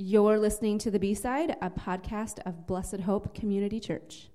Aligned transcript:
You're 0.00 0.38
listening 0.38 0.78
to 0.78 0.92
The 0.92 1.00
B 1.00 1.12
Side, 1.12 1.56
a 1.60 1.70
podcast 1.70 2.38
of 2.46 2.68
Blessed 2.68 3.00
Hope 3.00 3.34
Community 3.34 3.80
Church. 3.80 4.28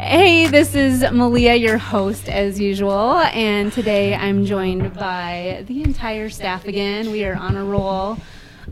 Hey, 0.00 0.46
this 0.46 0.74
is 0.74 1.04
Malia, 1.12 1.56
your 1.56 1.76
host, 1.76 2.30
as 2.30 2.58
usual, 2.58 3.18
and 3.18 3.70
today 3.70 4.14
I'm 4.14 4.46
joined 4.46 4.94
by 4.94 5.62
the 5.68 5.82
entire 5.82 6.30
staff 6.30 6.64
again. 6.64 7.12
We 7.12 7.22
are 7.26 7.36
on 7.36 7.58
a 7.58 7.64
roll. 7.66 8.16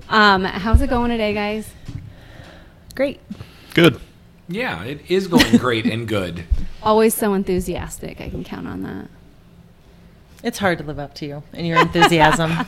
Um, 0.09 0.45
how's 0.45 0.81
it 0.81 0.89
going 0.89 1.11
today, 1.11 1.35
guys? 1.35 1.71
Great. 2.95 3.21
Good. 3.75 4.01
Yeah, 4.53 4.85
it 4.85 5.01
is 5.09 5.29
going 5.29 5.57
great 5.57 5.87
and 5.87 6.07
good. 6.07 6.45
Always 6.83 7.15
so 7.15 7.33
enthusiastic. 7.35 8.21
I 8.21 8.29
can 8.29 8.45
count 8.45 8.67
on 8.67 8.83
that. 8.83 9.09
It's 10.45 10.59
hard 10.59 10.79
to 10.79 10.85
live 10.85 10.99
up 10.99 11.15
to 11.17 11.27
you 11.27 11.43
and 11.53 11.67
your 11.67 11.79
enthusiasm. 11.79 12.53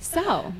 So, 0.00 0.52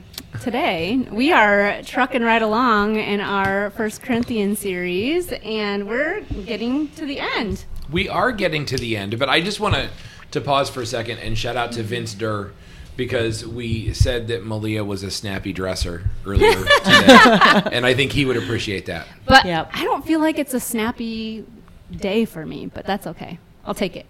today 0.42 1.08
we 1.10 1.32
are 1.32 1.82
trucking 1.82 2.22
right 2.22 2.42
along 2.42 2.96
in 2.96 3.20
our 3.20 3.70
First 3.70 4.00
Corinthians 4.00 4.60
series, 4.60 5.32
and 5.32 5.88
we're 5.88 6.20
getting 6.20 6.88
to 6.90 7.04
the 7.04 7.18
end. 7.18 7.64
We 7.90 8.08
are 8.08 8.30
getting 8.30 8.64
to 8.66 8.76
the 8.76 8.96
end, 8.96 9.18
but 9.18 9.28
I 9.28 9.40
just 9.40 9.58
want 9.58 9.74
to 9.74 9.90
to 10.30 10.40
pause 10.40 10.70
for 10.70 10.82
a 10.82 10.86
second 10.86 11.18
and 11.18 11.36
shout 11.36 11.56
out 11.56 11.72
to 11.72 11.82
Vince 11.82 12.14
Durr 12.14 12.52
because 12.96 13.46
we 13.46 13.92
said 13.94 14.28
that 14.28 14.44
Malia 14.44 14.84
was 14.84 15.02
a 15.02 15.10
snappy 15.10 15.52
dresser 15.52 16.04
earlier 16.26 16.52
today, 16.54 16.66
and 17.72 17.86
I 17.86 17.94
think 17.94 18.12
he 18.12 18.24
would 18.24 18.36
appreciate 18.36 18.86
that. 18.86 19.06
But 19.26 19.44
Yep. 19.46 19.70
I 19.72 19.84
don't 19.84 20.04
feel 20.06 20.20
like 20.20 20.38
it's 20.38 20.54
a 20.54 20.60
snappy 20.60 21.44
day 21.90 22.24
for 22.24 22.44
me, 22.44 22.66
but 22.66 22.86
that's 22.86 23.06
okay. 23.06 23.38
I'll 23.64 23.74
take 23.74 23.96
it. 23.96 24.06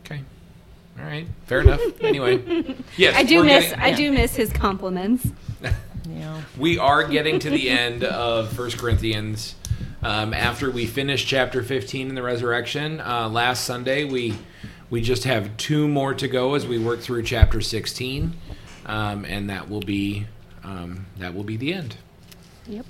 Okay. 0.00 0.20
All 0.98 1.04
right. 1.04 1.26
Fair 1.46 1.60
enough. 1.60 1.80
Anyway, 2.00 2.74
yes, 2.96 3.14
I 3.16 3.22
do 3.22 3.42
miss 3.44 3.64
getting- 3.70 3.80
I 3.80 3.92
do 3.92 4.12
miss 4.12 4.34
his 4.36 4.52
compliments. 4.52 5.26
Yeah. 6.08 6.40
we 6.58 6.78
are 6.78 7.06
getting 7.08 7.38
to 7.40 7.50
the 7.50 7.68
end 7.68 8.04
of 8.04 8.52
First 8.52 8.78
Corinthians. 8.78 9.54
Um, 10.02 10.32
after 10.32 10.70
we 10.70 10.86
finish 10.86 11.26
chapter 11.26 11.62
15 11.64 12.10
in 12.10 12.14
the 12.14 12.22
resurrection 12.22 13.00
uh, 13.00 13.28
last 13.28 13.64
Sunday, 13.64 14.04
we 14.04 14.34
we 14.90 15.00
just 15.00 15.24
have 15.24 15.56
two 15.56 15.88
more 15.88 16.14
to 16.14 16.28
go 16.28 16.54
as 16.54 16.66
we 16.66 16.78
work 16.78 17.00
through 17.00 17.22
chapter 17.22 17.60
16, 17.60 18.34
um, 18.86 19.24
and 19.24 19.50
that 19.50 19.68
will 19.68 19.80
be 19.80 20.26
um, 20.62 21.06
that 21.18 21.34
will 21.34 21.44
be 21.44 21.56
the 21.56 21.72
end. 21.72 21.96
Yep. 22.66 22.86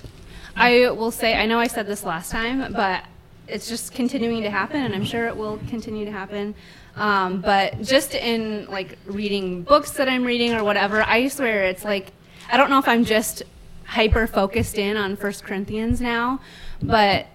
I 0.56 0.91
will 0.91 1.11
say, 1.11 1.34
I 1.34 1.47
know 1.47 1.58
I 1.58 1.66
said 1.66 1.86
this 1.86 2.03
last 2.05 2.30
time, 2.30 2.72
but 2.72 3.05
it's 3.47 3.69
just 3.69 3.92
continuing 3.92 4.42
to 4.42 4.50
happen, 4.50 4.83
and 4.83 4.94
I'm 4.94 5.05
sure 5.05 5.27
it 5.27 5.36
will 5.36 5.58
continue 5.69 6.06
to 6.06 6.11
happen. 6.11 6.55
Um, 6.97 7.42
but 7.42 7.83
just 7.83 8.14
in 8.14 8.66
like 8.66 8.98
reading 9.05 9.62
books 9.62 9.92
that 9.92 10.08
I'm 10.08 10.25
reading 10.25 10.55
or 10.55 10.64
whatever, 10.64 11.03
I 11.03 11.28
swear 11.28 11.64
it's 11.64 11.84
like 11.84 12.12
I 12.50 12.56
don't 12.56 12.70
know 12.70 12.78
if 12.78 12.88
I'm 12.88 13.05
just 13.05 13.42
hyper 13.84 14.27
focused 14.27 14.78
in 14.78 14.97
on 14.97 15.16
First 15.16 15.44
Corinthians 15.44 16.00
now, 16.00 16.41
but 16.83 17.27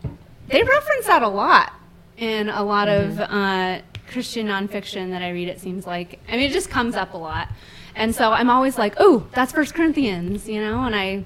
they 0.47 0.63
reference 0.63 1.05
that 1.07 1.21
a 1.21 1.27
lot 1.27 1.73
in 2.17 2.49
a 2.49 2.63
lot 2.63 2.87
of 2.87 3.19
uh, 3.19 3.81
Christian 4.11 4.47
nonfiction 4.47 5.09
that 5.11 5.21
I 5.21 5.29
read. 5.29 5.47
It 5.47 5.59
seems 5.59 5.87
like 5.87 6.19
I 6.27 6.33
mean 6.33 6.49
it 6.49 6.53
just 6.53 6.69
comes 6.69 6.95
up 6.95 7.13
a 7.13 7.17
lot, 7.17 7.47
and 7.95 8.13
so 8.13 8.31
I'm 8.31 8.49
always 8.49 8.77
like, 8.77 8.95
oh, 8.97 9.27
that's 9.33 9.51
First 9.51 9.73
Corinthians, 9.73 10.47
you 10.47 10.61
know, 10.61 10.83
and 10.83 10.95
I. 10.95 11.25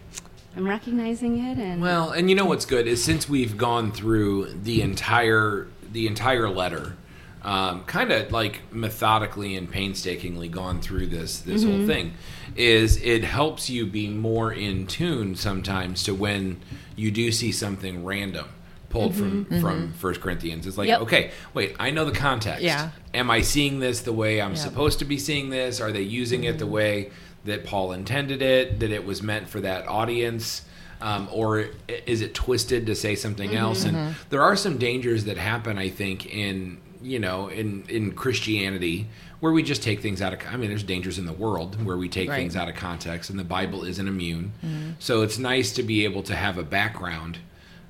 I'm 0.57 0.65
recognizing 0.65 1.37
it, 1.43 1.57
and 1.57 1.81
Well, 1.81 2.11
and 2.11 2.29
you 2.29 2.35
know 2.37 2.45
what's 2.45 2.65
good 2.65 2.87
is 2.87 3.03
since 3.03 3.27
we've 3.27 3.57
gone 3.57 3.91
through 3.91 4.53
the 4.53 4.81
entire 4.81 5.67
the 5.91 6.07
entire 6.07 6.49
letter, 6.49 6.95
um, 7.43 7.83
kind 7.83 8.09
of 8.09 8.31
like 8.31 8.61
methodically 8.71 9.57
and 9.57 9.69
painstakingly 9.69 10.47
gone 10.47 10.79
through 10.79 11.07
this 11.07 11.39
this 11.39 11.65
whole 11.65 11.85
thing, 11.85 12.13
is 12.55 12.95
it 13.01 13.25
helps 13.25 13.69
you 13.69 13.85
be 13.85 14.07
more 14.07 14.53
in 14.53 14.87
tune 14.87 15.35
sometimes 15.35 16.03
to 16.03 16.15
when 16.15 16.61
you 16.95 17.11
do 17.11 17.33
see 17.33 17.51
something 17.51 18.05
random 18.05 18.47
pulled 18.95 19.15
from 19.15 19.45
mm-hmm. 19.45 19.61
from 19.61 19.81
mm-hmm. 19.81 19.91
First 19.93 20.21
Corinthians. 20.21 20.65
It's 20.65 20.77
like, 20.77 20.87
Yep. 20.87 21.01
okay, 21.01 21.31
wait, 21.53 21.75
I 21.79 21.91
know 21.91 22.05
the 22.05 22.11
context. 22.11 22.63
Yeah. 22.63 22.89
Am 23.13 23.29
I 23.29 23.41
seeing 23.41 23.79
this 23.79 24.01
the 24.01 24.13
way 24.13 24.41
I'm 24.41 24.51
Yeah. 24.51 24.57
supposed 24.57 24.99
to 24.99 25.05
be 25.05 25.17
seeing 25.17 25.49
this? 25.49 25.81
Are 25.81 25.91
they 25.91 26.01
using 26.01 26.45
it 26.45 26.57
the 26.57 26.65
mm-hmm. 26.65 26.73
way 26.73 27.09
that 27.43 27.65
Paul 27.65 27.91
intended 27.91 28.41
it? 28.41 28.79
That 28.79 28.91
it 28.91 29.05
was 29.05 29.21
meant 29.21 29.49
for 29.49 29.59
that 29.61 29.87
audience? 29.87 30.63
Um, 31.01 31.27
or 31.31 31.65
is 32.07 32.21
it 32.21 32.33
twisted 32.33 32.85
to 32.85 32.95
say 32.95 33.15
something 33.15 33.53
else? 33.53 33.83
And 33.83 34.15
there 34.29 34.41
are 34.41 34.55
some 34.55 34.77
dangers 34.77 35.25
that 35.25 35.37
happen, 35.37 35.77
I 35.77 35.89
think, 35.89 36.25
in 36.25 36.77
you 37.03 37.19
know, 37.19 37.49
in 37.49 37.83
in 37.89 38.13
Christianity, 38.13 39.07
where 39.41 39.51
we 39.51 39.61
just 39.61 39.83
take 39.83 39.99
things 39.99 40.21
out 40.21 40.33
of. 40.33 40.39
I 40.49 40.55
mean, 40.55 40.69
there's 40.69 40.83
dangers 40.83 41.19
in 41.19 41.25
the 41.25 41.33
world 41.33 41.83
where 41.85 41.97
we 41.97 42.07
take 42.07 42.29
Right. 42.29 42.37
things 42.37 42.55
out 42.55 42.69
of 42.69 42.75
context, 42.75 43.29
and 43.29 43.37
the 43.37 43.43
Bible 43.43 43.83
isn't 43.83 44.07
immune. 44.07 44.53
So 44.99 45.21
it's 45.21 45.37
nice 45.37 45.73
to 45.73 45.83
be 45.83 46.05
able 46.05 46.23
to 46.23 46.35
have 46.35 46.57
a 46.57 46.63
background 46.63 47.39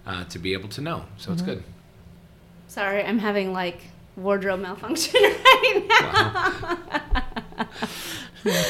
uh, 0.06 0.24
to 0.26 0.40
be 0.40 0.54
able 0.54 0.70
to 0.70 0.82
know. 0.82 1.06
So 1.18 1.32
it's 1.34 1.42
good. 1.42 1.64
sorry, 2.68 3.04
I'm 3.04 3.20
having 3.20 3.54
like 3.54 3.80
wardrobe 4.16 4.62
malfunction 4.62 5.20
right 5.24 5.86
now. 5.88 6.78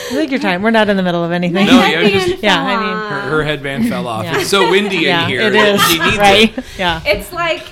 Take 0.10 0.32
your 0.32 0.40
time. 0.40 0.62
We're 0.62 0.72
not 0.72 0.88
in 0.88 0.96
the 0.96 1.04
middle 1.04 1.24
of 1.24 1.32
anything. 1.34 1.66
No, 1.68 1.86
yeah, 1.86 2.08
just- 2.08 2.42
Yeah, 2.42 2.64
I 2.64 2.78
mean- 2.80 3.12
Her, 3.12 3.30
her 3.38 3.44
headband 3.44 3.90
fell 3.90 4.08
off. 4.08 4.24
Yeah. 4.24 4.40
It's 4.40 4.50
so 4.50 4.70
windy 4.72 4.98
yeah, 5.00 5.24
in 5.24 5.30
here. 5.30 5.42
It 5.42 5.56
is. 5.56 5.82
She 5.88 6.00
needs 6.00 6.18
right? 6.30 6.58
it. 6.58 6.66
Yeah. 6.78 7.02
It's 7.06 7.34
like 7.34 7.64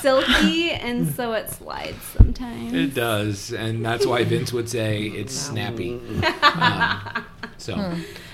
silky, 0.00 0.72
and 0.72 1.14
so 1.14 1.34
it 1.34 1.50
slides 1.50 2.02
sometimes. 2.02 2.72
It 2.74 2.94
does, 2.94 3.52
and 3.52 3.84
that's 3.84 4.04
why 4.04 4.24
Vince 4.24 4.52
would 4.52 4.68
say 4.68 5.02
it's 5.04 5.32
snappy. 5.32 6.00
Um, 6.42 7.24
so, 7.58 7.76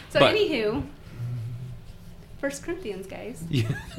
so, 0.08 0.20
but- 0.20 0.34
anywho, 0.34 0.82
First 2.40 2.62
Corinthians, 2.62 3.06
guys. 3.06 3.42
Yeah. 3.50 3.68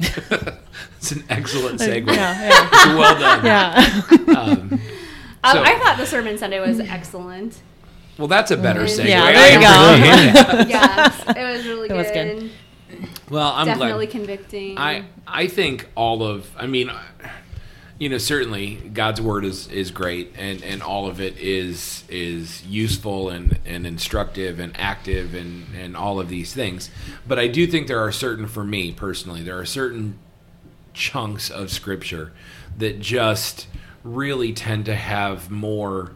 it's 0.96 1.12
an 1.12 1.24
excellent 1.28 1.78
segue. 1.80 2.06
Yeah, 2.06 2.48
yeah, 2.48 2.96
Well 2.96 3.18
done. 3.18 3.44
yeah. 3.44 4.38
Um, 4.40 4.80
Oh, 5.42 5.54
So- 5.54 5.62
I 5.62 5.78
thought 5.78 5.96
the 5.96 6.04
sermon 6.04 6.36
Sunday 6.36 6.60
was 6.60 6.80
excellent. 6.80 7.62
well, 8.18 8.28
that's 8.28 8.50
a 8.50 8.56
better 8.58 8.82
segue. 8.82 9.08
Yeah, 9.08 9.22
I 9.24 9.32
there 9.32 9.52
you 9.52 9.66
appreciate 9.66 10.32
that. 10.34 10.68
yes, 10.68 11.22
it 11.36 11.42
was 11.56 11.66
really 11.66 11.88
It 11.88 11.94
was 11.94 12.06
good. 12.10 12.40
good. 12.40 13.10
Well, 13.30 13.52
I'm 13.54 13.66
Definitely 13.66 14.06
glad. 14.06 14.12
convicting. 14.12 14.76
I 14.78 15.04
I 15.26 15.46
think 15.46 15.88
all 15.96 16.22
of. 16.22 16.46
I 16.58 16.66
mean, 16.66 16.90
you 18.00 18.08
know, 18.08 18.16
certainly 18.16 18.76
God's 18.76 19.20
word 19.20 19.44
is 19.44 19.68
is 19.68 19.90
great, 19.90 20.32
and 20.34 20.64
and 20.64 20.82
all 20.82 21.06
of 21.06 21.20
it 21.20 21.36
is 21.36 22.02
is 22.08 22.64
useful 22.66 23.28
and 23.28 23.58
and 23.66 23.86
instructive 23.86 24.58
and 24.58 24.72
active 24.78 25.34
and 25.34 25.66
and 25.76 25.94
all 25.94 26.18
of 26.18 26.30
these 26.30 26.54
things. 26.54 26.90
But 27.28 27.38
I 27.38 27.46
do 27.46 27.66
think 27.66 27.88
there 27.88 28.00
are 28.00 28.10
certain, 28.10 28.46
for 28.46 28.64
me 28.64 28.90
personally, 28.90 29.42
there 29.42 29.58
are 29.58 29.66
certain 29.66 30.18
chunks 30.94 31.50
of 31.50 31.70
scripture 31.70 32.32
that 32.78 33.00
just 33.00 33.66
really 34.02 34.54
tend 34.54 34.86
to 34.86 34.96
have 34.96 35.50
more. 35.50 36.12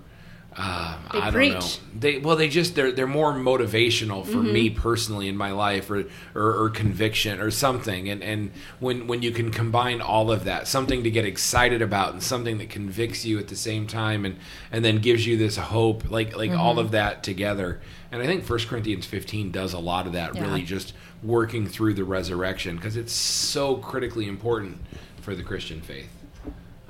Uh, 0.56 0.96
They 1.12 1.18
I 1.18 1.30
don't 1.30 1.48
know. 1.52 1.66
They 1.98 2.18
well, 2.18 2.36
they 2.36 2.48
just 2.48 2.74
they're 2.76 2.92
they're 2.92 3.06
more 3.08 3.32
motivational 3.32 4.24
for 4.24 4.38
me 4.42 4.70
personally 4.70 5.26
in 5.28 5.36
my 5.36 5.50
life, 5.50 5.90
or, 5.90 6.04
or 6.34 6.54
or 6.64 6.70
conviction 6.70 7.40
or 7.40 7.50
something. 7.50 8.08
And 8.08 8.22
and 8.22 8.50
when 8.78 9.06
when 9.08 9.22
you 9.22 9.32
can 9.32 9.50
combine 9.50 10.00
all 10.00 10.30
of 10.30 10.44
that, 10.44 10.68
something 10.68 11.02
to 11.02 11.10
get 11.10 11.24
excited 11.24 11.82
about, 11.82 12.12
and 12.12 12.22
something 12.22 12.58
that 12.58 12.70
convicts 12.70 13.24
you 13.24 13.38
at 13.38 13.48
the 13.48 13.56
same 13.56 13.86
time, 13.88 14.24
and 14.24 14.36
and 14.70 14.84
then 14.84 14.98
gives 14.98 15.26
you 15.26 15.36
this 15.36 15.56
hope, 15.56 16.08
like 16.10 16.36
like 16.36 16.52
all 16.52 16.78
of 16.78 16.92
that 16.92 17.22
together. 17.24 17.80
And 18.12 18.22
I 18.22 18.26
think 18.26 18.44
First 18.44 18.68
Corinthians 18.68 19.06
fifteen 19.06 19.50
does 19.50 19.72
a 19.72 19.80
lot 19.80 20.06
of 20.06 20.12
that, 20.12 20.34
Yeah. 20.36 20.42
really 20.42 20.62
just 20.62 20.92
working 21.22 21.66
through 21.66 21.94
the 21.94 22.04
resurrection 22.04 22.76
because 22.76 22.96
it's 22.96 23.12
so 23.12 23.76
critically 23.76 24.28
important 24.28 24.78
for 25.20 25.34
the 25.34 25.42
Christian 25.42 25.80
faith. 25.80 26.10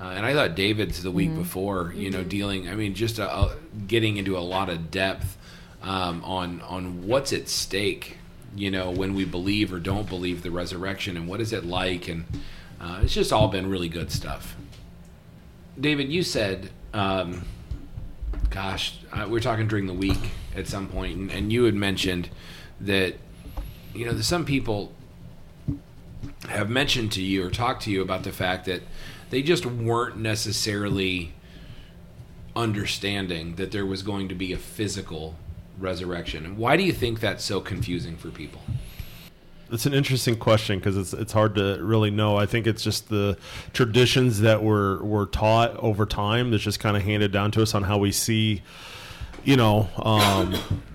Uh, 0.05 0.11
and 0.11 0.27
I 0.27 0.35
thought 0.35 0.55
David's 0.55 1.03
the 1.03 1.11
week 1.11 1.35
before, 1.35 1.95
you 1.97 2.11
know, 2.11 2.23
dealing. 2.23 2.69
I 2.69 2.75
mean, 2.75 2.93
just 2.93 3.19
a, 3.19 3.35
a, 3.35 3.57
getting 3.87 4.19
into 4.19 4.37
a 4.37 4.41
lot 4.41 4.69
of 4.69 4.91
depth 4.91 5.39
um, 5.83 6.23
on 6.25 6.61
on 6.61 7.07
what's 7.07 7.33
at 7.33 7.49
stake. 7.49 8.19
You 8.55 8.71
know, 8.71 8.91
when 8.91 9.15
we 9.15 9.25
believe 9.25 9.73
or 9.73 9.81
don't 9.81 10.07
believe 10.07 10.43
the 10.43 10.51
resurrection, 10.51 11.17
and 11.17 11.27
what 11.27 11.41
is 11.41 11.55
it 11.55 11.65
like, 11.65 12.07
and 12.09 12.27
uh, 12.79 13.01
it's 13.03 13.15
just 13.15 13.33
all 13.33 13.49
been 13.49 13.71
really 13.71 13.89
good 13.89 14.13
stuff. 14.13 14.57
David, 15.81 16.13
you 16.13 16.23
said, 16.23 16.69
um, 16.93 17.47
gosh, 18.51 18.99
uh, 19.11 19.27
we're 19.27 19.41
talking 19.41 19.67
during 19.69 19.87
the 19.87 19.95
week 19.95 20.33
at 20.55 20.67
some 20.67 20.87
point, 20.87 21.17
and, 21.17 21.31
and 21.31 21.51
you 21.51 21.65
had 21.65 21.75
mentioned 21.75 22.29
that 22.79 23.15
you 23.95 24.05
know 24.05 24.13
there's 24.13 24.27
some 24.27 24.45
people 24.45 24.93
have 26.51 26.69
mentioned 26.69 27.11
to 27.13 27.23
you 27.23 27.47
or 27.47 27.51
talked 27.51 27.85
to 27.85 27.91
you 27.91 28.03
about 28.03 28.23
the 28.23 28.33
fact 28.33 28.67
that 28.67 28.83
they 29.31 29.43
just 29.43 29.67
weren't 29.67 30.17
necessarily 30.17 31.35
understanding 32.57 33.57
that 33.57 33.73
there 33.73 33.87
was 33.87 34.03
going 34.03 34.29
to 34.29 34.35
be 34.35 34.53
a 34.53 34.59
physical 34.59 35.37
resurrection. 35.79 36.45
And 36.45 36.57
why 36.57 36.77
do 36.77 36.83
you 36.85 36.93
think 36.93 37.21
that's 37.21 37.45
so 37.45 37.61
confusing 37.61 38.17
for 38.17 38.31
people? 38.31 38.61
it's 39.75 39.87
an 39.87 39.95
interesting 39.95 40.37
question 40.37 40.79
because 40.79 40.97
it's 40.97 41.13
it's 41.13 41.33
hard 41.33 41.57
to 41.57 41.79
really 41.83 42.11
know. 42.11 42.37
I 42.37 42.47
think 42.47 42.67
it's 42.67 42.83
just 42.83 43.09
the 43.09 43.37
traditions 43.73 44.41
that 44.41 44.63
were 44.63 45.03
were 45.03 45.27
taught 45.27 45.77
over 45.79 46.07
time 46.07 46.51
that's 46.51 46.63
just 46.63 46.81
kind 46.81 46.97
of 46.97 47.03
handed 47.03 47.33
down 47.33 47.51
to 47.53 47.63
us 47.63 47.75
on 47.75 47.83
how 47.83 47.99
we 47.99 48.13
see, 48.13 48.63
you 49.45 49.57
know, 49.57 49.89
um, 49.97 50.55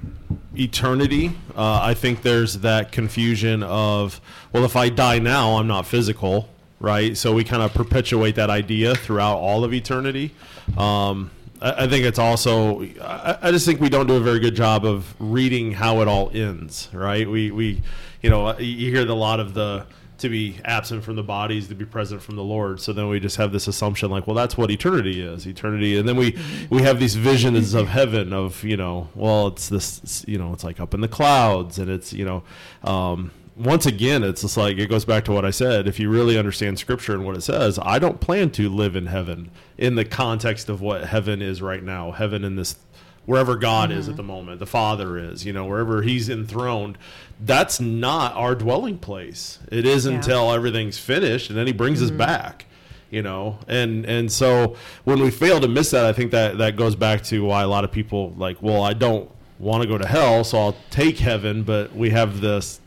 eternity. 0.57 1.35
Uh, 1.55 1.79
I 1.81 1.93
think 1.93 2.21
there's 2.21 2.59
that 2.59 2.91
confusion 2.91 3.63
of 3.63 4.21
well, 4.53 4.63
if 4.63 4.75
I 4.75 4.89
die 4.89 5.19
now, 5.19 5.57
I'm 5.57 5.67
not 5.67 5.85
physical, 5.85 6.47
right? 6.79 7.17
So 7.17 7.33
we 7.33 7.43
kind 7.43 7.61
of 7.61 7.73
perpetuate 7.73 8.35
that 8.35 8.49
idea 8.49 8.95
throughout 8.95 9.37
all 9.37 9.63
of 9.63 9.73
eternity. 9.73 10.33
Um, 10.77 11.31
I, 11.61 11.87
think 11.87 12.05
it's 12.05 12.19
also. 12.19 12.83
I, 13.01 13.37
I 13.41 13.51
just 13.51 13.65
think 13.65 13.81
we 13.81 13.89
don't 13.89 14.07
do 14.07 14.15
a 14.15 14.21
very 14.21 14.39
good 14.39 14.55
job 14.55 14.85
of 14.85 15.13
reading 15.19 15.73
how 15.73 16.01
it 16.01 16.07
all 16.07 16.31
ends, 16.33 16.89
right? 16.93 17.29
We 17.29 17.51
we, 17.51 17.81
you 18.21 18.29
know, 18.29 18.57
you 18.57 18.91
hear 18.91 19.05
a 19.05 19.13
lot 19.13 19.39
of 19.39 19.53
the 19.53 19.85
to 20.19 20.29
be 20.29 20.59
absent 20.65 21.03
from 21.03 21.15
the 21.15 21.23
bodies, 21.23 21.67
to 21.69 21.75
be 21.75 21.85
present 21.85 22.21
from 22.21 22.35
the 22.35 22.43
Lord. 22.43 22.81
So 22.81 22.93
then 22.93 23.07
we 23.07 23.19
just 23.19 23.37
have 23.37 23.51
this 23.51 23.67
assumption, 23.67 24.11
like, 24.11 24.27
well, 24.27 24.35
that's 24.35 24.57
what 24.57 24.69
eternity 24.69 25.21
is, 25.21 25.47
eternity. 25.47 25.97
And 25.97 26.07
then 26.07 26.17
we 26.17 26.37
we 26.69 26.81
have 26.83 26.99
these 26.99 27.15
visions 27.15 27.73
of 27.73 27.87
heaven, 27.87 28.33
of 28.33 28.63
you 28.63 28.77
know, 28.77 29.09
well, 29.15 29.47
it's 29.47 29.69
this, 29.69 30.23
you 30.27 30.37
know, 30.37 30.53
it's 30.53 30.63
like 30.63 30.79
up 30.79 30.93
in 30.93 31.01
the 31.01 31.07
clouds, 31.07 31.79
and 31.79 31.89
it's 31.89 32.13
you 32.13 32.25
know, 32.25 32.43
um, 32.83 33.31
once 33.59 33.85
again, 33.85 34.23
it's 34.23 34.41
just 34.41 34.56
like 34.56 34.77
it 34.77 34.88
goes 34.88 35.03
back 35.03 35.25
to 35.25 35.33
what 35.33 35.44
I 35.44 35.51
said. 35.51 35.85
If 35.85 36.00
you 36.00 36.09
really 36.09 36.38
understand 36.38 36.79
Scripture 36.79 37.13
and 37.13 37.25
what 37.25 37.35
it 37.35 37.41
says, 37.41 37.77
I 37.81 38.00
don't 38.00 38.21
plan 38.21 38.51
to 38.51 38.69
live 38.69 38.95
in 38.95 39.07
heaven 39.07 39.51
in 39.77 39.95
the 39.95 40.06
context 40.06 40.69
of 40.69 40.81
what 40.81 41.06
heaven 41.06 41.41
is 41.41 41.61
right 41.61 41.83
now. 41.83 42.11
Heaven 42.11 42.45
in 42.45 42.56
this 42.56 42.77
wherever 43.25 43.57
God 43.57 43.91
is 43.91 44.07
at 44.07 44.11
mm-hmm. 44.11 44.17
the 44.17 44.23
moment, 44.23 44.59
the 44.59 44.65
Father 44.65 45.17
is, 45.17 45.45
you 45.45 45.51
know, 45.51 45.65
wherever 45.65 46.01
He's 46.01 46.29
enthroned. 46.29 46.97
That's 47.39 47.81
not 47.81 48.33
our 48.35 48.56
dwelling 48.56 48.97
place. 48.97 49.59
It 49.69 49.85
is 49.85 50.06
Yeah. 50.06 50.13
until 50.13 50.53
everything's 50.53 50.97
finished, 50.97 51.50
and 51.50 51.59
then 51.59 51.67
He 51.67 51.73
brings 51.73 52.01
us 52.01 52.09
mm-hmm. 52.09 52.17
back. 52.17 52.65
You 53.11 53.23
know, 53.23 53.57
and 53.67 54.06
and 54.06 54.31
so 54.31 54.75
when 55.03 55.19
we 55.19 55.31
fail 55.31 55.59
to 55.59 55.67
miss 55.67 55.91
that, 55.91 56.06
I 56.06 56.13
think 56.13 56.31
that 56.31 56.59
that 56.59 56.75
goes 56.75 56.95
back 56.95 57.23
to 57.23 57.44
why 57.44 57.63
a 57.63 57.67
lot 57.67 57.83
of 57.83 57.91
people 57.91 58.35
like, 58.38 58.61
well, 58.61 58.83
I 58.83 58.94
don't 58.94 59.29
want 59.57 59.81
to 59.81 59.89
go 59.89 59.97
to 59.97 60.07
hell, 60.07 60.44
so 60.44 60.59
I'll 60.59 60.75
take 60.91 61.17
heaven, 61.17 61.63
but 61.63 61.95
we 61.95 62.11
have 62.11 62.39
this 62.39 62.79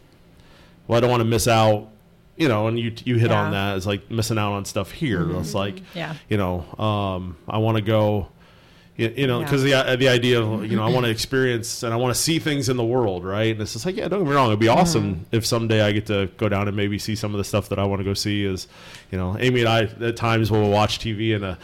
well, 0.86 0.96
I 0.96 1.00
don't 1.00 1.10
want 1.10 1.20
to 1.20 1.26
miss 1.28 1.48
out, 1.48 1.88
you 2.36 2.48
know, 2.48 2.66
and 2.68 2.78
you 2.78 2.92
you 3.04 3.16
hit 3.18 3.30
on 3.30 3.52
that. 3.52 3.76
It's 3.76 3.86
like 3.86 4.10
missing 4.10 4.38
out 4.38 4.52
on 4.52 4.64
stuff 4.64 4.90
here. 4.90 5.30
It's 5.38 5.54
like, 5.54 5.80
Yeah. 5.94 6.14
you 6.28 6.36
know, 6.36 6.64
um, 6.78 7.36
I 7.48 7.58
want 7.58 7.76
to 7.76 7.82
go, 7.82 8.28
you, 8.96 9.12
you 9.16 9.26
know, 9.26 9.38
Yeah. 9.40 9.44
because 9.44 9.62
the 9.62 9.96
the 9.98 10.08
idea 10.08 10.40
of 10.40 10.64
you 10.70 10.76
know 10.76 10.84
I 10.84 10.90
want 10.90 11.04
to 11.06 11.10
experience 11.18 11.82
and 11.82 11.92
I 11.92 11.96
want 11.96 12.14
to 12.14 12.20
see 12.20 12.38
things 12.38 12.68
in 12.68 12.76
the 12.76 12.84
world, 12.84 13.24
right? 13.24 13.52
And 13.52 13.60
it's 13.60 13.72
just 13.74 13.86
like, 13.86 13.96
yeah, 13.96 14.08
don't 14.08 14.20
get 14.20 14.28
me 14.28 14.34
wrong, 14.34 14.48
it'd 14.48 14.58
be 14.58 14.68
awesome 14.68 15.26
if 15.32 15.46
someday 15.46 15.82
I 15.82 15.92
get 15.92 16.06
to 16.06 16.28
go 16.36 16.48
down 16.48 16.68
and 16.68 16.76
maybe 16.76 16.98
see 16.98 17.14
some 17.14 17.32
of 17.34 17.38
the 17.38 17.44
stuff 17.44 17.68
that 17.68 17.78
I 17.78 17.84
want 17.84 18.00
to 18.00 18.04
go 18.04 18.14
see. 18.14 18.44
Is 18.44 18.66
you 19.10 19.18
know, 19.18 19.36
Amy 19.38 19.60
and 19.60 19.68
I 19.68 19.82
at 20.06 20.16
times 20.16 20.50
will 20.50 20.70
watch 20.70 20.98
TV 20.98 21.34
and 21.34 21.44
a 21.44 21.58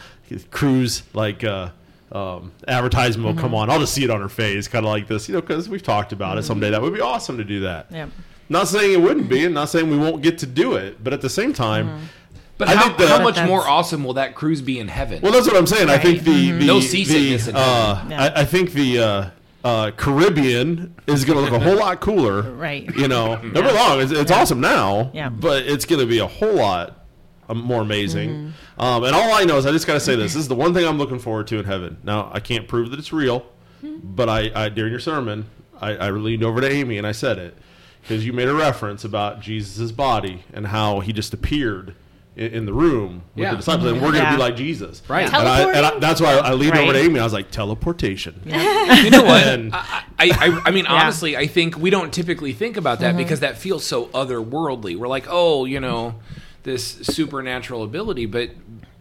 cruise 0.51 1.03
like. 1.13 1.43
Uh, 1.43 1.69
um, 2.11 2.51
advertisement 2.67 3.35
will 3.35 3.39
come 3.39 3.53
on. 3.53 3.69
I'll 3.69 3.77
just 3.79 3.93
see 3.93 4.03
it 4.03 4.09
on 4.09 4.19
her 4.19 4.29
face, 4.29 4.67
kind 4.67 4.83
of 4.83 4.89
like 4.91 5.07
this, 5.07 5.29
you 5.29 5.35
know, 5.35 5.41
because 5.41 5.69
we've 5.69 5.83
talked 5.83 6.11
about 6.11 6.39
it. 6.39 6.43
Someday 6.43 6.71
that 6.71 6.81
would 6.81 6.91
be 6.95 7.01
awesome 7.01 7.37
to 7.37 7.43
do 7.43 7.59
that. 7.59 7.85
Yeah. 7.91 8.07
Not 8.49 8.67
saying 8.67 8.91
it 8.93 9.01
wouldn't 9.01 9.29
be, 9.29 9.45
and 9.45 9.53
not 9.53 9.69
saying 9.69 9.89
we 9.89 9.97
won't 9.97 10.21
get 10.23 10.39
to 10.39 10.45
do 10.47 10.73
it, 10.75 11.03
but 11.03 11.13
at 11.13 11.21
the 11.21 11.29
same 11.29 11.53
time, 11.53 12.09
But 12.57 12.67
I 12.67 12.75
how, 12.75 12.85
think 12.85 12.97
that- 12.97 13.09
how 13.09 13.23
much 13.23 13.39
more 13.47 13.61
awesome 13.67 14.03
will 14.03 14.15
that 14.15 14.33
cruise 14.35 14.61
be 14.61 14.79
in 14.79 14.87
heaven? 14.87 15.21
well, 15.21 15.31
that's 15.31 15.47
what 15.47 15.55
I'm 15.55 15.67
saying. 15.67 15.89
I 15.89 15.97
think 15.97 16.23
the, 16.23 16.51
the 16.51 16.65
No 16.65 16.75
the, 16.79 16.81
seasickness 16.87 17.47
in 17.47 17.55
uh, 17.55 17.95
heaven. 17.95 18.11
Yeah. 18.11 18.23
I, 18.23 18.41
I 18.41 18.45
think 18.45 18.71
the 18.73 18.99
uh, 18.99 19.29
uh, 19.63 19.91
Caribbean 19.91 20.95
is 21.07 21.25
going 21.25 21.37
to 21.37 21.43
look 21.51 21.61
a 21.61 21.63
whole 21.63 21.77
lot 21.77 21.99
cooler, 22.01 22.41
Right. 22.41 22.89
You 22.95 23.07
know, 23.07 23.35
don't 23.35 23.53
get 23.53 23.63
me 23.65 23.71
wrong, 23.75 24.01
it's, 24.01 24.11
it's 24.11 24.31
awesome 24.31 24.59
now, 24.61 25.11
Yeah. 25.13 25.29
but 25.29 25.63
it's 25.67 25.85
going 25.85 25.99
to 26.01 26.07
be 26.07 26.19
a 26.19 26.27
whole 26.27 26.55
lot 26.55 27.05
um, 27.47 27.59
more 27.61 27.81
amazing. 27.81 28.29
Mm-hmm. 28.29 28.81
Um, 28.81 29.03
and 29.03 29.15
all 29.15 29.33
I 29.33 29.43
know 29.43 29.57
is 29.57 29.65
I 29.65 29.71
just 29.71 29.85
got 29.87 29.93
to 29.95 29.99
say 29.99 30.15
this: 30.15 30.33
this 30.33 30.41
is 30.41 30.47
the 30.47 30.55
one 30.55 30.73
thing 30.73 30.85
I'm 30.87 30.97
looking 30.97 31.19
forward 31.19 31.47
to 31.47 31.59
in 31.59 31.65
heaven. 31.65 31.97
Now, 32.03 32.29
I 32.33 32.39
can't 32.39 32.67
prove 32.67 32.89
that 32.91 32.99
it's 32.99 33.11
real, 33.13 33.45
Mm-hmm. 33.83 33.99
but 34.15 34.27
I, 34.29 34.51
I 34.53 34.69
during 34.69 34.91
your 34.91 34.99
sermon, 34.99 35.45
I, 35.79 35.95
I 35.95 36.09
leaned 36.11 36.43
over 36.43 36.59
to 36.61 36.69
Amy 36.69 36.97
and 36.97 37.07
I 37.07 37.11
said 37.13 37.37
it 37.37 37.57
because 38.01 38.25
you 38.25 38.33
made 38.33 38.47
a 38.47 38.53
reference 38.53 39.03
about 39.03 39.41
Jesus' 39.41 39.91
body 39.91 40.43
and 40.53 40.67
how 40.67 40.99
he 41.01 41.13
just 41.13 41.33
appeared 41.33 41.95
in, 42.35 42.53
in 42.53 42.65
the 42.65 42.73
room 42.73 43.23
with 43.35 43.43
Yeah. 43.43 43.51
the 43.51 43.57
disciples, 43.57 43.91
and 43.91 44.01
we're 44.01 44.11
going 44.11 44.23
to 44.23 44.29
Yeah. 44.29 44.35
be 44.35 44.41
like 44.41 44.55
Jesus, 44.55 45.01
Right. 45.07 45.25
And, 45.25 45.35
I, 45.35 45.71
and 45.73 45.85
I, 45.85 45.99
that's 45.99 46.21
why 46.21 46.33
I 46.35 46.53
leaned 46.53 46.77
over 46.77 46.93
to 46.93 46.99
Right. 46.99 47.05
Amy. 47.05 47.19
I 47.19 47.23
was 47.23 47.33
like, 47.33 47.51
teleportation. 47.51 48.41
you 48.45 49.09
know 49.09 49.23
what? 49.23 49.43
And- 49.43 49.73
I, 49.73 50.03
I, 50.19 50.61
I 50.65 50.71
mean, 50.71 50.85
Yeah. 50.85 50.93
honestly, 50.93 51.35
I 51.37 51.47
think 51.47 51.77
we 51.77 51.89
don't 51.89 52.13
typically 52.13 52.53
think 52.53 52.77
about 52.77 52.99
that 53.01 53.15
because 53.17 53.39
that 53.41 53.57
feels 53.57 53.83
so 53.85 54.05
otherworldly. 54.07 54.95
We're 54.97 55.07
like, 55.07 55.25
oh, 55.29 55.65
you 55.65 55.79
know, 55.79 56.15
this 56.63 56.83
supernatural 57.03 57.83
ability, 57.83 58.25
but 58.25 58.51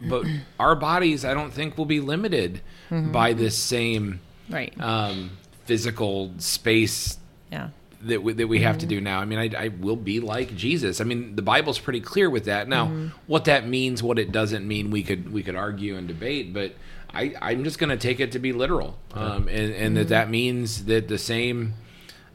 but 0.00 0.24
our 0.60 0.76
bodies, 0.76 1.24
I 1.24 1.34
don't 1.34 1.52
think, 1.52 1.76
will 1.76 1.84
be 1.86 1.98
limited 2.00 2.60
by 2.90 3.32
this 3.32 3.58
same 3.58 4.20
Right. 4.48 4.72
um, 4.80 5.30
physical 5.64 6.32
space 6.38 7.18
yeah. 7.50 7.68
That 8.02 8.22
we, 8.22 8.32
that 8.32 8.46
we 8.46 8.60
have 8.60 8.78
to 8.78 8.86
mm-hmm. 8.86 8.96
do 8.96 9.00
now. 9.00 9.20
I 9.20 9.24
mean, 9.24 9.38
I, 9.38 9.64
I 9.64 9.68
will 9.68 9.96
be 9.96 10.20
like 10.20 10.54
Jesus. 10.54 11.00
I 11.00 11.04
mean, 11.04 11.36
the 11.36 11.42
Bible's 11.42 11.78
pretty 11.78 12.00
clear 12.00 12.30
with 12.30 12.44
that. 12.44 12.68
Now, 12.68 12.86
mm-hmm. 12.86 13.08
what 13.26 13.44
that 13.46 13.66
means, 13.66 14.02
what 14.02 14.18
it 14.18 14.32
doesn't 14.32 14.66
mean, 14.66 14.90
we 14.90 15.02
could 15.02 15.32
we 15.32 15.42
could 15.42 15.56
argue 15.56 15.96
and 15.96 16.06
debate, 16.06 16.52
but 16.52 16.74
I, 17.12 17.34
I'm 17.40 17.64
just 17.64 17.78
going 17.78 17.90
to 17.90 17.96
take 17.96 18.20
it 18.20 18.32
to 18.32 18.38
be 18.38 18.52
literal, 18.52 18.96
um, 19.14 19.48
and, 19.48 19.72
and 19.74 19.96
that 19.96 20.00
mm-hmm. 20.02 20.08
that 20.10 20.30
means 20.30 20.84
that 20.84 21.08
the 21.08 21.18
same 21.18 21.74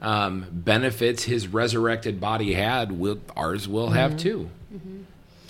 um, 0.02 0.48
benefits 0.52 1.24
his 1.24 1.48
resurrected 1.48 2.20
body 2.20 2.54
had, 2.54 2.92
will 2.92 3.20
ours 3.36 3.68
will 3.68 3.92
have 3.92 4.18
too. 4.18 4.50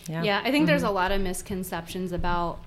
Yeah. 0.08 0.24
Yeah, 0.24 0.42
I 0.44 0.52
think 0.52 0.68
there's 0.68 0.84
a 0.84 0.90
lot 0.90 1.12
of 1.12 1.22
misconceptions 1.22 2.12
about 2.12 2.60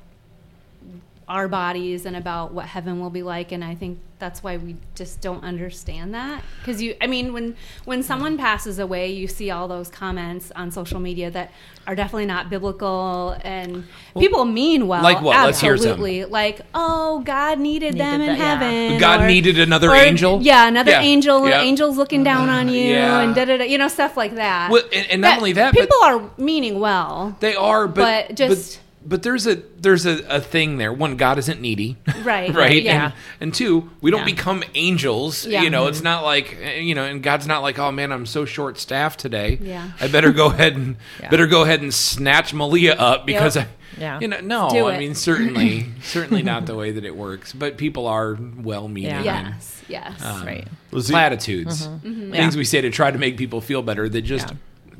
our 1.28 1.48
bodies 1.48 2.06
and 2.06 2.16
about 2.16 2.52
what 2.54 2.66
heaven 2.66 3.00
will 3.00 3.10
be 3.10 3.22
like 3.22 3.50
and 3.50 3.64
I 3.64 3.74
think 3.74 3.98
that's 4.20 4.42
why 4.44 4.56
we 4.58 4.76
just 4.94 5.20
don't 5.20 5.42
understand 5.42 6.14
that 6.14 6.40
because 6.60 6.80
you 6.80 6.94
I 7.00 7.08
mean 7.08 7.32
when 7.32 7.56
when 7.84 8.04
someone 8.04 8.38
passes 8.38 8.78
away 8.78 9.10
you 9.10 9.26
see 9.26 9.50
all 9.50 9.66
those 9.66 9.88
comments 9.88 10.52
on 10.54 10.70
social 10.70 11.00
media 11.00 11.30
that 11.32 11.50
are 11.86 11.96
definitely 11.96 12.26
not 12.26 12.48
biblical 12.48 13.36
and 13.42 13.84
people 14.16 14.44
mean 14.44 14.86
well 14.86 15.02
like 15.02 15.20
what? 15.20 15.44
Let's 15.44 15.60
hear 15.60 15.76
some. 15.76 15.88
absolutely 15.90 16.24
like 16.26 16.60
oh 16.74 17.22
God 17.24 17.58
needed, 17.58 17.94
Needed 17.94 18.00
them 18.00 18.20
in 18.20 18.26
that, 18.28 18.38
yeah. 18.38 18.58
heaven 18.58 19.00
God 19.00 19.22
or- 19.22 19.26
needed 19.26 19.58
another 19.58 19.90
or- 19.90 19.96
angel? 19.96 20.40
yeah 20.42 20.68
another 20.68 20.92
Yeah, 20.92 21.00
angel 21.00 21.48
yeah. 21.48 21.60
angels 21.60 21.96
looking 21.96 22.22
down 22.22 22.46
mm-hmm. 22.48 22.56
on 22.56 22.68
you 22.68 22.82
Yeah. 22.84 23.20
and 23.20 23.34
da 23.34 23.44
da 23.44 23.56
da 23.58 23.64
you 23.64 23.78
know 23.78 23.88
stuff 23.88 24.16
like 24.16 24.36
that 24.36 24.70
Well, 24.70 24.84
and- 24.92 25.10
and 25.10 25.20
not 25.22 25.38
only 25.38 25.54
that, 25.54 25.74
but- 25.74 25.80
people 25.80 25.98
are 26.04 26.30
meaning 26.38 26.78
well 26.78 27.36
They 27.40 27.56
are, 27.56 27.88
but 27.88 28.28
But 28.28 28.36
just- 28.36 28.76
but, 28.76 28.82
but 29.06 29.22
there's 29.22 29.46
a 29.46 29.54
there's 29.78 30.04
a, 30.04 30.24
a 30.28 30.40
thing 30.40 30.78
there. 30.78 30.92
One, 30.92 31.16
God 31.16 31.38
isn't 31.38 31.60
needy, 31.60 31.96
Right, 32.22 32.52
right? 32.52 32.82
yeah. 32.82 33.04
And, 33.04 33.12
and 33.40 33.54
two, 33.54 33.90
we 34.00 34.10
don't 34.10 34.20
Yeah. 34.20 34.24
become 34.34 34.64
angels. 34.74 35.46
Yeah. 35.46 35.62
You 35.62 35.70
know, 35.70 35.82
mm-hmm. 35.82 35.90
it's 35.90 36.02
not 36.02 36.24
like 36.24 36.58
you 36.80 36.94
know, 36.94 37.04
and 37.04 37.22
God's 37.22 37.46
not 37.46 37.62
like, 37.62 37.78
oh 37.78 37.92
man, 37.92 38.12
I'm 38.12 38.26
so 38.26 38.44
short 38.44 38.78
staffed 38.78 39.20
today. 39.20 39.58
Yeah. 39.60 39.90
I 40.00 40.08
better 40.08 40.32
go 40.32 40.46
ahead 40.46 40.74
and 40.76 40.96
Yeah. 41.20 41.30
better 41.30 41.46
go 41.46 41.62
ahead 41.62 41.80
and 41.82 41.94
snatch 41.94 42.52
Malia 42.52 42.94
up 42.94 43.26
because 43.26 43.56
Yep. 43.56 43.66
I, 43.66 44.00
Yeah. 44.00 44.20
you 44.20 44.28
know, 44.28 44.40
no, 44.40 44.68
Do 44.70 44.86
I 44.86 44.94
it. 44.94 44.98
mean 44.98 45.14
certainly 45.14 45.86
certainly 46.02 46.42
not 46.42 46.66
the 46.66 46.74
way 46.74 46.90
that 46.90 47.04
it 47.04 47.16
works. 47.16 47.52
But 47.52 47.78
people 47.78 48.06
are 48.08 48.36
well 48.58 48.88
meaning. 48.88 49.24
Yeah. 49.24 49.38
and 49.38 49.48
yes 49.54 49.82
yes 49.88 50.24
um, 50.24 50.44
right. 50.44 50.66
Was 50.90 51.06
he- 51.08 51.12
Platitudes, 51.12 51.86
Mm-hmm. 51.86 51.94
mm-hmm. 52.08 52.08
mm-hmm. 52.22 52.34
Yeah. 52.34 52.40
things 52.40 52.56
we 52.56 52.64
say 52.64 52.80
to 52.80 52.90
try 52.90 53.10
to 53.10 53.18
make 53.18 53.36
people 53.36 53.60
feel 53.60 53.82
better. 53.82 54.08
That 54.08 54.22
just 54.22 54.48
Yeah. 54.50 54.56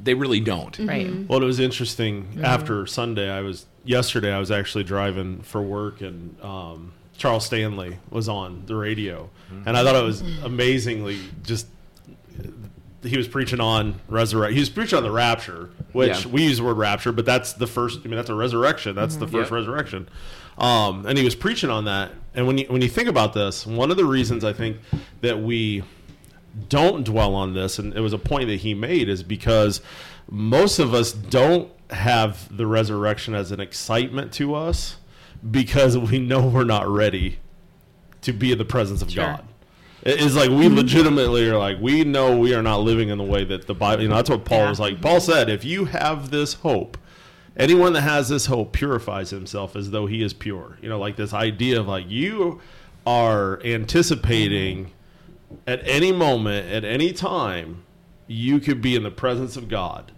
They 0.07 0.15
really 0.15 0.41
don't. 0.41 0.79
Right. 0.79 1.13
Well, 1.29 1.43
it 1.43 1.47
was 1.47 1.61
interesting. 1.61 2.25
Mm-hmm. 2.25 2.45
After 2.45 2.87
Sunday, 2.87 3.29
I 3.31 3.43
was 3.43 3.67
yesterday. 3.85 4.33
I 4.33 4.39
was 4.39 4.51
actually 4.51 4.85
driving 4.85 5.43
for 5.43 5.61
work, 5.61 6.01
and 6.01 6.41
um, 6.43 6.93
Charles 7.19 7.45
Stanley 7.45 7.99
was 8.11 8.29
on 8.29 8.63
the 8.67 8.75
radio, 8.77 9.29
and 9.67 9.77
I 9.77 9.85
thought 9.85 9.97
it 9.97 10.03
was 10.05 10.23
amazingly 10.43 11.19
just. 11.43 11.67
He 13.03 13.17
was 13.17 13.29
preaching 13.29 13.61
on 13.61 14.01
resurrect. 14.09 14.55
He 14.55 14.59
was 14.61 14.71
preaching 14.71 14.97
on 14.97 15.05
the 15.05 15.13
rapture, 15.13 15.71
which 15.93 16.25
Yeah. 16.25 16.31
we 16.33 16.43
use 16.45 16.57
the 16.59 16.65
word 16.65 16.77
rapture, 16.79 17.13
but 17.13 17.25
that's 17.25 17.53
the 17.53 17.67
first. 17.67 18.01
I 18.05 18.09
mean, 18.09 18.17
that's 18.17 18.31
a 18.31 18.35
resurrection. 18.35 18.97
That's 18.97 19.17
the 19.17 19.29
first 19.29 19.51
Yeah. 19.51 19.57
resurrection. 19.59 20.09
Um, 20.59 21.05
and 21.07 21.17
he 21.19 21.25
was 21.25 21.35
preaching 21.37 21.71
on 21.71 21.85
that. 21.85 22.11
And 22.35 22.47
when 22.47 22.59
you 22.59 22.67
when 22.69 22.83
you 22.83 22.89
think 22.89 23.09
about 23.09 23.33
this, 23.35 23.67
one 23.67 23.91
of 23.91 23.97
the 23.97 24.05
reasons 24.05 24.43
I 24.45 24.53
think 24.53 24.79
that 25.21 25.41
we 25.41 25.83
don't 26.69 27.05
dwell 27.05 27.35
on 27.35 27.55
this, 27.55 27.79
and 27.79 27.95
it 27.95 28.01
was 28.01 28.13
a 28.13 28.19
point 28.19 28.49
that 28.49 28.61
he 28.61 28.75
made, 28.75 29.09
is 29.09 29.23
because 29.23 29.81
most 30.31 30.79
of 30.79 30.95
us 30.95 31.13
don't 31.13 31.71
have 31.91 32.55
the 32.57 32.67
resurrection 32.67 33.35
as 33.35 33.53
an 33.53 33.61
excitement 33.61 34.33
to 34.33 34.55
us 34.55 34.97
because 35.49 35.97
we 35.97 36.19
know 36.19 36.47
we're 36.47 36.65
not 36.65 36.89
ready 36.89 37.39
to 38.23 38.33
be 38.33 38.53
in 38.53 38.59
the 38.59 38.65
presence 38.65 39.03
of 39.03 39.11
Sure. 39.11 39.25
God. 39.25 39.45
It's 40.03 40.35
like 40.35 40.51
we 40.51 40.67
mm-hmm. 40.67 40.77
legitimately 40.77 41.49
are 41.49 41.59
like 41.59 41.79
we 41.81 42.05
know 42.05 42.39
we 42.39 42.55
are 42.55 42.63
not 42.63 42.81
living 42.81 43.09
in 43.09 43.19
the 43.19 43.25
way 43.25 43.45
that 43.45 43.67
the 43.67 43.75
Bible. 43.75 44.03
You 44.03 44.09
know 44.09 44.17
that's 44.17 44.31
what 44.31 44.45
Paul 44.45 44.59
Yeah. 44.59 44.69
was 44.71 44.81
like. 44.81 45.01
Paul 45.01 45.21
said, 45.21 45.49
"If 45.49 45.65
you 45.65 45.87
have 45.87 46.31
this 46.31 46.55
hope, 46.55 46.97
anyone 47.57 47.93
that 47.95 48.03
has 48.03 48.29
this 48.29 48.47
hope 48.47 48.73
purifies 48.73 49.31
himself 49.31 49.75
as 49.75 49.91
though 49.91 50.07
he 50.07 50.23
is 50.23 50.33
pure." 50.33 50.79
You 50.81 50.89
know, 50.89 50.99
like 50.99 51.17
this 51.17 51.35
idea 51.35 51.81
of 51.81 51.89
like 51.89 52.09
you 52.09 52.61
are 53.05 53.61
anticipating 53.65 54.93
at 55.67 55.87
any 55.87 56.13
moment, 56.13 56.71
at 56.71 56.85
any 56.85 57.13
time, 57.13 57.85
you 58.27 58.61
could 58.61 58.81
be 58.81 58.95
in 58.95 59.03
the 59.03 59.11
presence 59.11 59.57
of 59.57 59.69
God. 59.69 60.13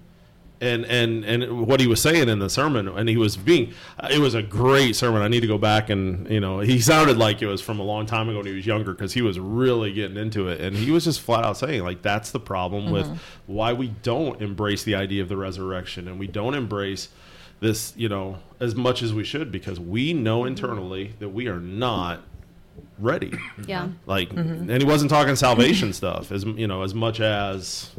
And, 0.60 0.84
and 0.86 1.24
and 1.24 1.68
what 1.68 1.78
he 1.78 1.86
was 1.86 2.02
saying 2.02 2.28
in 2.28 2.40
the 2.40 2.50
sermon, 2.50 2.88
and 2.88 3.08
he 3.08 3.16
was 3.16 3.36
being, 3.36 3.74
uh, 4.00 4.08
it 4.10 4.18
was 4.18 4.34
a 4.34 4.42
great 4.42 4.96
sermon. 4.96 5.22
I 5.22 5.28
need 5.28 5.42
to 5.42 5.46
go 5.46 5.56
back 5.56 5.88
and 5.88 6.28
you 6.28 6.40
know, 6.40 6.58
he 6.58 6.80
sounded 6.80 7.16
like 7.16 7.40
it 7.42 7.46
was 7.46 7.60
from 7.60 7.78
a 7.78 7.84
long 7.84 8.06
time 8.06 8.28
ago 8.28 8.38
when 8.38 8.46
he 8.46 8.54
was 8.54 8.66
younger 8.66 8.90
because 8.90 9.12
he 9.12 9.22
was 9.22 9.38
really 9.38 9.92
getting 9.92 10.16
into 10.16 10.48
it, 10.48 10.60
and 10.60 10.76
he 10.76 10.90
was 10.90 11.04
just 11.04 11.20
flat 11.20 11.44
out 11.44 11.58
saying 11.58 11.84
like 11.84 12.02
that's 12.02 12.32
the 12.32 12.40
problem 12.40 12.86
mm-hmm. 12.86 12.92
with 12.92 13.20
why 13.46 13.72
we 13.72 13.88
don't 14.02 14.42
embrace 14.42 14.82
the 14.82 14.96
idea 14.96 15.22
of 15.22 15.28
the 15.28 15.36
resurrection 15.36 16.08
and 16.08 16.18
we 16.18 16.26
don't 16.26 16.54
embrace 16.54 17.08
this, 17.60 17.92
you 17.96 18.08
know, 18.08 18.38
as 18.58 18.74
much 18.74 19.02
as 19.02 19.12
we 19.12 19.22
should 19.22 19.52
because 19.52 19.78
we 19.78 20.12
know 20.12 20.44
internally 20.44 21.14
that 21.20 21.28
we 21.28 21.46
are 21.46 21.60
not 21.60 22.22
ready. 22.98 23.32
Yeah. 23.66 23.88
Like, 24.06 24.30
mm-hmm. 24.30 24.70
and 24.70 24.82
he 24.82 24.84
wasn't 24.84 25.10
talking 25.10 25.36
salvation 25.36 25.92
stuff 25.92 26.32
as 26.32 26.44
you 26.44 26.66
know 26.66 26.82
as 26.82 26.94
much 26.94 27.20
as 27.20 27.90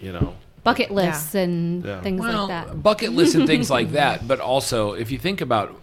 you 0.00 0.12
know. 0.12 0.34
Bucket 0.64 0.90
lists 0.90 1.34
and 1.34 1.84
Yeah. 1.84 2.00
things 2.02 2.20
well, 2.20 2.46
like 2.46 2.66
that. 2.66 2.82
bucket 2.82 3.12
lists 3.12 3.34
and 3.34 3.46
things 3.46 3.70
like 3.70 3.92
that. 3.92 4.26
But 4.28 4.40
also, 4.40 4.92
if 4.92 5.10
you 5.10 5.18
think 5.18 5.40
about, 5.40 5.80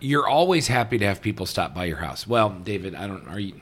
you're 0.00 0.26
always 0.26 0.68
happy 0.68 0.98
to 0.98 1.06
have 1.06 1.20
people 1.20 1.46
stop 1.46 1.74
by 1.74 1.84
your 1.84 1.98
house. 1.98 2.26
Well, 2.26 2.50
David, 2.50 2.94
I 2.94 3.06
don't. 3.06 3.26
Are 3.28 3.40
you? 3.40 3.60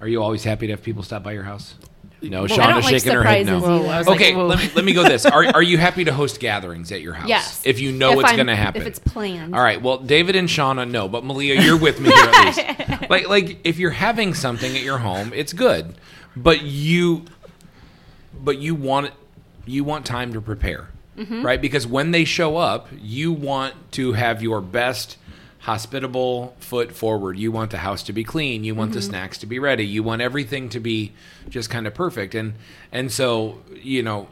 Are 0.00 0.06
you 0.08 0.22
always 0.22 0.44
happy 0.44 0.66
to 0.68 0.72
have 0.74 0.82
people 0.82 1.02
stop 1.02 1.22
by 1.22 1.32
your 1.32 1.42
house? 1.42 1.74
No, 2.20 2.44
I 2.44 2.46
Shauna's 2.46 2.56
don't 2.56 2.68
like 2.82 2.84
shaking 2.84 3.12
her 3.12 3.22
head. 3.22 3.46
No. 3.46 3.60
surprises 3.60 3.82
Whoa, 3.86 3.90
I 3.92 3.98
was 3.98 4.08
either. 4.08 4.10
like, 4.10 4.20
Okay, 4.20 4.34
let 4.36 4.58
me 4.58 4.70
let 4.74 4.84
me 4.84 4.92
go 4.92 5.04
this. 5.04 5.24
Are 5.24 5.44
are 5.46 5.62
you 5.62 5.78
happy 5.86 6.04
to 6.04 6.12
host 6.12 6.40
gatherings 6.40 6.90
at 6.90 7.00
your 7.00 7.14
house? 7.14 7.28
Yes. 7.28 7.62
If 7.64 7.78
you 7.80 7.92
know 7.92 8.12
If 8.18 8.20
it's 8.24 8.32
going 8.32 8.46
to 8.48 8.56
happen. 8.56 8.80
If 8.82 8.88
it's 8.88 8.98
planned. 8.98 9.54
All 9.54 9.60
right. 9.62 9.80
Well, 9.80 9.98
David 9.98 10.34
and 10.34 10.48
Shauna, 10.48 10.90
no, 10.90 11.06
but 11.08 11.24
Malia, 11.24 11.60
you're 11.60 11.76
with 11.78 12.00
me 12.00 12.10
here 12.10 12.24
at 12.24 12.46
least. 12.46 13.00
Like, 13.10 13.28
like 13.28 13.58
if 13.64 13.78
you're 13.78 13.90
having 13.90 14.34
something 14.34 14.76
at 14.76 14.82
your 14.82 14.98
home, 14.98 15.32
it's 15.34 15.52
good, 15.52 15.94
but 16.36 16.62
you, 16.62 17.24
but 18.38 18.58
you 18.58 18.74
want 18.74 19.12
you 19.66 19.84
want 19.84 20.04
time 20.06 20.32
to 20.32 20.40
prepare, 20.40 20.88
Mm-hmm. 21.16 21.44
right? 21.44 21.60
Because 21.60 21.86
when 21.86 22.10
they 22.12 22.24
show 22.24 22.56
up, 22.56 22.88
you 23.00 23.32
want 23.32 23.74
to 23.92 24.12
have 24.14 24.42
your 24.42 24.60
best 24.60 25.17
hospitable 25.60 26.54
foot 26.60 26.92
forward. 26.92 27.38
You 27.38 27.50
want 27.52 27.70
the 27.70 27.78
house 27.78 28.02
to 28.04 28.12
be 28.12 28.24
clean. 28.24 28.64
You 28.64 28.74
want 28.74 28.92
the 28.92 29.00
Mm-hmm. 29.00 29.08
snacks 29.10 29.38
to 29.38 29.46
be 29.46 29.58
ready. 29.58 29.84
You 29.86 30.02
want 30.02 30.22
everything 30.22 30.68
to 30.70 30.80
be 30.80 31.12
just 31.48 31.68
kind 31.70 31.86
of 31.86 31.94
perfect. 31.94 32.34
And 32.34 32.54
and 32.92 33.10
so 33.12 33.58
you 33.74 34.02
know, 34.02 34.28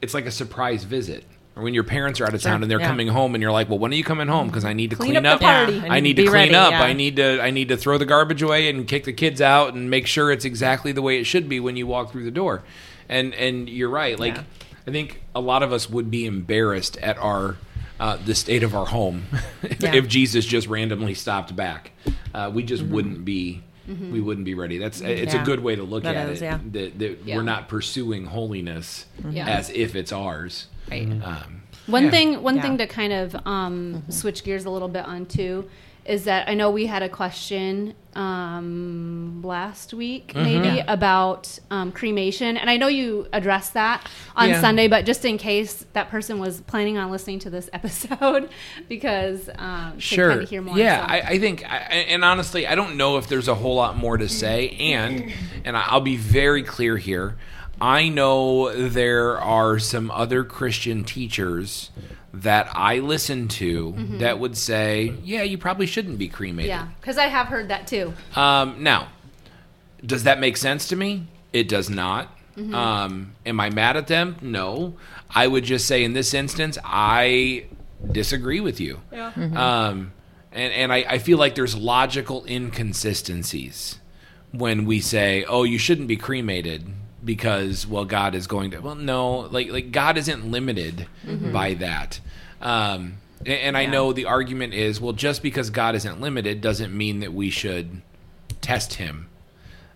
it's 0.00 0.14
like 0.14 0.26
a 0.26 0.30
surprise 0.30 0.84
visit. 0.84 1.24
Or 1.56 1.62
when 1.62 1.74
your 1.74 1.82
parents 1.84 2.20
are 2.20 2.26
out 2.26 2.34
of 2.34 2.40
town 2.40 2.62
and 2.62 2.70
they're 2.70 2.78
yeah. 2.80 2.86
coming 2.86 3.08
home, 3.08 3.34
and 3.34 3.42
you're 3.42 3.50
like, 3.50 3.68
"Well, 3.68 3.80
when 3.80 3.90
are 3.92 3.96
you 3.96 4.04
coming 4.04 4.28
home? 4.28 4.46
Because 4.46 4.64
I 4.64 4.72
need 4.74 4.90
to 4.90 4.96
Clean 4.96 5.12
clean, 5.14 5.26
up 5.26 5.40
the. 5.40 5.44
Yeah, 5.44 5.92
I 5.92 5.98
need 5.98 6.14
to 6.16 6.22
clean 6.22 6.32
ready, 6.32 6.54
up. 6.54 6.70
yeah. 6.70 6.82
I 6.82 6.92
need 6.92 7.16
to 7.16 7.40
I 7.42 7.50
need 7.50 7.68
to 7.68 7.76
throw 7.76 7.98
the 7.98 8.06
garbage 8.06 8.42
away 8.42 8.68
and 8.68 8.86
kick 8.86 9.04
the 9.04 9.12
kids 9.12 9.40
out 9.40 9.74
and 9.74 9.90
make 9.90 10.06
sure 10.06 10.30
it's 10.30 10.44
exactly 10.44 10.92
the 10.92 11.02
way 11.02 11.18
it 11.18 11.24
should 11.24 11.48
be 11.48 11.58
when 11.58 11.76
you 11.76 11.86
walk 11.86 12.12
through 12.12 12.24
the 12.24 12.30
door." 12.30 12.62
And 13.08 13.34
and 13.34 13.68
you're 13.68 13.90
right. 13.90 14.18
Like. 14.18 14.38
I 14.86 14.90
think 14.90 15.20
a 15.34 15.40
lot 15.40 15.62
of 15.62 15.70
us 15.70 15.90
would 15.90 16.10
be 16.10 16.24
embarrassed 16.24 16.96
at 17.02 17.18
our 17.18 17.56
uh, 18.00 18.16
the 18.24 18.34
state 18.34 18.62
of 18.62 18.74
our 18.74 18.86
home 18.86 19.24
Yeah. 19.80 19.94
if 19.94 20.08
Jesus 20.08 20.44
just 20.44 20.66
randomly 20.68 21.14
stopped 21.14 21.54
back. 21.56 21.92
Uh, 22.34 22.50
we 22.52 22.62
Mm-hmm. 22.62 22.66
just 22.68 22.82
wouldn't 22.84 23.24
be. 23.24 23.62
We 23.88 24.20
wouldn't 24.20 24.44
be 24.44 24.52
ready. 24.52 24.76
That's 24.76 25.00
it's 25.00 25.32
a 25.32 25.38
good 25.38 25.60
way 25.60 25.74
to 25.74 25.82
look 25.82 26.02
That 26.02 26.14
at 26.14 26.28
is, 26.28 26.42
it. 26.42 26.44
yeah. 26.44 26.58
That, 26.72 26.98
that 26.98 27.18
Yeah. 27.24 27.36
we're 27.36 27.42
not 27.42 27.68
pursuing 27.68 28.26
holiness 28.26 29.06
Yeah. 29.30 29.48
as 29.48 29.70
if 29.70 29.96
it's 29.96 30.12
ours. 30.12 30.66
Right. 30.90 31.08
Um, 31.10 31.62
One 31.86 32.04
Yeah. 32.04 32.10
thing, 32.10 32.42
one 32.42 32.56
Yeah. 32.56 32.62
thing 32.62 32.76
to 32.78 32.86
kind 32.86 33.14
of 33.14 33.34
um, 33.46 34.02
switch 34.10 34.44
gears 34.44 34.66
a 34.66 34.70
little 34.70 34.88
bit 34.88 35.06
on 35.06 35.24
too, 35.24 35.70
is 36.08 36.24
that 36.24 36.48
I 36.48 36.54
know 36.54 36.70
we 36.70 36.86
had 36.86 37.02
a 37.02 37.08
question 37.08 37.94
um, 38.14 39.42
last 39.42 39.92
week, 39.94 40.34
maybe 40.34 40.68
Yeah. 40.68 40.84
about 40.92 41.58
um, 41.70 41.92
cremation, 41.92 42.56
and 42.56 42.68
I 42.70 42.76
know 42.76 42.88
you 42.88 43.28
addressed 43.32 43.74
that 43.74 44.08
on 44.34 44.48
Yeah. 44.48 44.60
Sunday, 44.60 44.88
but 44.88 45.04
just 45.06 45.24
in 45.24 45.38
case 45.38 45.84
that 45.92 46.08
person 46.08 46.38
was 46.38 46.60
planning 46.62 46.96
on 46.98 47.10
listening 47.10 47.38
to 47.40 47.50
this 47.50 47.68
episode, 47.74 48.48
because 48.88 49.48
um, 49.56 49.98
sure 49.98 50.30
kind 50.30 50.42
of 50.42 50.48
hear 50.50 50.62
more. 50.62 50.78
yeah. 50.78 51.04
I, 51.08 51.20
I 51.20 51.38
think 51.38 51.64
I, 51.64 51.76
and 51.76 52.24
honestly 52.24 52.66
i 52.66 52.74
don't 52.74 52.96
know 52.96 53.18
if 53.18 53.26
there's 53.28 53.48
a 53.48 53.54
whole 53.54 53.74
lot 53.76 53.96
more 53.96 54.16
to 54.16 54.28
say 54.28 54.70
and 54.70 55.32
and 55.64 55.76
i'll 55.76 56.00
be 56.00 56.16
very 56.16 56.62
clear 56.62 56.96
here 56.96 57.36
i 57.80 58.08
know 58.08 58.72
there 58.88 59.38
are 59.40 59.78
some 59.78 60.10
other 60.10 60.44
christian 60.44 61.04
teachers 61.04 61.90
that 62.32 62.68
i 62.74 62.98
listen 62.98 63.48
to 63.48 63.94
that 64.18 64.38
would 64.38 64.56
say 64.56 65.14
yeah 65.24 65.42
you 65.42 65.56
probably 65.58 65.86
shouldn't 65.86 66.18
be 66.18 66.28
cremated 66.28 66.68
yeah, 66.68 66.88
because 67.00 67.18
I 67.18 67.26
have 67.26 67.48
heard 67.48 67.68
that 67.68 67.86
too. 67.86 68.12
um, 68.36 68.82
now, 68.82 69.08
does 70.04 70.24
that 70.24 70.38
make 70.38 70.56
sense 70.56 70.88
to 70.88 70.96
me? 70.96 71.26
It 71.52 71.68
does 71.68 71.88
not. 71.90 72.28
Um, 72.74 73.34
am 73.46 73.60
I 73.60 73.70
mad 73.70 73.96
at 73.96 74.08
them? 74.08 74.36
No. 74.42 74.94
I 75.30 75.46
would 75.46 75.62
just 75.62 75.86
say 75.86 76.02
in 76.02 76.12
this 76.12 76.34
instance, 76.34 76.76
I 76.84 77.66
disagree 78.10 78.58
with 78.60 78.80
you. 78.80 79.00
Yeah. 79.12 79.32
Um, 79.36 80.12
and 80.50 80.72
and 80.72 80.92
I, 80.92 81.04
I 81.08 81.18
feel 81.18 81.38
like 81.38 81.54
there's 81.54 81.76
logical 81.76 82.44
inconsistencies 82.46 83.98
when 84.52 84.84
we 84.86 85.00
say, 85.00 85.44
"Oh, 85.44 85.62
you 85.62 85.78
shouldn't 85.78 86.08
be 86.08 86.16
cremated." 86.16 86.86
Because 87.24 87.86
well, 87.86 88.04
God 88.04 88.34
is 88.34 88.46
going 88.46 88.70
to. 88.70 88.78
Well, 88.78 88.94
no, 88.94 89.40
like 89.40 89.70
like 89.70 89.90
God 89.92 90.16
isn't 90.18 90.50
limited 90.50 91.06
by 91.52 91.74
that. 91.74 92.20
Um, 92.60 93.14
and, 93.40 93.48
and 93.48 93.76
I 93.76 93.86
know 93.86 94.12
the 94.12 94.26
argument 94.26 94.74
is, 94.74 95.00
well, 95.00 95.12
just 95.12 95.42
because 95.42 95.70
God 95.70 95.94
isn't 95.96 96.20
limited 96.20 96.60
doesn't 96.60 96.96
mean 96.96 97.20
that 97.20 97.32
we 97.32 97.50
should 97.50 98.02
test 98.60 98.94
Him. 98.94 99.28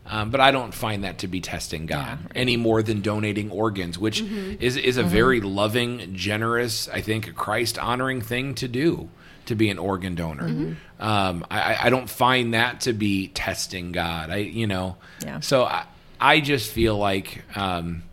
Um, 0.04 0.30
but 0.30 0.40
I 0.40 0.50
don't 0.50 0.74
find 0.74 1.04
that 1.04 1.18
to 1.18 1.28
be 1.28 1.40
testing 1.40 1.86
God 1.86 2.18
any 2.34 2.56
more 2.56 2.82
than 2.82 3.02
donating 3.02 3.52
organs, 3.52 3.98
which 4.00 4.20
is 4.20 4.76
is 4.76 4.96
a 4.96 5.04
very 5.04 5.40
loving, 5.40 6.14
generous, 6.16 6.88
I 6.88 7.00
think, 7.02 7.28
a 7.28 7.32
Christ 7.32 7.78
honoring 7.78 8.20
thing 8.20 8.56
to 8.56 8.66
do 8.66 9.10
to 9.46 9.54
be 9.54 9.70
an 9.70 9.78
organ 9.78 10.16
donor. 10.16 10.76
Um, 10.98 11.46
I, 11.50 11.86
I 11.86 11.90
don't 11.90 12.10
find 12.10 12.54
that 12.54 12.80
to 12.82 12.92
be 12.92 13.28
testing 13.28 13.92
God. 13.92 14.30
I 14.30 14.36
you 14.38 14.66
know, 14.66 14.96
Yeah. 15.24 15.38
so 15.38 15.64
I, 15.64 15.84
I 16.22 16.40
just 16.40 16.70
feel 16.70 16.96
like, 16.96 17.42
um, 17.56 18.04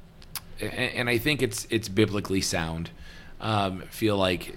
and, 0.59 0.71
and 0.73 1.09
I 1.09 1.19
think 1.19 1.41
it's 1.43 1.67
it's 1.69 1.87
biblically 1.87 2.41
sound. 2.41 2.89
Um, 3.39 3.81
feel 3.91 4.17
like 4.17 4.55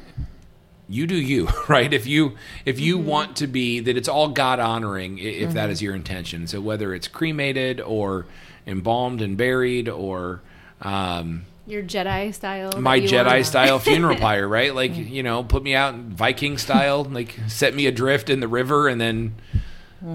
you 0.88 1.06
do 1.06 1.14
you 1.14 1.48
right 1.68 1.92
if 1.92 2.06
you 2.06 2.36
if 2.64 2.80
you 2.80 2.98
want 2.98 3.36
to 3.36 3.46
be 3.46 3.80
that 3.80 3.96
it's 3.96 4.08
all 4.08 4.28
god 4.28 4.58
honoring 4.58 5.18
if 5.18 5.52
that 5.52 5.70
is 5.70 5.80
your 5.80 5.94
intention 5.94 6.46
so 6.48 6.60
whether 6.60 6.92
it's 6.92 7.06
cremated 7.06 7.80
or 7.80 8.26
embalmed 8.66 9.22
and 9.22 9.36
buried 9.36 9.88
or 9.88 10.42
um, 10.82 11.44
Your 11.66 11.82
Jedi 11.82 12.34
style. 12.34 12.72
my 12.80 13.00
jedi 13.00 13.24
want. 13.26 13.46
style 13.46 13.78
funeral 13.78 14.16
pyre 14.20 14.48
right 14.48 14.74
like 14.74 14.94
you 14.96 15.22
know 15.22 15.44
put 15.44 15.62
me 15.62 15.74
out 15.74 15.94
in 15.94 16.10
viking 16.10 16.58
style 16.58 17.04
like 17.04 17.38
set 17.46 17.74
me 17.74 17.86
adrift 17.86 18.28
in 18.28 18.40
the 18.40 18.48
river 18.48 18.88
and 18.88 19.00
then 19.00 19.34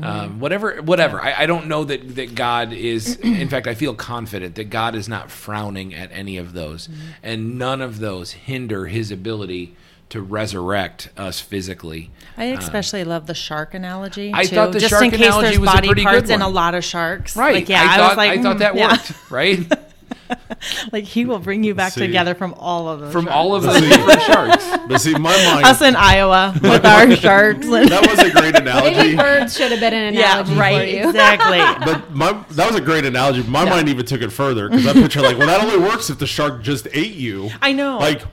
um, 0.04 0.40
whatever 0.40 0.82
whatever 0.82 1.22
I, 1.22 1.44
I 1.44 1.46
don't 1.46 1.68
know 1.68 1.84
that 1.84 2.16
that 2.16 2.36
god 2.36 2.74
is 2.74 3.16
in 3.24 3.48
fact 3.50 3.68
i 3.68 3.74
feel 3.74 3.94
confident 3.94 4.56
that 4.56 4.66
god 4.66 4.96
is 4.96 5.08
not 5.08 5.32
frowning 5.32 5.94
at 5.94 6.12
any 6.12 6.38
of 6.38 6.54
those 6.54 6.90
and 7.24 7.58
none 7.58 7.82
of 7.82 8.00
those 8.00 8.32
hinder 8.32 8.88
his 8.88 9.12
ability 9.12 9.76
to 10.10 10.22
resurrect 10.22 11.10
us 11.18 11.40
physically 11.40 12.12
I 12.38 12.46
especially 12.46 13.04
love 13.04 13.26
the 13.26 13.34
shark 13.34 13.74
analogy. 13.74 14.32
I 14.34 14.46
too, 14.46 14.56
thought 14.56 14.72
the 14.72 14.80
just 14.80 14.92
shark 14.92 15.04
in 15.06 15.12
case 15.12 15.22
analogy 15.22 15.48
there's 15.48 15.60
was 15.60 15.70
a 15.70 15.74
body 15.74 15.88
pretty 15.88 16.04
good 16.04 16.10
parts 16.10 16.30
in 16.30 16.40
one. 16.40 16.50
a 16.50 16.54
lot 16.54 16.76
of 16.76 16.86
sharks. 16.86 17.36
right 17.36 17.56
Like, 17.56 17.70
yeah, 17.70 17.82
I, 17.82 17.86
I, 17.96 17.98
thought, 17.98 18.10
was 18.10 18.18
like, 18.18 18.32
I 18.32 18.42
thought 18.44 18.56
mm, 18.58 18.60
that 18.60 18.76
yeah. 18.76 18.92
worked 18.92 19.32
right 19.32 19.74
like 20.92 21.04
he 21.04 21.26
will 21.26 21.40
bring 21.40 21.64
you 21.64 21.74
back 21.76 21.94
See. 21.94 22.02
together 22.02 22.36
from 22.36 22.54
all 22.56 22.88
of 22.88 23.00
those. 23.00 23.12
from 23.14 23.26
sharks. 23.26 23.36
all 23.36 23.56
of 23.56 23.64
the 23.64 23.80
different 23.80 24.22
sharks 24.22 24.66
But 24.88 25.00
see, 25.00 25.14
my 25.14 25.36
mind 25.46 25.66
us 25.66 25.82
in 25.82 25.96
Iowa 25.96 26.54
with 26.62 26.86
our 26.86 27.10
sharks. 27.16 27.68
that 27.68 28.08
was 28.10 28.20
a 28.20 28.32
great 28.32 28.56
analogy. 28.56 28.96
Maybe 28.96 29.16
birds 29.18 29.56
should 29.58 29.72
have 29.72 29.80
been 29.80 29.94
an 29.94 30.14
yeah, 30.14 30.40
analogy 30.42 30.56
right. 30.56 30.78
for 30.78 30.98
you. 30.98 31.10
Exactly. 31.10 31.60
But 31.86 32.12
my 32.14 32.44
that 32.52 32.68
was 32.68 32.76
a 32.76 32.82
great 32.82 33.06
analogy. 33.06 33.44
My 33.44 33.66
mind 33.66 33.90
even 33.90 34.06
took 34.06 34.22
it 34.22 34.30
further 34.30 34.70
because 34.70 34.88
I 34.88 34.94
picture 34.94 35.22
like, 35.22 35.38
well, 35.38 35.48
that 35.48 35.62
only 35.62 35.78
works 35.78 36.10
if 36.10 36.20
the 36.20 36.28
shark 36.28 36.62
just 36.62 36.88
ate 36.94 37.14
you. 37.14 37.50
I 37.62 37.74
know. 37.74 37.98
Like, 37.98 38.24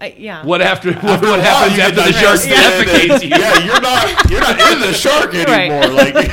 I, 0.00 0.14
yeah. 0.16 0.44
what 0.46 0.62
after 0.62 0.92
what, 0.94 1.04
after 1.04 1.26
a 1.26 1.30
what 1.30 1.40
happens 1.40 1.76
you 1.76 1.82
after 1.82 1.96
get 1.96 2.06
the 2.06 2.12
shark 2.12 2.40
digested 2.40 2.88
defecates 2.88 3.12
and- 3.14 3.22
you 3.22 3.28
Yeah, 3.28 3.64
you're 3.64 3.80
not 3.80 4.30
you're 4.30 4.40
not 4.40 4.72
in 4.72 4.80
the 4.80 4.92
shark 4.94 5.32
Right. 5.32 5.70
anymore. 5.70 5.88
Like, 5.88 6.28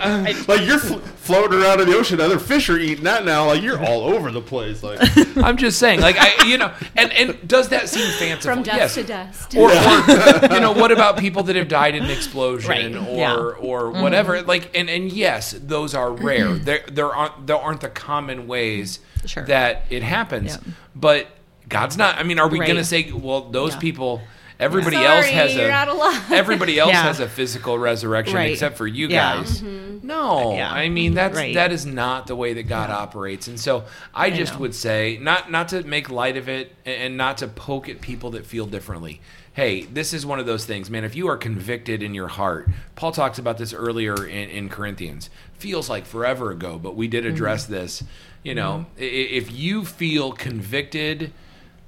like 0.48 0.66
you're 0.66 0.78
fl- 0.78 0.98
floating 0.98 1.60
around 1.60 1.80
in 1.80 1.88
the 1.88 1.96
ocean. 1.96 2.20
Other 2.20 2.38
fish 2.38 2.68
are 2.68 2.78
eating 2.78 3.04
that 3.04 3.24
now. 3.24 3.46
Like 3.46 3.62
you're 3.62 3.78
all 3.78 4.02
over 4.02 4.32
the 4.32 4.40
place. 4.40 4.82
Like, 4.82 4.98
I'm 5.36 5.56
just 5.56 5.78
saying, 5.78 6.00
like 6.00 6.16
I, 6.18 6.46
you 6.46 6.58
know, 6.58 6.72
and 6.96 7.12
and 7.12 7.46
does 7.46 7.68
that 7.68 7.88
seem 7.88 8.10
fanciful? 8.18 8.54
From 8.54 8.62
dust 8.64 8.76
yes. 8.78 8.94
to 8.94 9.02
dust. 9.04 9.54
Or, 9.56 9.70
or 9.70 10.52
you 10.54 10.60
know, 10.60 10.72
what 10.72 10.90
about 10.90 11.18
people 11.18 11.42
that 11.44 11.56
have 11.56 11.68
died 11.68 11.94
in 11.94 12.04
an 12.04 12.10
explosion 12.10 12.70
Right, 12.70 12.94
or 12.96 13.16
yeah. 13.16 13.36
or 13.36 13.82
mm-hmm. 13.84 14.02
whatever? 14.02 14.42
Like, 14.42 14.76
and 14.76 14.90
and 14.90 15.12
yes, 15.12 15.52
those 15.52 15.94
are 15.94 16.12
rare. 16.12 16.54
there 16.54 16.84
there 16.90 17.14
aren't 17.14 17.46
there 17.46 17.56
aren't 17.58 17.80
the 17.82 17.90
common 17.90 18.46
ways 18.46 19.00
Sure. 19.26 19.44
that 19.44 19.84
it 19.90 20.02
happens. 20.02 20.56
Yeah. 20.56 20.72
But 20.94 21.28
God's 21.70 21.96
not. 21.96 22.18
I 22.18 22.22
mean, 22.22 22.38
are 22.38 22.48
we 22.48 22.60
Right. 22.60 22.66
going 22.66 22.76
to 22.78 22.84
say, 22.84 23.10
well, 23.10 23.42
those 23.42 23.72
Yeah. 23.72 23.80
people? 23.80 24.22
Everybody 24.58 24.96
Sorry, 24.96 25.06
else 25.06 25.26
has 25.28 25.54
you're 25.56 25.70
a 25.70 25.72
out 25.72 25.88
of 25.88 25.96
luck. 25.96 26.22
everybody 26.30 26.78
else 26.78 26.92
Yeah. 26.92 27.04
has 27.04 27.18
a 27.18 27.26
physical 27.26 27.78
resurrection 27.78 28.36
Right. 28.36 28.52
except 28.52 28.76
for 28.76 28.86
you 28.86 29.08
Yeah. 29.08 29.36
guys. 29.36 29.62
Mm-hmm. 29.62 30.06
No, 30.06 30.52
uh, 30.52 30.54
Yeah. 30.56 30.70
I 30.70 30.90
mean 30.90 31.14
that's 31.14 31.34
Right. 31.34 31.54
that 31.54 31.72
is 31.72 31.86
not 31.86 32.26
the 32.26 32.36
way 32.36 32.52
that 32.52 32.64
God 32.64 32.90
operates. 32.90 33.48
And 33.48 33.58
so 33.58 33.84
I 34.14 34.28
just 34.28 34.52
know. 34.54 34.58
would 34.60 34.74
say 34.74 35.18
not 35.18 35.50
not 35.50 35.68
to 35.68 35.82
make 35.84 36.10
light 36.10 36.36
of 36.36 36.46
it 36.46 36.74
and 36.84 37.16
not 37.16 37.38
to 37.38 37.48
poke 37.48 37.88
at 37.88 38.02
people 38.02 38.32
that 38.32 38.44
feel 38.44 38.66
differently. 38.66 39.22
Hey, 39.54 39.86
this 39.90 40.12
is 40.12 40.26
one 40.26 40.38
of 40.38 40.44
those 40.44 40.66
things, 40.66 40.90
man. 40.90 41.04
If 41.04 41.16
you 41.16 41.26
are 41.28 41.38
convicted 41.38 42.02
in 42.02 42.12
your 42.14 42.28
heart, 42.28 42.68
Paul 42.96 43.12
talks 43.12 43.38
about 43.38 43.56
this 43.56 43.72
earlier 43.72 44.26
in, 44.26 44.50
in 44.50 44.68
Corinthians. 44.68 45.30
Feels 45.54 45.88
like 45.88 46.04
forever 46.04 46.50
ago, 46.50 46.78
but 46.78 46.94
we 46.96 47.08
did 47.08 47.24
mm-hmm. 47.24 47.32
address 47.32 47.64
this. 47.64 48.04
You 48.42 48.54
know, 48.54 48.86
mm-hmm. 48.98 49.02
i 49.02 49.36
if 49.38 49.50
you 49.50 49.86
feel 49.86 50.32
convicted 50.32 51.32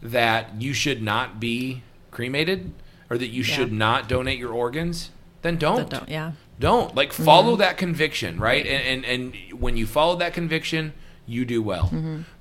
that 0.03 0.61
you 0.61 0.73
should 0.75 1.03
not 1.03 1.41
be 1.41 1.83
cremated 2.11 2.73
or 3.09 3.19
that 3.19 3.29
you 3.29 3.43
should 3.43 3.73
not 3.73 4.09
donate 4.09 4.39
your 4.39 4.53
organs, 4.53 5.11
then 5.43 5.57
don't. 5.57 5.89
Don't, 5.91 6.09
yeah. 6.09 6.33
Don't 6.59 6.95
like 6.95 7.13
follow 7.13 7.57
that 7.57 7.77
conviction, 7.77 8.39
right? 8.39 8.65
And, 8.67 9.05
and 9.05 9.35
and 9.35 9.61
when 9.61 9.77
you 9.77 9.87
follow 9.87 10.17
that 10.17 10.33
conviction, 10.33 10.93
you 11.27 11.45
do 11.45 11.63
well. 11.63 11.93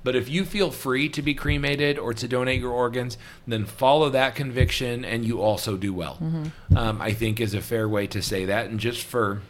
But 0.04 0.14
if 0.16 0.28
you 0.28 0.44
feel 0.44 0.70
free 0.70 1.08
to 1.10 1.22
be 1.22 1.34
cremated 1.34 1.98
or 1.98 2.14
to 2.14 2.28
donate 2.28 2.60
your 2.60 2.72
organs, 2.72 3.18
then 3.46 3.64
follow 3.64 4.10
that 4.10 4.34
conviction, 4.34 5.04
and 5.04 5.24
you 5.24 5.40
also 5.40 5.76
do 5.76 5.92
well. 5.92 6.18
Um, 6.76 7.00
I 7.00 7.12
think 7.12 7.40
is 7.40 7.54
a 7.54 7.60
fair 7.60 7.88
way 7.88 8.06
to 8.08 8.22
say 8.22 8.44
that. 8.44 8.66
And 8.66 8.78
just 8.78 9.02
for 9.02 9.42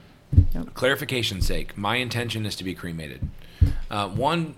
clarification's 0.75 1.47
sake, 1.47 1.77
my 1.77 1.97
intention 1.97 2.47
is 2.47 2.57
to 2.57 2.65
be 2.65 2.75
cremated. 2.75 3.29
Uh, 3.91 4.09
one, 4.09 4.55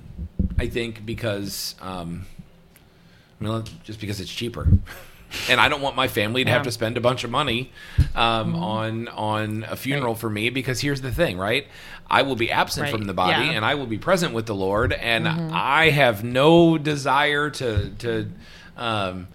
I 0.58 0.68
think 0.68 1.04
because 1.04 1.74
um, 1.80 2.26
I 3.40 3.44
mean, 3.44 3.64
just 3.84 4.00
because 4.00 4.20
it's 4.20 4.32
cheaper. 4.32 4.66
And 5.50 5.60
I 5.60 5.68
don't 5.68 5.80
want 5.82 5.96
my 5.96 6.06
family 6.06 6.44
to 6.44 6.50
have 6.52 6.62
to 6.62 6.70
spend 6.70 6.96
a 6.96 7.00
bunch 7.00 7.24
of 7.24 7.30
money 7.30 7.72
um, 8.14 8.54
on 8.54 9.08
on 9.08 9.64
a 9.68 9.74
funeral 9.74 10.14
for 10.14 10.30
me 10.30 10.48
because 10.48 10.80
here's 10.80 11.00
the 11.00 11.10
thing, 11.10 11.38
right? 11.38 11.66
I 12.08 12.22
will 12.22 12.36
be 12.36 12.52
absent 12.52 12.84
Right. 12.84 12.92
from 12.92 13.04
the 13.04 13.14
body 13.14 13.46
Yeah. 13.46 13.52
and 13.52 13.64
I 13.64 13.74
will 13.74 13.86
be 13.86 13.98
present 13.98 14.32
with 14.32 14.46
the 14.46 14.54
Lord, 14.54 14.92
and 14.92 15.26
I 15.26 15.90
have 15.90 16.22
no 16.22 16.78
desire 16.78 17.50
to 17.50 17.90
to 17.98 18.28
um, 18.76 19.26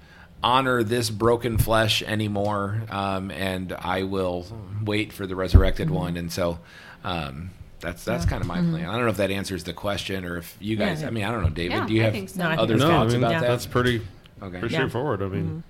honor 0.41 0.83
this 0.83 1.09
broken 1.09 1.57
flesh 1.57 2.01
anymore. 2.03 2.83
Um, 2.89 3.29
and 3.31 3.73
I 3.73 4.03
will 4.03 4.45
wait 4.81 5.11
for 5.11 5.27
the 5.27 5.35
resurrected 5.35 5.89
one, 5.89 6.15
and 6.15 6.31
so. 6.31 6.59
Um, 7.03 7.49
that's 7.79 8.03
that's 8.03 8.25
kind 8.25 8.41
of 8.41 8.47
my 8.47 8.57
mm-hmm. 8.57 8.71
plan. 8.71 8.89
I 8.89 8.93
don't 8.93 9.03
know 9.03 9.11
if 9.11 9.17
that 9.17 9.31
answers 9.31 9.63
the 9.63 9.73
question, 9.73 10.25
or 10.25 10.37
if 10.37 10.57
you 10.59 10.75
guys. 10.75 11.01
Yeah. 11.01 11.07
I 11.07 11.11
mean, 11.11 11.23
I 11.23 11.31
don't 11.31 11.43
know, 11.43 11.49
David. 11.49 11.77
Yeah, 11.77 11.85
do 11.85 11.93
you 11.93 12.01
have 12.03 12.13
think 12.13 12.29
so. 12.29 12.43
No, 12.43 12.49
other 12.49 12.75
it's 12.75 12.83
no, 12.83 12.91
I 12.91 13.05
mean 13.07 13.17
about 13.17 13.41
that? 13.41 13.47
that's 13.47 13.65
pretty 13.65 14.01
Okay. 14.41 14.59
pretty 14.59 14.73
Yeah. 14.73 14.79
straightforward. 14.79 15.21
I 15.21 15.27
mean, 15.27 15.63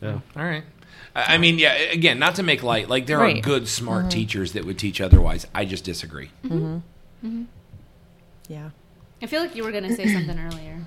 mm-hmm. 0.00 0.04
yeah. 0.04 0.20
All 0.36 0.44
right. 0.44 0.64
I 1.14 1.34
I 1.34 1.38
mean, 1.38 1.58
yeah. 1.58 1.74
Again, 1.74 2.18
not 2.18 2.34
to 2.36 2.42
make 2.42 2.62
light. 2.62 2.88
Like 2.88 3.06
there 3.06 3.20
are 3.20 3.32
good, 3.40 3.68
smart 3.68 4.02
mm-hmm. 4.02 4.08
teachers 4.10 4.52
that 4.52 4.64
would 4.64 4.78
teach 4.78 5.00
otherwise. 5.00 5.46
I 5.54 5.64
just 5.64 5.84
disagree. 5.84 6.30
Yeah. 8.48 8.70
I 9.22 9.26
feel 9.26 9.40
like 9.40 9.56
you 9.56 9.64
were 9.64 9.72
going 9.72 9.84
to 9.84 9.94
say 9.94 10.12
something 10.12 10.38
earlier, 10.38 10.84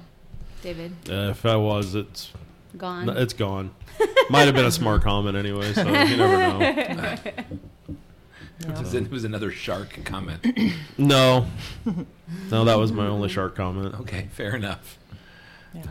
David. 0.61 0.93
Uh, 1.09 1.31
if 1.31 1.43
I 1.43 1.55
was, 1.55 1.95
it's 1.95 2.31
Gone. 2.77 3.09
it's 3.09 3.33
gone. 3.33 3.71
Might 4.29 4.43
have 4.45 4.53
been 4.53 4.65
a 4.65 4.71
smart 4.71 5.01
comment 5.01 5.35
anyway, 5.35 5.73
so 5.73 5.81
you 5.81 6.17
never 6.17 6.37
know. 6.37 7.15
It 8.59 8.69
was, 8.79 8.93
it 8.93 9.11
was 9.11 9.23
another 9.23 9.51
shark 9.51 9.99
comment. 10.05 10.45
No, 10.97 11.45
no, 12.49 12.65
that 12.65 12.77
was 12.79 12.91
my 12.91 13.05
only 13.05 13.29
shark 13.29 13.55
comment. 13.55 13.93
Okay, 14.01 14.27
fair 14.31 14.55
enough. 14.55 14.97
Yeah. 15.73 15.83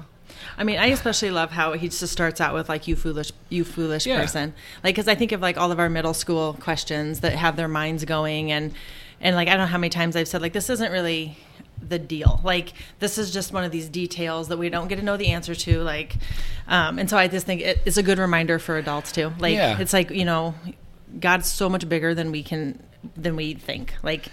I 0.58 0.64
mean, 0.64 0.78
I 0.78 0.86
especially 0.86 1.30
love 1.30 1.50
how 1.52 1.74
he 1.74 1.88
just 1.88 2.08
starts 2.12 2.40
out 2.40 2.54
with 2.54 2.68
like 2.68 2.88
"you 2.88 2.96
foolish, 2.96 3.30
you 3.50 3.62
foolish 3.64 4.04
Yeah. 4.06 4.20
person," 4.20 4.52
like 4.82 4.94
because 4.96 5.06
I 5.06 5.14
think 5.14 5.30
of 5.32 5.40
like 5.40 5.56
all 5.56 5.70
of 5.70 5.78
our 5.78 5.88
middle 5.88 6.12
school 6.14 6.54
questions 6.60 7.20
that 7.20 7.32
have 7.34 7.56
their 7.56 7.68
minds 7.68 8.04
going, 8.04 8.50
and 8.50 8.74
and 9.20 9.36
like 9.36 9.46
I 9.48 9.52
don't 9.52 9.60
know 9.60 9.66
how 9.66 9.78
many 9.78 9.90
times 9.90 10.16
I've 10.16 10.26
said 10.28 10.42
like 10.42 10.52
this 10.54 10.68
isn't 10.70 10.90
really 10.90 11.38
the 11.80 11.98
deal. 12.00 12.40
Like 12.42 12.72
this 12.98 13.16
is 13.18 13.30
just 13.30 13.52
one 13.52 13.62
of 13.64 13.70
these 13.70 13.88
details 13.88 14.48
that 14.48 14.56
we 14.56 14.68
don't 14.70 14.88
get 14.88 14.96
to 14.96 15.04
know 15.04 15.16
the 15.16 15.28
answer 15.28 15.54
to. 15.54 15.82
Like, 15.82 16.16
um, 16.68 16.98
and 16.98 17.08
so 17.08 17.16
I 17.16 17.28
just 17.28 17.46
think 17.46 17.60
it, 17.60 17.78
it's 17.84 17.96
a 17.98 18.02
good 18.02 18.18
reminder 18.18 18.58
for 18.58 18.76
adults 18.76 19.12
too. 19.12 19.32
Like 19.38 19.54
Yeah. 19.54 19.78
it's 19.78 19.92
like 19.92 20.10
you 20.10 20.24
know, 20.24 20.54
God's 21.20 21.46
so 21.46 21.68
much 21.68 21.88
bigger 21.88 22.14
than 22.14 22.32
we 22.32 22.42
can 22.42 22.82
than 23.16 23.36
we 23.36 23.54
think. 23.54 23.94
Like, 24.02 24.26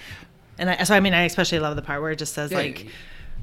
and 0.57 0.69
I, 0.69 0.83
so 0.83 0.95
I 0.95 0.99
mean, 0.99 1.13
I 1.13 1.23
especially 1.23 1.59
love 1.59 1.75
the 1.75 1.81
part 1.81 2.01
where 2.01 2.11
it 2.11 2.17
just 2.19 2.33
says 2.33 2.51
Yeah. 2.51 2.57
like. 2.57 2.87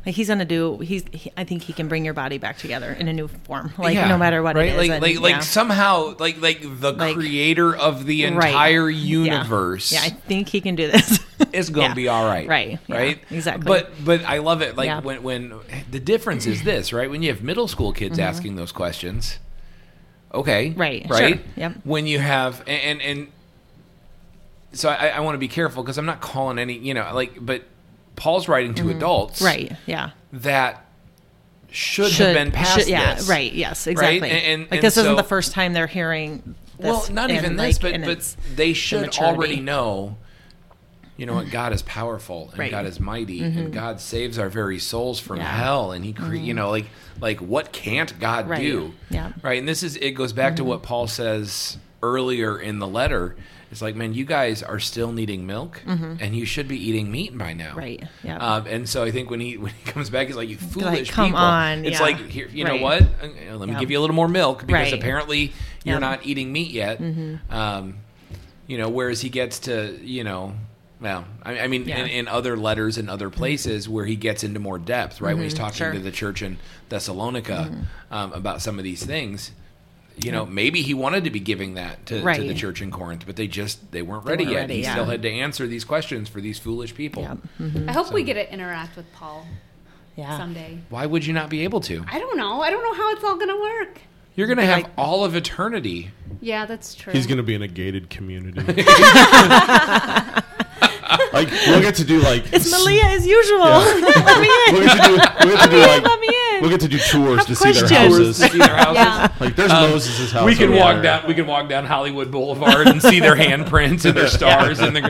Like 0.07 0.15
he's 0.15 0.29
gonna 0.29 0.47
do. 0.47 0.79
He's. 0.79 1.05
He, 1.13 1.31
I 1.37 1.45
think 1.45 1.63
he 1.63 1.75
can 1.75 1.87
bring 1.87 2.07
your 2.07 2.15
body 2.15 2.39
back 2.39 2.57
together 2.57 2.91
in 2.99 3.07
a 3.07 3.13
new 3.13 3.29
form. 3.29 3.75
Like 3.77 3.95
Yeah, 3.95 4.09
no 4.09 4.17
matter 4.17 4.43
what 4.43 4.57
right? 4.57 4.69
it 4.69 4.71
is. 4.71 4.77
Like 4.79 4.91
and, 4.93 5.03
like 5.03 5.21
like 5.21 5.43
somehow 5.43 6.15
like 6.19 6.41
like 6.41 6.63
the 6.63 6.93
Like- 6.93 7.15
creator 7.15 7.77
of 7.77 8.07
the 8.07 8.25
entire 8.25 8.89
Yeah. 8.89 8.99
universe. 8.99 9.93
Yeah. 9.93 10.01
I 10.03 10.09
think 10.09 10.49
he 10.49 10.63
can 10.63 10.75
do 10.75 10.91
this. 10.91 11.19
it's 11.53 11.69
going 11.69 11.89
to 11.89 11.91
Yeah. 11.91 11.95
be 11.95 12.09
all 12.09 12.25
right. 12.25 12.49
Right. 12.49 12.79
Yeah. 12.87 12.97
Right. 12.97 13.21
Exactly. 13.31 13.67
But 13.67 13.91
but 14.03 14.25
I 14.25 14.39
love 14.39 14.63
it. 14.63 14.75
Like 14.75 14.87
Yeah. 14.87 15.01
when 15.01 15.23
when 15.23 15.53
the 15.91 16.01
difference 16.01 16.47
is 16.47 16.63
this, 16.63 16.95
right? 16.95 17.11
When 17.11 17.23
you 17.23 17.29
have 17.29 17.43
middle 17.43 17.69
school 17.69 17.93
kids 17.93 18.17
mm-hmm. 18.19 18.27
asking 18.27 18.57
those 18.57 18.73
questions, 18.73 19.39
okay. 20.35 20.71
Right, 20.71 21.07
right. 21.09 21.37
sure. 21.37 21.45
Yep. 21.57 21.73
When 21.85 22.07
you 22.07 22.19
have 22.19 22.61
and 22.67 23.01
and, 23.01 23.03
and 23.03 23.29
so 24.73 24.89
I, 24.89 25.09
I 25.09 25.21
want 25.21 25.35
to 25.35 25.39
be 25.39 25.49
careful 25.49 25.83
because 25.83 25.99
I'm 25.99 26.07
not 26.07 26.21
calling 26.21 26.59
any 26.59 26.79
you 26.79 26.95
know 26.95 27.11
like 27.15 27.45
but 27.45 27.65
Paul's 28.17 28.49
writing 28.49 28.75
to 28.75 28.91
adults 28.91 29.39
Mm-hmm. 29.41 29.47
right. 29.47 29.73
Yeah. 29.87 30.11
that 30.35 30.85
should, 31.73 32.11
have 32.13 32.35
been 32.35 32.51
past 32.51 32.81
should- 32.81 32.89
yeah. 32.89 33.15
this. 33.15 33.29
Right. 33.29 33.53
Yes. 33.53 33.87
Exactly. 33.87 34.29
And- 34.31 34.63
and- 34.63 34.71
like 34.71 34.81
this 34.81 34.95
so- 34.95 35.03
isn't 35.03 35.17
the 35.17 35.23
first 35.23 35.53
time 35.53 35.73
they're 35.73 35.87
hearing. 35.87 36.55
This 36.79 36.87
well, 36.87 37.07
not 37.13 37.31
even 37.31 37.57
like, 37.59 37.79
this, 37.79 37.79
but 37.79 38.01
but 38.05 38.37
they 38.57 38.73
should 38.73 39.17
already 39.19 39.61
know. 39.61 40.17
You 41.21 41.27
know 41.27 41.35
what? 41.35 41.51
God 41.51 41.73
is 41.75 41.83
powerful 41.83 42.49
and 42.51 42.59
Right. 42.59 42.73
Mm-hmm. 42.73 42.81
God 42.81 42.87
is 42.87 42.99
mighty 42.99 43.43
and 43.43 43.73
God 43.73 44.01
saves 44.01 44.39
our 44.39 44.49
very 44.49 44.79
souls 44.79 45.21
from 45.21 45.37
Yeah. 45.37 45.45
Mm-hmm. 45.47 45.63
hell 45.63 45.93
and 45.93 46.05
He 46.05 46.13
cre- 46.15 46.35
you 46.35 46.55
know 46.55 46.71
like 46.71 46.87
like 47.21 47.41
what 47.41 47.73
can't 47.73 48.19
God 48.19 48.49
Right. 48.49 48.61
do? 48.61 48.95
Yeah. 49.11 49.29
Mm-hmm. 49.29 49.47
Right. 49.47 49.59
And 49.59 49.69
this 49.69 49.83
is 49.83 49.97
it 49.97 50.13
goes 50.13 50.33
back 50.33 50.57
to 50.57 50.65
what 50.65 50.83
Paul 50.83 51.07
says 51.07 51.77
earlier 52.03 52.59
in 52.59 52.79
the 52.79 52.87
letter. 52.87 53.37
It's 53.71 53.81
like, 53.83 53.95
man, 53.95 54.15
you 54.15 54.25
guys 54.25 54.65
are 54.65 54.81
still 54.81 55.13
needing 55.13 55.47
milk, 55.47 55.81
and 55.87 56.35
you 56.35 56.45
should 56.45 56.67
be 56.67 56.77
eating 56.89 57.09
meat 57.13 57.39
by 57.39 57.53
now. 57.53 57.69
Mm-hmm. 57.71 57.79
Right, 57.79 58.03
yeah. 58.25 58.37
Um, 58.39 58.67
and 58.67 58.89
so 58.89 59.05
I 59.05 59.13
think 59.13 59.31
when 59.31 59.39
he 59.39 59.59
when 59.63 59.73
he 59.73 59.91
comes 59.93 60.11
back, 60.11 60.27
he's 60.27 60.35
like, 60.35 60.49
"You 60.49 60.57
foolish 60.57 61.11
come 61.13 61.27
people!" 61.27 61.39
on, 61.39 61.85
It's 61.85 61.99
yeah. 62.01 62.03
like, 62.07 62.17
here, 62.17 62.49
you 62.49 62.65
know 62.65 62.79
what? 62.79 63.03
Uh, 63.03 63.55
Let 63.57 63.69
me 63.69 63.75
Yeah. 63.75 63.79
give 63.81 63.91
you 63.93 63.99
a 64.01 64.03
little 64.03 64.17
more 64.17 64.27
milk 64.27 64.67
because 64.67 64.91
Right. 64.91 64.93
apparently 64.95 65.53
you're. 65.85 65.95
Mm-hmm. 65.97 66.01
not 66.01 66.27
eating 66.27 66.51
meat 66.53 66.73
yet. 66.73 67.01
Um, 67.49 67.99
you 68.67 68.77
know, 68.79 68.89
whereas 68.89 69.21
he 69.21 69.29
gets 69.29 69.61
to, 69.61 69.97
you 70.03 70.25
know, 70.25 70.55
well, 71.01 71.25
I, 71.43 71.61
I 71.61 71.67
mean, 71.69 71.87
Yeah. 71.89 71.99
in, 72.01 72.07
in 72.09 72.29
other 72.29 72.57
letters 72.57 72.99
and 72.99 73.09
other 73.09 73.31
places 73.31 73.89
where 73.89 74.05
he 74.05 74.17
gets 74.17 74.45
into 74.45 74.61
more 74.61 74.79
depth, 74.79 75.21
right? 75.21 75.35
When 75.35 75.45
he's 75.45 75.55
talking 75.55 75.71
Mm-hmm. 75.73 75.79
sure. 75.79 75.87
Mm-hmm. 75.89 75.99
to 75.99 76.05
the 76.05 76.11
church 76.11 76.43
in 76.43 76.59
Thessalonica 76.91 77.73
um, 78.11 78.33
about 78.33 78.61
some 78.63 78.79
of 78.79 78.85
these 78.85 79.05
things. 79.05 79.53
You 80.23 80.33
know, 80.33 80.45
maybe 80.45 80.83
he 80.83 80.93
wanted 80.93 81.25
to 81.25 81.31
be 81.31 81.41
giving 81.41 81.75
that 81.75 82.05
to, 82.07 82.21
to 82.21 82.43
the 82.43 82.53
church 82.53 82.83
in 82.83 82.91
Corinth, 82.91 83.23
but 83.25 83.37
they 83.37 83.47
just 83.47 83.91
they 83.93 84.03
weren't 84.03 84.27
ready 84.27 84.45
weren't 84.45 84.53
yet. 84.55 84.61
ready, 84.63 84.75
he 84.75 84.83
yeah. 84.83 84.93
still 84.93 85.07
had 85.07 85.23
to 85.23 85.31
answer 85.31 85.67
these 85.67 85.85
questions 85.85 86.29
for 86.29 86.43
these 86.43 86.59
foolish 86.59 86.95
people. 86.95 87.23
Yeah. 87.23 87.37
Mm-hmm. 87.59 87.89
I 87.89 87.93
hope 87.93 88.13
we 88.13 88.23
get 88.23 88.35
to 88.35 88.53
interact 88.53 88.97
with 88.97 89.11
Paul 89.15 89.47
Yeah. 90.17 90.37
someday. 90.37 90.81
Why 90.91 91.07
would 91.07 91.25
you 91.25 91.33
not 91.33 91.49
be 91.49 91.65
able 91.65 91.81
to? 91.83 92.05
I 92.11 92.19
don't 92.19 92.37
know. 92.37 92.61
I 92.61 92.69
don't 92.69 92.83
know 92.83 92.93
how 92.93 93.11
it's 93.13 93.25
all 93.25 93.37
going 93.37 93.49
to 93.49 93.61
work. 93.61 94.01
You're 94.37 94.47
going 94.47 94.59
to 94.59 94.67
have 94.67 94.83
Like- 94.83 94.91
all 94.99 95.25
of 95.25 95.35
eternity. 95.35 96.11
Yeah, 96.43 96.67
that's 96.67 96.95
true. 96.95 97.13
He's 97.15 97.27
going 97.27 97.39
to 97.39 97.43
be 97.43 97.55
in 97.55 97.63
a 97.63 97.69
gated 97.69 98.11
community. 98.11 98.61
like 101.91 101.91
we'll 101.91 101.93
get 101.93 101.95
to 101.97 102.05
do 102.05 102.21
like 102.21 102.53
It's 102.53 102.71
Malia 102.71 103.05
as 103.05 103.27
usual. 103.27 103.59
Yeah. 103.59 103.79
Let 104.27 104.41
me 104.41 104.51
in. 104.69 104.75
we'll 104.75 104.85
get 104.85 104.97
to 104.97 105.09
do, 105.09 105.19
we'll 105.47 105.57
get 105.57 105.65
to 105.65 105.71
do 105.71 105.79
like 105.81 106.03
Let 106.05 106.21
me 106.21 106.29
in. 106.29 106.61
we'll 106.61 106.71
get 106.71 106.81
to 106.81 106.89
do 106.89 106.99
tours 106.99 107.45
to 107.47 107.55
see 107.57 107.73
their 107.73 107.83
questions. 107.87 107.91
houses. 107.91 108.37
See 108.37 108.59
their 108.59 108.69
houses. 108.77 108.95
yeah. 108.97 109.33
Like 109.41 109.57
there's 109.57 109.71
Moses' 109.71 110.33
house. 110.33 110.45
We 110.45 110.55
can 110.55 110.71
walk 110.75 110.95
there. 110.95 111.03
down. 111.03 111.27
We 111.29 111.35
can 111.35 111.47
walk 111.47 111.69
down 111.69 111.87
Hollywood 111.87 112.31
Boulevard 112.31 112.87
and 112.89 113.01
see 113.03 113.21
their 113.21 113.37
handprints 113.45 114.05
and 114.05 114.17
their 114.17 114.29
stars. 114.29 114.79
And 114.81 114.95
the, 114.97 115.01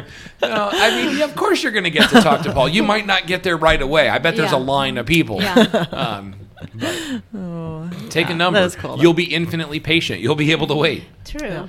no, 0.42 0.70
I 0.72 0.90
mean, 1.04 1.18
yeah, 1.18 1.24
of 1.24 1.34
course 1.36 1.62
you're 1.62 1.72
going 1.72 1.84
to 1.84 1.90
get 1.90 2.08
to 2.10 2.20
talk 2.20 2.42
to 2.42 2.52
Paul. 2.52 2.68
You 2.68 2.82
might 2.82 3.06
not 3.06 3.26
get 3.26 3.42
there 3.42 3.56
right 3.56 3.80
away. 3.80 4.08
I 4.08 4.18
bet 4.18 4.36
there's 4.36 4.52
Yeah. 4.52 4.58
a 4.58 4.60
line 4.60 4.96
of 4.98 5.06
people. 5.06 5.40
Yeah. 5.42 5.86
Um, 5.92 6.34
but 6.74 8.10
take 8.10 8.28
a 8.30 8.34
number. 8.34 8.60
that 8.60 8.66
is 8.66 8.76
cool. 8.76 8.98
You'll 9.00 9.14
be 9.14 9.32
infinitely 9.34 9.80
patient. 9.80 10.20
You'll 10.20 10.34
be 10.34 10.52
able 10.52 10.66
to 10.68 10.74
wait. 10.74 11.04
True. 11.24 11.68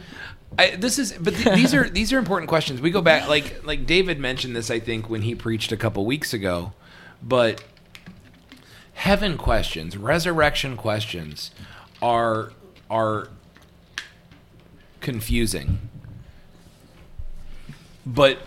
I, 0.62 0.76
this 0.76 0.98
is, 1.00 1.14
but 1.14 1.34
th- 1.36 1.56
these 1.56 1.74
are 1.74 1.90
these 1.90 2.14
are 2.14 2.18
important 2.18 2.50
questions. 2.50 2.82
We 2.82 2.92
go 2.92 3.02
back, 3.02 3.28
like 3.28 3.66
like 3.66 3.86
David 3.86 4.20
mentioned 4.20 4.56
this, 4.56 4.70
I 4.72 4.80
think, 4.80 5.10
when 5.10 5.22
he 5.24 5.36
preached 5.36 5.72
a 5.72 5.78
couple 5.78 6.06
weeks 6.06 6.34
ago. 6.34 6.74
But 7.24 7.64
heaven 8.94 9.38
questions, 9.38 9.98
resurrection 9.98 10.78
questions, 10.78 11.52
are 12.02 12.54
are 12.90 13.28
confusing. 15.00 15.80
But 18.06 18.40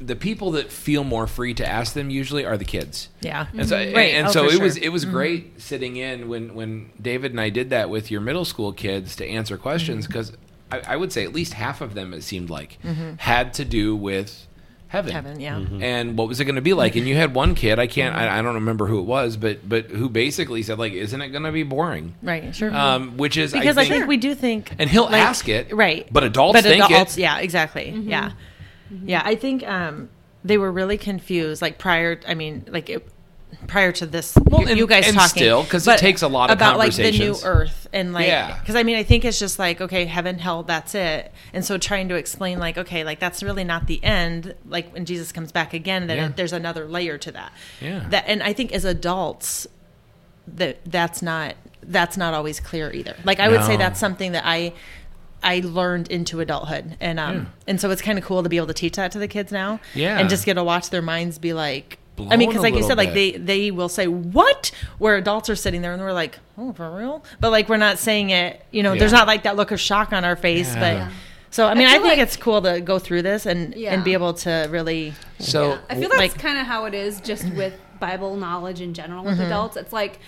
the 0.00 0.14
people 0.14 0.52
that 0.52 0.70
feel 0.70 1.02
more 1.02 1.26
free 1.26 1.54
to 1.54 1.66
ask 1.66 1.92
them 1.94 2.08
usually 2.08 2.44
are 2.44 2.56
the 2.56 2.64
kids. 2.64 3.08
Yeah. 3.20 3.46
And 3.56 3.68
so, 3.68 3.76
Right. 3.76 4.14
and 4.14 4.28
Oh, 4.28 4.30
so 4.30 4.48
it 4.48 4.60
was 4.60 4.76
it 4.76 4.90
was 4.90 5.04
great 5.04 5.60
sitting 5.60 5.96
in 5.96 6.28
when 6.28 6.54
when 6.54 6.90
David 7.00 7.32
and 7.32 7.40
I 7.40 7.48
did 7.50 7.70
that 7.70 7.90
with 7.90 8.10
your 8.10 8.20
middle 8.20 8.44
school 8.44 8.72
kids 8.72 9.16
to 9.16 9.26
answer 9.26 9.56
questions 9.56 10.06
Mm-hmm. 10.06 10.12
Because 10.68 10.86
I, 10.86 10.94
I 10.94 10.96
would 10.96 11.12
say 11.12 11.24
at 11.24 11.32
least 11.32 11.54
half 11.54 11.80
of 11.80 11.94
them 11.94 12.12
it 12.14 12.22
seemed 12.22 12.50
like 12.50 12.78
mm-hmm. 12.82 13.14
had 13.16 13.54
to 13.54 13.64
do 13.64 13.96
with 13.96 14.46
heaven. 14.88 15.12
Heaven, 15.12 15.40
yeah. 15.40 15.56
Mm-hmm. 15.56 15.82
And 15.82 16.18
what 16.18 16.28
was 16.28 16.40
it 16.40 16.44
going 16.44 16.56
to 16.56 16.62
be 16.62 16.74
like? 16.74 16.96
And 16.96 17.06
you 17.06 17.14
had 17.14 17.34
one 17.34 17.54
kid, 17.54 17.78
I 17.78 17.86
can't, 17.86 18.16
I, 18.16 18.24
I 18.24 18.28
mm-hmm. 18.28 18.44
don't 18.44 18.54
remember 18.56 18.86
who 18.86 18.98
it 18.98 19.04
was, 19.04 19.36
but 19.36 19.68
but 19.68 19.86
who 19.86 20.08
basically 20.08 20.62
said 20.62 20.78
like, 20.78 20.92
"Isn't 20.92 21.20
it 21.20 21.28
going 21.28 21.44
to 21.44 21.52
be 21.52 21.62
boring?" 21.62 22.14
Right. 22.22 22.54
Sure. 22.54 22.74
Um, 22.74 23.16
which 23.16 23.36
is 23.36 23.52
because 23.52 23.76
I 23.76 23.82
I 23.82 23.84
think, 23.84 23.94
think, 23.94 24.08
we 24.08 24.16
do 24.16 24.34
think, 24.34 24.74
and 24.78 24.88
he'll 24.90 25.04
like- 25.04 25.14
ask 25.14 25.48
it, 25.48 25.74
right? 25.74 26.08
But 26.10 26.24
adults 26.24 26.58
but 26.58 26.64
think 26.64 26.84
adults, 26.84 27.16
it. 27.16 27.22
yeah, 27.22 27.38
exactly, 27.38 27.90
yeah, 27.90 28.32
yeah. 29.04 29.22
I 29.24 29.34
think 29.34 29.66
um, 29.68 30.08
they 30.44 30.58
were 30.58 30.72
really 30.72 30.98
confused, 30.98 31.62
like 31.62 31.78
prior. 31.78 32.20
I 32.26 32.34
mean, 32.34 32.64
like 32.68 32.90
it, 32.90 33.06
prior 33.66 33.92
to 33.92 34.06
this, 34.06 34.34
Well, 34.46 34.62
you, 34.62 34.68
and- 34.68 34.78
you 34.78 34.86
guys 34.86 35.06
and 35.06 35.16
talking, 35.16 35.28
still, 35.28 35.64
'cause 35.64 35.86
it 35.86 35.98
takes 35.98 36.22
a 36.22 36.28
lot 36.28 36.50
of 36.50 36.56
about 36.56 36.78
like 36.78 36.94
the 36.94 37.10
new. 37.10 37.36
Earth 37.44 37.86
and 37.92 38.12
like, 38.12 38.26
Yeah. 38.26 38.58
because 38.60 38.76
I 38.76 38.82
mean, 38.82 38.96
I 38.96 39.02
think 39.02 39.24
it's 39.24 39.38
just 39.38 39.58
like 39.58 39.80
okay, 39.80 40.04
heaven, 40.06 40.38
hell, 40.38 40.62
that's 40.62 40.94
it. 40.94 41.32
And 41.52 41.64
so 41.64 41.76
trying 41.78 42.08
to 42.08 42.14
explain 42.14 42.58
like, 42.58 42.78
okay, 42.78 43.04
like 43.04 43.18
that's 43.20 43.42
really 43.42 43.64
not 43.64 43.86
the 43.86 44.02
end. 44.04 44.54
Like 44.66 44.92
when 44.92 45.04
Jesus 45.04 45.32
comes 45.32 45.52
back 45.52 45.74
again, 45.74 46.06
then 46.06 46.16
Yeah. 46.16 46.28
there's 46.34 46.52
another 46.52 46.86
layer 46.86 47.18
to 47.18 47.32
that. 47.32 47.52
Yeah. 47.80 48.04
That 48.10 48.24
and 48.26 48.42
I 48.42 48.52
think 48.52 48.72
as 48.72 48.84
adults, 48.84 49.66
that 50.46 50.78
that's 50.86 51.20
not 51.22 51.54
that's 51.82 52.16
not 52.16 52.34
always 52.34 52.60
clear 52.60 52.90
either. 52.92 53.16
Like 53.24 53.40
I 53.40 53.48
would 53.48 53.64
say 53.64 53.76
that's 53.76 54.00
something 54.00 54.32
that 54.32 54.44
I 54.46 54.72
I 55.42 55.60
learned 55.64 56.08
into 56.08 56.40
adulthood, 56.40 56.96
and 57.00 57.20
um 57.20 57.34
Yeah. 57.36 57.44
and 57.68 57.80
so 57.80 57.90
it's 57.90 58.02
kind 58.02 58.18
of 58.18 58.24
cool 58.24 58.42
to 58.42 58.48
be 58.48 58.56
able 58.56 58.66
to 58.68 58.74
teach 58.74 58.94
that 58.96 59.12
to 59.12 59.18
the 59.18 59.28
kids 59.28 59.52
now, 59.52 59.78
Yeah. 59.94 60.18
and 60.18 60.28
just 60.28 60.44
get 60.44 60.54
to 60.54 60.64
watch 60.64 60.90
their 60.90 61.02
minds 61.02 61.38
be 61.38 61.52
like. 61.52 61.98
I 62.30 62.36
mean, 62.36 62.48
because 62.48 62.62
like 62.62 62.72
you 62.72 62.80
little 62.80 62.88
said, 62.88 62.98
like 62.98 63.14
they 63.14 63.32
they 63.32 63.70
will 63.70 63.88
say 63.88 64.06
what, 64.08 64.70
where 64.98 65.16
adults 65.16 65.48
are 65.50 65.56
sitting 65.56 65.82
there 65.82 65.92
and 65.92 66.02
we're 66.02 66.12
like, 66.12 66.38
oh, 66.56 66.72
for 66.72 66.90
real? 66.96 67.24
But 67.40 67.50
like 67.50 67.68
we're 67.68 67.76
not 67.76 67.98
saying 67.98 68.30
it. 68.30 68.64
You 68.70 68.82
know, 68.82 68.96
there's 68.96 69.12
not 69.12 69.26
like 69.26 69.44
that 69.44 69.56
look 69.56 69.70
of 69.70 69.80
shock 69.80 70.12
on 70.12 70.24
our 70.24 70.36
face. 70.36 70.74
Yeah. 70.74 70.80
But 70.80 70.92
Yeah. 70.94 71.10
so 71.50 71.66
I 71.66 71.74
mean, 71.74 71.86
I, 71.86 71.92
feel 71.92 72.02
think 72.02 72.10
like- 72.12 72.18
it's 72.18 72.36
cool 72.36 72.62
to 72.62 72.80
go 72.80 72.98
through 72.98 73.22
this 73.22 73.46
and 73.46 73.74
Yeah. 73.74 73.94
and 73.94 74.04
be 74.04 74.12
able 74.12 74.34
to 74.34 74.68
really. 74.70 75.14
So 75.38 75.78
I 75.88 75.94
feel 75.94 76.08
that's 76.08 76.18
Like- 76.18 76.38
kind 76.38 76.58
of 76.58 76.66
how 76.66 76.86
it 76.86 76.94
is 76.94 77.20
just 77.20 77.48
with 77.54 77.74
Bible 78.00 78.36
knowledge 78.36 78.80
in 78.80 78.94
general 78.94 79.24
with 79.24 79.34
mm-hmm. 79.34 79.46
adults. 79.46 79.76
It's 79.76 79.92
like 79.92 80.20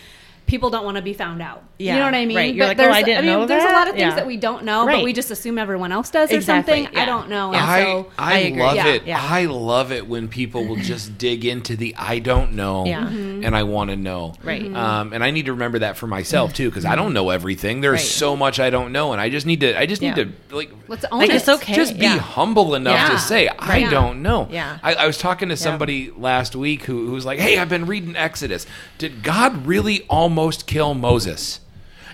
people 0.50 0.68
don't 0.68 0.84
want 0.84 0.96
to 0.96 1.02
be 1.02 1.12
found 1.14 1.40
out. 1.40 1.62
Yeah, 1.78 1.94
you 1.94 1.98
know 2.00 2.04
what 2.06 2.14
I 2.14 2.26
mean? 2.26 2.36
right. 2.36 2.54
You're 2.54 2.66
like, 2.66 2.78
oh, 2.78 2.82
there's, 2.82 2.96
I 2.96 3.02
didn't 3.02 3.18
I 3.18 3.20
mean, 3.22 3.30
know 3.40 3.46
there's 3.46 3.62
that? 3.62 3.70
a 3.72 3.78
lot 3.78 3.86
of 3.88 3.94
things 3.94 4.00
Yeah. 4.10 4.14
that 4.16 4.26
we 4.26 4.36
don't 4.36 4.64
know, 4.64 4.84
Right. 4.84 4.96
but 4.96 5.04
we 5.04 5.12
just 5.12 5.30
assume 5.30 5.56
everyone 5.58 5.92
else 5.92 6.10
does 6.10 6.30
or 6.32 6.34
Exactly, 6.34 6.82
something. 6.82 6.94
yeah. 6.94 7.02
I 7.02 7.06
don't 7.06 7.28
know. 7.30 7.52
Yeah. 7.52 7.62
And 7.62 7.70
I, 7.70 7.82
so 7.84 8.06
I, 8.18 8.34
I 8.34 8.38
agree. 8.38 8.62
love 8.62 8.74
Yeah, 8.76 8.86
it. 8.88 9.06
yeah. 9.06 9.18
I 9.22 9.44
love 9.46 9.92
it 9.92 10.06
when 10.08 10.28
people 10.28 10.66
will 10.66 10.76
just 10.76 11.16
dig 11.26 11.44
into 11.44 11.76
the 11.76 11.94
I 11.96 12.18
don't 12.18 12.52
know 12.54 12.84
Yeah. 12.84 13.04
Mm-hmm. 13.04 13.44
and 13.44 13.56
I 13.56 13.62
want 13.62 13.90
to 13.90 13.96
know. 13.96 14.34
Right. 14.42 14.62
Mhm. 14.62 14.76
Um, 14.76 15.12
and 15.12 15.22
I 15.24 15.30
need 15.30 15.46
to 15.46 15.52
remember 15.52 15.78
that 15.78 15.96
for 15.96 16.06
myself 16.08 16.52
too 16.52 16.68
because 16.68 16.84
I 16.84 16.96
don't 16.96 17.14
know 17.14 17.30
everything. 17.30 17.80
There's 17.80 17.92
Right. 18.00 18.00
so 18.00 18.36
much 18.36 18.58
I 18.60 18.68
don't 18.70 18.90
know 18.92 19.12
and 19.12 19.20
I 19.20 19.30
just 19.30 19.46
need 19.46 19.60
to 19.60 19.78
I 19.80 19.86
just 19.86 20.02
need 20.02 20.16
Yeah. 20.18 20.24
to 20.24 20.32
like 20.50 20.70
let's 20.88 21.04
own 21.12 21.20
Like 21.20 21.30
it. 21.30 21.36
it's 21.36 21.48
okay. 21.48 21.72
just 21.74 21.94
be 21.98 22.02
yeah. 22.06 22.18
humble 22.18 22.74
enough 22.74 22.94
Yeah. 23.08 23.08
to 23.10 23.18
say 23.18 23.48
I 23.48 23.68
Right. 23.68 23.90
don't 23.90 24.20
know. 24.20 24.48
Yeah. 24.50 24.78
I, 24.82 24.94
I 24.94 25.06
was 25.06 25.16
talking 25.16 25.48
to 25.50 25.56
somebody 25.56 26.10
last 26.16 26.56
week 26.56 26.82
who, 26.84 27.06
who 27.06 27.12
was 27.12 27.24
like, 27.24 27.38
"Hey, 27.38 27.56
I've 27.58 27.68
been 27.68 27.86
reading 27.86 28.16
Exodus. 28.16 28.66
Did 28.98 29.22
God 29.22 29.66
really 29.66 30.02
almost 30.08 30.39
kill 30.66 30.94
Moses?" 30.94 31.60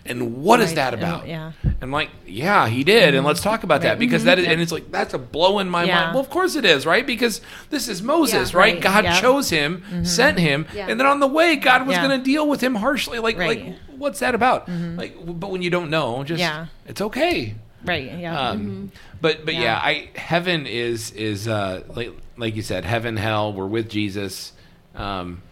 And 0.09 0.37
what 0.37 0.61
is 0.61 0.69
Right. 0.69 0.77
that 0.77 0.95
And- 0.95 1.03
about? 1.03 1.27
yeah. 1.27 1.51
And 1.81 1.91
like, 1.91 2.11
yeah, 2.29 2.69
he 2.69 2.85
did. 2.85 3.17
And 3.17 3.27
let's 3.27 3.41
talk 3.41 3.65
about 3.65 3.81
that 3.83 3.89
Right. 3.91 3.99
because 3.99 4.23
that 4.23 4.39
is, 4.39 4.47
and 4.47 4.61
it's 4.61 4.71
like 4.71 4.93
that's 4.93 5.15
a 5.15 5.19
blow 5.19 5.59
in 5.59 5.69
my 5.69 5.83
Yeah. 5.83 5.97
mind. 6.03 6.15
Well, 6.15 6.21
of 6.23 6.31
course 6.31 6.55
it 6.55 6.65
is, 6.65 6.87
right? 6.87 7.05
Because 7.05 7.41
this 7.71 7.89
is 7.89 8.03
Moses, 8.03 8.53
Yeah. 8.53 8.59
right? 8.59 8.75
Right. 8.75 8.81
God 8.83 9.03
Yeah. 9.05 9.21
chose 9.21 9.51
him, 9.51 9.83
sent 10.05 10.39
him, 10.39 10.67
Yeah. 10.73 10.87
and 10.89 11.01
then 11.01 11.09
on 11.09 11.19
the 11.19 11.27
way, 11.27 11.57
God 11.57 11.89
was 11.89 11.97
going 11.99 12.11
to 12.11 12.19
deal 12.25 12.47
with 12.49 12.61
him 12.61 12.77
harshly. 12.77 13.19
Like, 13.19 13.37
like, 13.37 13.65
what's 13.99 14.21
that 14.21 14.37
about? 14.37 14.69
Like, 14.69 15.17
but 15.27 15.51
when 15.51 15.63
you 15.63 15.71
don't 15.71 15.91
know, 15.91 16.23
just 16.23 16.39
Yeah. 16.39 16.67
it's 16.87 17.01
okay. 17.01 17.57
Right. 17.85 18.13
Yeah. 18.19 18.39
Um, 18.51 18.93
But 19.21 19.45
but 19.45 19.55
yeah. 19.55 19.61
Yeah. 19.63 19.81
I 19.83 20.09
heaven 20.15 20.67
is 20.69 21.11
is 21.13 21.49
uh, 21.49 21.81
like 21.97 22.13
like 22.37 22.55
you 22.55 22.63
said, 22.63 22.85
heaven, 22.85 23.17
hell. 23.17 23.53
We're 23.53 23.67
with 23.67 23.89
Jesus, 23.89 24.53
um, 24.95 25.43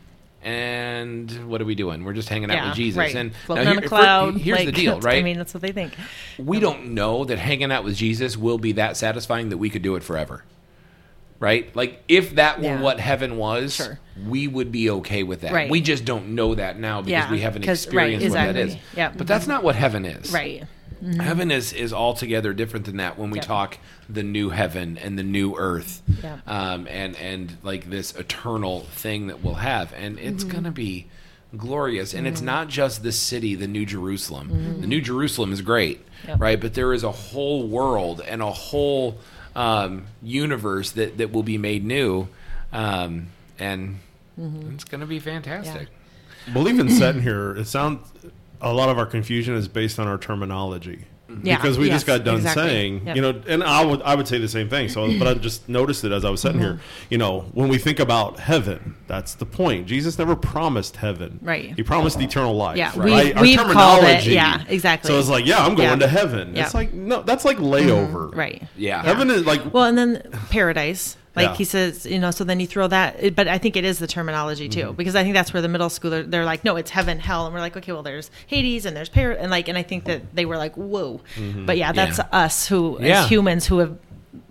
and 0.44 1.48
what 1.48 1.60
are 1.60 1.64
we 1.64 1.74
doing? 1.74 2.04
We're 2.04 2.12
just 2.12 2.28
hanging 2.28 2.50
out 2.50 2.54
yeah. 2.56 2.68
with 2.68 2.76
Jesus. 2.76 2.98
Right. 2.98 3.14
And 3.14 3.34
Floating 3.34 3.64
now 3.64 3.72
here- 3.80 3.88
cloud. 3.88 4.36
here's 4.36 4.64
the 4.64 4.72
deal, 4.72 5.00
right? 5.00 5.18
I 5.18 5.22
mean, 5.22 5.38
that's 5.38 5.54
what 5.54 5.62
they 5.62 5.72
think. 5.72 5.94
we 6.38 6.60
don't 6.60 6.94
know 6.94 7.24
that 7.24 7.38
hanging 7.38 7.72
out 7.72 7.82
with 7.84 7.96
Jesus 7.96 8.36
will 8.36 8.58
be 8.58 8.72
that 8.72 8.96
satisfying 8.96 9.48
that 9.48 9.58
we 9.58 9.70
could 9.70 9.82
do 9.82 9.96
it 9.96 10.02
forever. 10.02 10.44
Right? 11.40 11.74
Like 11.74 12.02
if 12.08 12.36
that 12.36 12.58
were 12.58 12.64
Yeah. 12.66 12.80
what 12.80 13.00
heaven 13.00 13.36
was, 13.36 13.74
Sure. 13.74 13.98
we 14.26 14.46
would 14.48 14.70
be 14.70 14.88
okay 14.88 15.22
with 15.24 15.40
that. 15.42 15.52
Right. 15.52 15.70
We 15.70 15.80
just 15.80 16.04
don't 16.04 16.28
know 16.34 16.54
that 16.54 16.78
now 16.78 17.00
because 17.02 17.10
Yeah, 17.10 17.30
we 17.30 17.40
haven't 17.40 17.62
'cause- 17.62 17.86
right, 17.92 18.12
experienced 18.14 18.28
what 18.28 18.34
that 18.34 18.56
is. 18.56 18.64
exactly. 18.74 18.98
Yeah. 18.98 19.12
But 19.16 19.26
that's 19.26 19.46
not 19.46 19.62
what 19.64 19.74
heaven 19.74 20.04
is. 20.04 20.32
Right. 20.32 20.62
Heaven 21.20 21.50
is 21.50 21.72
is 21.72 21.92
altogether 21.92 22.52
different 22.54 22.86
than 22.86 22.96
that 22.96 23.18
when 23.18 23.30
we 23.30 23.38
Yep. 23.38 23.46
talk 23.46 23.78
the 24.08 24.22
new 24.22 24.50
heaven 24.50 24.96
and 24.98 25.18
the 25.18 25.22
new 25.22 25.54
earth, 25.56 26.02
Yep. 26.22 26.40
um, 26.48 26.86
and 26.90 27.14
and 27.16 27.56
like 27.62 27.90
this 27.90 28.14
eternal 28.16 28.80
thing 28.90 29.26
that 29.26 29.42
we'll 29.42 29.54
have, 29.54 29.92
and 29.94 30.18
it's 30.18 30.44
Mm-hmm. 30.44 30.52
gonna 30.54 30.70
be 30.70 31.06
glorious. 31.56 32.14
And 32.14 32.26
it's 32.26 32.40
not 32.40 32.68
just 32.68 33.02
the 33.02 33.12
city, 33.12 33.54
the 33.54 33.68
New 33.68 33.86
Jerusalem. 33.86 34.48
Mm-hmm. 34.48 34.80
The 34.80 34.86
New 34.86 35.00
Jerusalem 35.00 35.52
is 35.52 35.60
great, 35.60 36.00
Yep. 36.26 36.40
right? 36.40 36.60
But 36.60 36.74
there 36.74 36.92
is 36.92 37.04
a 37.04 37.12
whole 37.12 37.66
world 37.68 38.20
and 38.26 38.42
a 38.42 38.50
whole 38.50 39.18
um, 39.54 40.06
universe 40.22 40.90
that 40.92 41.18
that 41.18 41.30
will 41.32 41.44
be 41.44 41.58
made 41.58 41.84
new, 41.84 42.28
um, 42.72 43.26
and 43.58 43.98
Mm-hmm. 44.40 44.74
it's 44.74 44.84
gonna 44.84 45.06
be 45.06 45.20
fantastic. 45.20 45.88
Believe 46.52 46.78
in 46.80 46.88
setting 46.88 47.22
here, 47.22 47.54
it 47.56 47.66
sounds 47.68 48.00
a 48.60 48.72
lot 48.72 48.88
of 48.88 48.98
our 48.98 49.06
confusion 49.06 49.54
is 49.54 49.68
based 49.68 49.98
on 49.98 50.06
our 50.08 50.18
terminology. 50.18 51.04
Mm-hmm. 51.30 51.46
Yeah. 51.46 51.56
Because 51.56 51.78
we 51.78 51.86
Yes, 51.86 51.94
just 51.96 52.06
got 52.06 52.22
done 52.22 52.36
exactly. 52.36 52.62
saying, 52.64 53.06
Yep. 53.06 53.16
you 53.16 53.22
know, 53.22 53.42
and 53.48 53.64
I 53.64 53.82
would 53.82 54.02
I 54.02 54.14
would 54.14 54.28
say 54.28 54.36
the 54.38 54.46
same 54.48 54.68
thing. 54.68 54.88
So, 54.90 55.10
but 55.18 55.26
I 55.26 55.32
just 55.34 55.68
noticed 55.70 56.04
it 56.04 56.12
as 56.12 56.22
I 56.24 56.28
was 56.28 56.42
sitting 56.42 56.60
here. 56.60 56.74
Mm-hmm. 56.74 57.06
You 57.10 57.18
know, 57.18 57.40
when 57.54 57.68
we 57.68 57.78
think 57.78 57.98
about 57.98 58.38
heaven, 58.38 58.94
that's 59.06 59.34
the 59.34 59.46
point. 59.46 59.86
Jesus 59.86 60.18
never 60.18 60.36
promised 60.36 60.96
heaven. 60.96 61.38
Right. 61.42 61.74
He 61.74 61.82
promised 61.82 62.20
eternal 62.20 62.54
life. 62.54 62.76
Yeah, 62.76 62.92
Right. 62.94 63.04
we- 63.26 63.32
Our 63.32 63.42
we've 63.42 63.54
it- 63.58 63.62
terminology- 63.62 64.32
yeah, 64.32 64.64
exactly. 64.68 65.08
So 65.10 65.18
it's 65.18 65.30
like, 65.30 65.46
yeah, 65.46 65.64
I'm 65.64 65.74
going 65.74 65.88
Yeah. 65.88 65.96
to 65.96 66.08
heaven. 66.08 66.54
Yeah. 66.54 66.64
It's 66.64 66.74
like 66.74 66.92
no, 66.92 67.22
that's 67.22 67.46
like 67.46 67.56
layover. 67.56 68.28
Mm-hmm. 68.28 68.38
Right. 68.38 68.62
Yeah. 68.76 69.02
Heaven 69.02 69.30
is 69.30 69.46
like 69.46 69.72
Well, 69.72 69.84
and 69.84 69.96
then 69.96 70.22
paradise. 70.50 71.16
Like 71.36 71.48
Yeah. 71.50 71.54
he 71.56 71.64
says, 71.64 72.06
you 72.06 72.18
know, 72.20 72.30
so 72.30 72.44
then 72.44 72.60
you 72.60 72.66
throw 72.66 72.86
that, 72.86 73.34
but 73.34 73.48
I 73.48 73.58
think 73.58 73.76
it 73.76 73.84
is 73.84 73.98
the 73.98 74.06
terminology 74.06 74.68
too, 74.68 74.80
Mm-hmm. 74.86 74.94
because 74.94 75.16
I 75.16 75.22
think 75.24 75.34
that's 75.34 75.52
where 75.52 75.60
the 75.62 75.68
middle 75.68 75.88
schooler, 75.88 76.28
they're 76.30 76.44
like, 76.44 76.64
no, 76.64 76.76
it's 76.76 76.90
heaven, 76.92 77.18
hell. 77.18 77.46
And 77.46 77.54
we're 77.54 77.60
like, 77.60 77.76
okay, 77.76 77.90
well, 77.92 78.04
there's 78.04 78.30
Hades 78.46 78.86
and 78.86 78.96
there's 78.96 79.08
par, 79.08 79.32
and 79.32 79.50
like, 79.50 79.68
and 79.68 79.76
I 79.76 79.82
think 79.82 80.04
that 80.04 80.34
they 80.34 80.44
were 80.46 80.56
like, 80.56 80.74
whoa. 80.76 81.20
Mm-hmm. 81.36 81.66
But 81.66 81.76
yeah, 81.76 81.90
that's 81.92 82.18
Yeah. 82.18 82.28
us 82.30 82.68
who, 82.68 82.98
Yeah. 83.00 83.22
as 83.24 83.28
humans 83.28 83.66
who 83.66 83.78
have, 83.78 83.98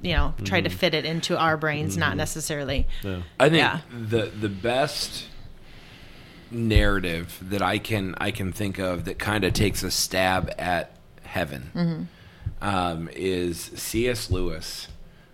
you 0.01 0.13
know, 0.13 0.33
tried 0.43 0.65
to 0.65 0.69
Mm-hmm. 0.69 0.77
fit 0.77 0.93
it 0.93 1.05
into 1.05 1.37
our 1.37 1.55
brains, 1.57 1.95
not 1.97 2.17
necessarily. 2.17 2.85
yeah. 3.01 3.21
I 3.39 3.47
think 3.49 3.59
Yeah. 3.61 3.79
the 3.97 4.25
the 4.39 4.49
best 4.49 5.27
narrative 6.51 7.39
that 7.41 7.61
I 7.61 7.77
can 7.79 8.15
I 8.19 8.31
can 8.31 8.51
think 8.51 8.77
of 8.79 9.05
that 9.05 9.17
kind 9.19 9.43
of 9.43 9.53
takes 9.53 9.83
a 9.83 9.91
stab 9.91 10.53
at 10.57 10.95
heaven 11.23 11.71
Mm-hmm. 11.73 12.67
um, 12.67 13.09
is 13.13 13.71
C.S. 13.75 14.29
Lewis 14.29 14.87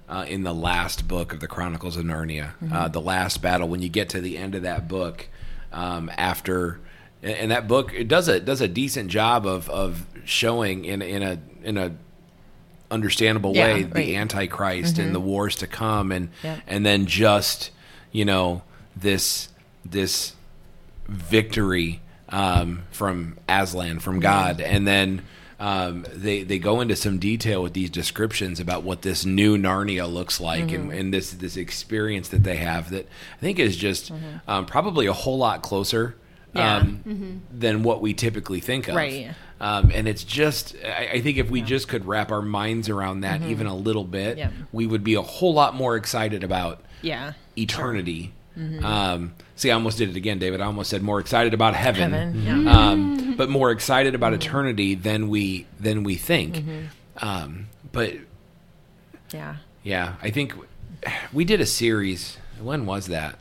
uh, 0.09 0.25
in 0.27 0.43
the 0.43 0.53
last 0.53 1.07
book 1.07 1.31
of 1.33 1.39
the 1.39 1.47
Chronicles 1.47 1.95
of 1.95 2.03
Narnia, 2.05 2.53
Mm-hmm. 2.63 2.73
uh, 2.73 2.87
the 2.87 3.01
last 3.01 3.41
battle. 3.41 3.67
When 3.69 3.81
you 3.81 3.89
get 3.89 4.09
to 4.09 4.21
the 4.21 4.37
end 4.37 4.55
of 4.55 4.63
that 4.63 4.87
book, 4.87 5.27
um, 5.71 6.09
after 6.17 6.79
and 7.21 7.33
and 7.37 7.51
that 7.51 7.67
book 7.67 7.93
it 7.93 8.07
does 8.07 8.27
a 8.27 8.39
does 8.39 8.59
a 8.61 8.67
decent 8.67 9.09
job 9.11 9.45
of 9.45 9.69
of 9.69 10.05
showing 10.25 10.85
in 10.85 11.01
in 11.01 11.21
a 11.21 11.37
in 11.63 11.77
a 11.77 11.91
understandable 12.91 13.53
Yeah, 13.55 13.63
way 13.65 13.73
right. 13.73 13.83
Mm-hmm. 13.85 13.93
the 13.93 14.15
antichrist 14.15 14.97
and 14.97 15.13
the 15.13 15.19
wars 15.19 15.55
to 15.57 15.67
come 15.67 16.11
and 16.11 16.29
Yeah. 16.43 16.59
and 16.67 16.83
then 16.85 17.05
just 17.05 17.69
you 18.11 18.25
know 18.25 18.63
this 18.95 19.49
this 19.85 20.33
victory 21.07 22.01
um, 22.29 22.83
from 22.91 23.37
Aslan 23.47 23.99
from 23.99 24.19
God 24.19 24.61
and 24.61 24.87
then 24.87 25.21
um, 25.59 26.05
they 26.13 26.43
they 26.43 26.57
go 26.59 26.79
into 26.81 26.95
some 26.95 27.19
detail 27.19 27.61
with 27.61 27.73
these 27.73 27.89
descriptions 27.89 28.59
about 28.59 28.83
what 28.83 29.01
this 29.01 29.25
new 29.25 29.57
Narnia 29.57 30.11
looks 30.11 30.39
like 30.39 30.65
Mm-hmm. 30.67 30.89
and, 30.91 30.93
and 30.93 31.13
this 31.13 31.31
this 31.31 31.57
experience 31.57 32.29
that 32.29 32.43
they 32.43 32.55
have 32.57 32.89
that 32.91 33.07
I 33.37 33.39
think 33.41 33.59
is 33.59 33.75
just 33.75 34.11
um, 34.47 34.65
probably 34.65 35.05
a 35.07 35.13
whole 35.13 35.37
lot 35.37 35.61
closer 35.61 36.15
Mm-hmm. 36.55 37.11
Um, 37.11 37.41
than 37.53 37.83
what 37.83 38.01
we 38.01 38.15
typically 38.15 38.59
think 38.59 38.87
of 38.87 38.95
Right. 38.95 39.35
um, 39.61 39.91
and 39.93 40.07
it's 40.07 40.23
just, 40.23 40.75
I, 40.83 41.09
I 41.13 41.21
think 41.21 41.37
if 41.37 41.51
we 41.51 41.61
just 41.61 41.87
could 41.87 42.05
wrap 42.05 42.31
our 42.31 42.41
minds 42.41 42.89
around 42.89 43.21
that 43.21 43.43
even 43.43 43.67
a 43.67 43.75
little 43.75 44.03
bit, 44.03 44.31
Mm-hmm. 44.39 44.39
Yep. 44.39 44.67
we 44.71 44.87
would 44.87 45.03
be 45.03 45.13
a 45.13 45.21
whole 45.21 45.53
lot 45.53 45.75
more 45.75 45.95
excited 45.95 46.43
about 46.43 46.81
Yeah. 47.03 47.33
eternity. 47.55 48.33
Mm-hmm. 48.57 48.83
Um, 48.83 49.33
see, 49.55 49.69
I 49.69 49.75
almost 49.75 49.99
did 49.99 50.09
it 50.09 50.15
again, 50.15 50.39
David. 50.39 50.59
I 50.59 50.65
almost 50.65 50.89
said 50.89 51.03
more 51.03 51.19
excited 51.19 51.53
about 51.53 51.75
heaven, 51.75 52.11
Heaven. 52.13 52.43
Yeah. 52.65 52.71
um, 52.89 53.28
but 53.39 53.49
more 53.49 53.71
excited 53.71 54.13
about 54.15 54.33
eternity 54.33 54.95
than 54.95 55.29
we 55.29 55.65
than 55.79 56.03
we 56.03 56.15
think. 56.15 56.55
Mm-hmm. 56.57 57.25
Um, 57.25 57.67
but 57.93 58.15
Yeah. 59.33 59.55
yeah, 59.81 60.15
I 60.21 60.29
think 60.29 60.53
we 61.31 61.45
did 61.45 61.61
a 61.61 61.65
series. 61.65 62.35
When 62.61 62.85
was 62.85 63.07
that? 63.07 63.39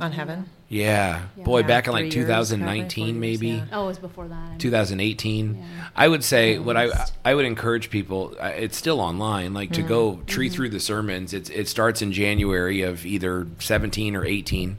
On 0.00 0.10
heaven. 0.10 0.46
Yeah, 0.68 1.22
Yeah. 1.36 1.44
boy, 1.44 1.60
Yeah, 1.60 1.66
back 1.68 1.86
in 1.86 1.92
like 1.92 2.10
three 2.10 2.22
years, 2.22 2.26
probably, 2.26 2.56
2019, 2.56 3.06
years, 3.06 3.16
maybe. 3.16 3.48
yeah. 3.48 3.64
Oh, 3.72 3.84
it 3.84 3.86
was 3.86 3.98
before 4.00 4.26
that. 4.26 4.34
I 4.34 4.48
mean. 4.50 4.58
2018 4.58 5.54
Yeah. 5.54 5.64
i 5.94 6.06
would 6.08 6.24
say 6.24 6.58
what 6.58 6.76
i 6.76 6.88
i 7.24 7.32
would 7.34 7.44
encourage 7.46 7.90
people 7.90 8.34
uh, 8.40 8.46
it's 8.56 8.76
still 8.76 9.00
online 9.00 9.54
like 9.54 9.70
to 9.72 9.82
go 9.82 10.20
tree 10.26 10.48
through 10.48 10.70
the 10.70 10.80
sermons 10.80 11.32
it's 11.32 11.48
it 11.50 11.68
starts 11.68 12.02
in 12.02 12.12
january 12.12 12.82
of 12.82 13.06
either 13.06 13.46
17 13.60 14.14
or 14.16 14.24
18 14.24 14.76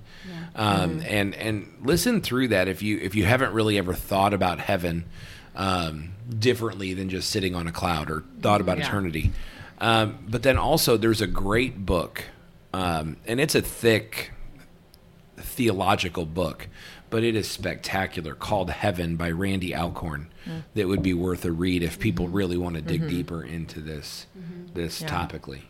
um, 0.56 1.02
and 1.08 1.34
and 1.36 1.68
listen 1.84 2.22
through 2.22 2.50
that 2.50 2.68
if 2.68 2.82
you 2.82 2.98
if 3.00 3.16
you 3.16 3.26
haven't 3.26 3.54
really 3.54 3.78
ever 3.78 3.94
thought 3.94 4.34
about 4.34 4.60
heaven 4.60 5.06
um, 5.56 6.12
differently 6.40 6.94
than 6.94 7.10
just 7.10 7.30
sitting 7.30 7.56
on 7.56 7.68
a 7.68 7.72
cloud 7.72 8.10
or 8.12 8.24
thought 8.42 8.62
about 8.62 8.78
Yeah. 8.78 8.88
eternity 8.88 9.32
um, 9.80 10.18
but 10.30 10.44
then 10.44 10.58
also 10.58 10.98
there's 10.98 11.22
a 11.22 11.28
great 11.28 11.86
book 11.86 12.24
um, 12.74 13.18
and 13.28 13.40
it's 13.42 13.56
a 13.56 13.62
thick 13.62 14.32
theological 15.38 16.26
book, 16.26 16.68
but 17.10 17.24
it 17.24 17.36
is 17.36 17.50
spectacular 17.50 18.36
called 18.36 18.70
Heaven 18.70 19.16
by 19.16 19.32
Randy 19.32 19.74
Alcorn 19.76 20.28
that 20.76 20.88
would 20.88 21.04
be 21.04 21.14
worth 21.14 21.46
a 21.46 21.52
read 21.52 21.84
if 21.84 22.00
people 22.00 22.28
really 22.28 22.58
want 22.58 22.76
to 22.76 22.82
dig 22.82 23.08
deeper 23.08 23.44
into 23.44 23.80
this 23.80 24.28
this 24.74 25.02
Yeah. 25.02 25.08
topically. 25.10 25.62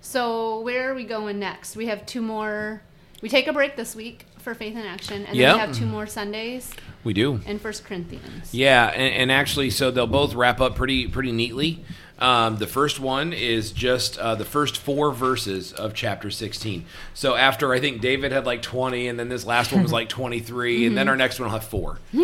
So 0.00 0.60
where 0.60 0.90
are 0.90 0.94
we 0.94 1.04
going 1.04 1.38
next? 1.38 1.74
We 1.76 1.86
have 1.86 2.06
two 2.06 2.20
more. 2.22 2.82
We 3.24 3.30
take 3.30 3.46
a 3.46 3.54
break 3.54 3.74
this 3.74 3.96
week 3.96 4.26
for 4.40 4.52
Faith 4.52 4.74
in 4.76 4.82
Action, 4.82 5.24
and 5.24 5.34
Yep. 5.34 5.48
then 5.48 5.54
we 5.54 5.66
have 5.66 5.74
two 5.78 5.86
more 5.86 6.06
Sundays 6.06 6.70
We 7.04 7.14
do. 7.14 7.40
in 7.46 7.58
First 7.58 7.86
Corinthians. 7.86 8.52
Yeah, 8.52 8.88
and, 8.88 9.14
and 9.14 9.32
actually, 9.32 9.70
so 9.70 9.90
they'll 9.90 10.06
both 10.06 10.34
wrap 10.34 10.60
up 10.60 10.76
pretty 10.76 11.08
pretty 11.08 11.32
neatly. 11.32 11.82
Um, 12.18 12.58
the 12.58 12.66
first 12.66 13.00
one 13.00 13.32
is 13.32 13.72
just 13.72 14.18
uh, 14.18 14.34
the 14.34 14.44
first 14.44 14.76
four 14.76 15.10
verses 15.10 15.72
of 15.72 15.94
chapter 15.94 16.30
16. 16.30 16.84
So 17.14 17.34
after 17.34 17.72
I 17.72 17.80
think 17.80 18.02
David 18.02 18.30
had 18.30 18.44
like 18.44 18.60
20, 18.60 19.08
and 19.08 19.18
then 19.18 19.30
this 19.30 19.46
last 19.46 19.72
one 19.72 19.82
was 19.82 19.90
like 19.90 20.08
23, 20.10 20.84
and 20.84 20.94
then 20.94 21.08
our 21.08 21.16
next 21.16 21.40
one 21.40 21.46
will 21.48 21.58
have 21.58 21.64
four. 21.64 22.00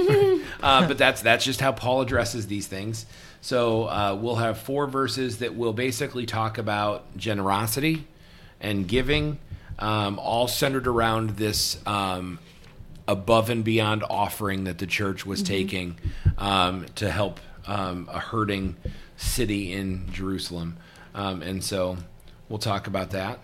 uh, 0.62 0.86
but 0.86 0.98
that's 0.98 1.22
that's 1.22 1.46
just 1.46 1.62
how 1.62 1.72
Paul 1.72 2.02
addresses 2.02 2.46
these 2.46 2.66
things. 2.66 3.06
So 3.40 3.84
uh, 3.84 4.18
we'll 4.20 4.36
have 4.36 4.58
four 4.58 4.86
verses 4.86 5.38
that 5.38 5.56
will 5.56 5.72
basically 5.72 6.26
talk 6.26 6.58
about 6.58 7.16
generosity 7.16 8.06
and 8.60 8.86
giving, 8.86 9.38
um, 9.81 10.19
all 10.19 10.49
centered 10.49 10.87
around 10.87 11.31
this 11.31 11.79
um, 11.87 12.38
above 13.09 13.51
and 13.51 13.64
beyond 13.64 14.05
offering 14.09 14.64
that 14.64 14.79
the 14.79 14.87
church 14.87 15.27
was 15.27 15.43
taking 15.43 15.99
um, 16.38 16.87
to 16.95 17.11
help 17.11 17.40
um, 17.66 18.09
a 18.12 18.19
hurting 18.19 18.77
city 19.16 19.73
in 19.73 20.11
Jerusalem. 20.12 20.77
Um, 21.14 21.43
and 21.43 21.62
so 21.62 21.97
we'll 22.49 22.59
talk 22.59 22.87
about 22.87 23.11
that. 23.11 23.40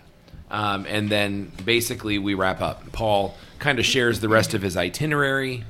Um, 0.49 0.85
and 0.87 1.09
then 1.09 1.51
basically 1.65 2.17
we 2.17 2.33
wrap 2.33 2.61
up. 2.61 2.91
Paul 2.93 3.35
kind 3.59 3.79
of 3.79 3.85
shares 3.85 4.21
the 4.21 4.29
rest 4.29 4.53
of 4.53 4.61
his 4.61 4.77
itinerary, 4.77 5.65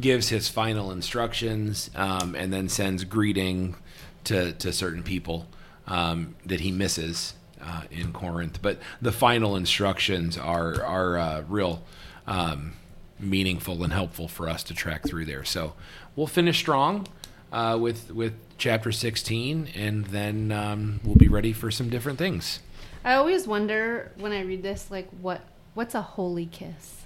gives 0.00 0.30
his 0.30 0.48
final 0.48 0.90
instructions, 0.90 1.90
um, 1.94 2.34
and 2.34 2.52
then 2.52 2.68
sends 2.68 3.04
greeting 3.04 3.76
to, 4.24 4.52
to 4.54 4.72
certain 4.72 5.02
people 5.02 5.46
um, 5.86 6.34
that 6.46 6.60
he 6.60 6.72
misses 6.72 7.34
uh, 7.62 7.82
in 7.90 8.12
Corinth. 8.12 8.60
But 8.62 8.78
the 9.00 9.12
final 9.12 9.56
instructions 9.56 10.36
are, 10.36 10.82
are 10.82 11.18
uh, 11.18 11.42
real 11.48 11.82
um, 12.26 12.72
meaningful 13.18 13.82
and 13.82 13.92
helpful 13.92 14.28
for 14.28 14.48
us 14.48 14.62
to 14.64 14.74
track 14.74 15.06
through 15.06 15.24
there. 15.26 15.44
So 15.44 15.74
we'll 16.16 16.26
finish 16.26 16.58
strong 16.58 17.06
uh, 17.52 17.78
with 17.80 18.10
with 18.12 18.34
chapter 18.58 18.92
16, 18.92 19.68
and 19.74 20.06
then 20.06 20.52
um, 20.52 21.00
we'll 21.04 21.16
be 21.16 21.28
ready 21.28 21.52
for 21.52 21.70
some 21.70 21.88
different 21.90 22.18
things. 22.18 22.60
I 23.04 23.14
always 23.14 23.46
wonder 23.46 24.12
when 24.16 24.32
I 24.32 24.42
read 24.42 24.62
this, 24.62 24.90
like 24.90 25.08
what 25.20 25.40
what's 25.74 25.94
a 25.94 26.02
holy 26.02 26.46
kiss? 26.46 26.98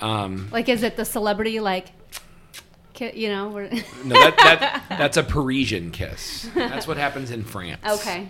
Um, 0.00 0.48
Like, 0.50 0.68
is 0.68 0.82
it 0.82 0.96
the 0.96 1.04
celebrity 1.04 1.60
like, 1.60 1.88
you 2.98 3.28
know? 3.28 3.50
No, 3.50 3.68
that, 4.14 4.36
that 4.36 4.84
that's 4.88 5.16
a 5.16 5.22
Parisian 5.22 5.90
kiss. 5.90 6.48
That's 6.54 6.86
what 6.86 6.96
happens 6.96 7.30
in 7.30 7.44
France. 7.44 7.80
okay, 7.86 8.28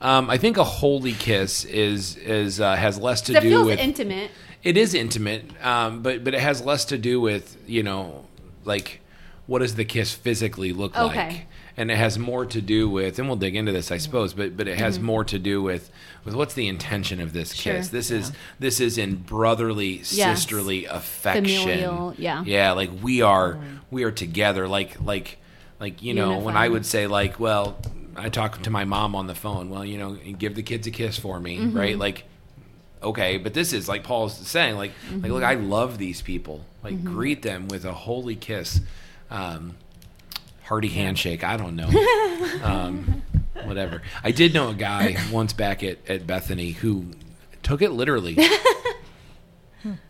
Um, 0.00 0.30
I 0.30 0.38
think 0.38 0.56
a 0.56 0.64
holy 0.64 1.12
kiss 1.12 1.64
is 1.64 2.16
is 2.16 2.60
uh, 2.60 2.74
has 2.76 2.98
less 2.98 3.20
to 3.22 3.34
do 3.34 3.40
feels 3.40 3.66
with 3.66 3.78
intimate. 3.78 4.30
It 4.62 4.76
is 4.76 4.94
intimate, 4.94 5.44
um, 5.64 6.02
but 6.02 6.24
but 6.24 6.34
it 6.34 6.40
has 6.40 6.62
less 6.62 6.84
to 6.86 6.98
do 6.98 7.20
with 7.20 7.56
you 7.66 7.82
know 7.82 8.26
like 8.64 9.00
what 9.46 9.58
does 9.60 9.74
the 9.74 9.84
kiss 9.84 10.12
physically 10.14 10.72
look 10.72 10.96
like, 10.96 11.46
and 11.76 11.90
it 11.90 11.96
has 11.96 12.18
more 12.18 12.46
to 12.46 12.60
do 12.62 12.88
with, 12.88 13.18
and 13.18 13.26
we'll 13.28 13.36
dig 13.36 13.56
into 13.56 13.72
this, 13.72 13.90
I 13.90 13.96
suppose, 13.98 14.32
but 14.32 14.56
but 14.56 14.68
it 14.68 14.78
has 14.78 14.98
more 14.98 15.24
to 15.24 15.38
do 15.38 15.60
with 15.62 15.90
with 16.24 16.34
what's 16.34 16.54
the 16.54 16.68
intention 16.68 17.20
of 17.20 17.32
this 17.32 17.50
Mm-hmm. 17.50 17.60
Sure. 17.62 17.74
kiss. 17.74 17.88
This 17.88 18.10
is 18.10 18.32
this 18.58 18.80
is 18.80 18.96
in 18.96 19.16
brotherly, 19.16 19.96
Yes. 19.96 20.38
sisterly 20.40 20.84
affection. 20.86 21.44
Familial, 21.44 22.14
yeah. 22.16 22.42
yeah, 22.46 22.72
like 22.72 22.90
we 23.02 23.22
are 23.22 23.58
we 23.90 24.04
are 24.04 24.12
together, 24.12 24.66
like 24.68 25.00
like 25.02 25.38
like 25.78 26.02
you 26.02 26.14
know 26.14 26.38
when 26.38 26.56
I 26.56 26.68
would 26.68 26.86
say 26.86 27.06
like, 27.06 27.40
well, 27.40 27.76
I 28.16 28.28
talk 28.28 28.62
to 28.62 28.70
my 28.70 28.84
mom 28.84 29.14
on 29.14 29.26
the 29.26 29.34
phone. 29.34 29.70
Well, 29.70 29.84
you 29.84 29.98
know, 29.98 30.12
give 30.14 30.54
the 30.54 30.62
kids 30.62 30.86
a 30.86 30.90
kiss 30.90 31.18
for 31.18 31.38
me, 31.40 31.58
Mm-hmm. 31.58 31.76
right? 31.76 31.98
Like 31.98 32.24
okay 33.02 33.38
but 33.38 33.54
this 33.54 33.72
is 33.72 33.88
like 33.88 34.04
paul's 34.04 34.36
saying 34.46 34.76
like 34.76 34.90
like 35.22 35.32
look 35.32 35.42
i 35.42 35.54
love 35.54 35.96
these 35.96 36.20
people. 36.20 36.66
Like 36.84 37.02
greet 37.02 37.40
them 37.40 37.66
with 37.68 37.86
a 37.86 37.92
holy 37.94 38.36
kiss. 38.36 38.80
Um 39.30 39.76
hearty 40.64 40.88
handshake 40.88 41.42
i 41.42 41.56
don't 41.56 41.76
know. 41.76 41.88
Um 42.62 43.22
whatever. 43.64 44.02
I 44.22 44.32
did 44.32 44.52
know 44.52 44.68
a 44.68 44.74
guy 44.74 45.16
once 45.32 45.52
back 45.54 45.82
at, 45.82 45.98
at 46.10 46.26
bethany 46.26 46.72
who 46.72 47.06
took 47.62 47.80
it 47.82 47.90
literally. 47.92 48.36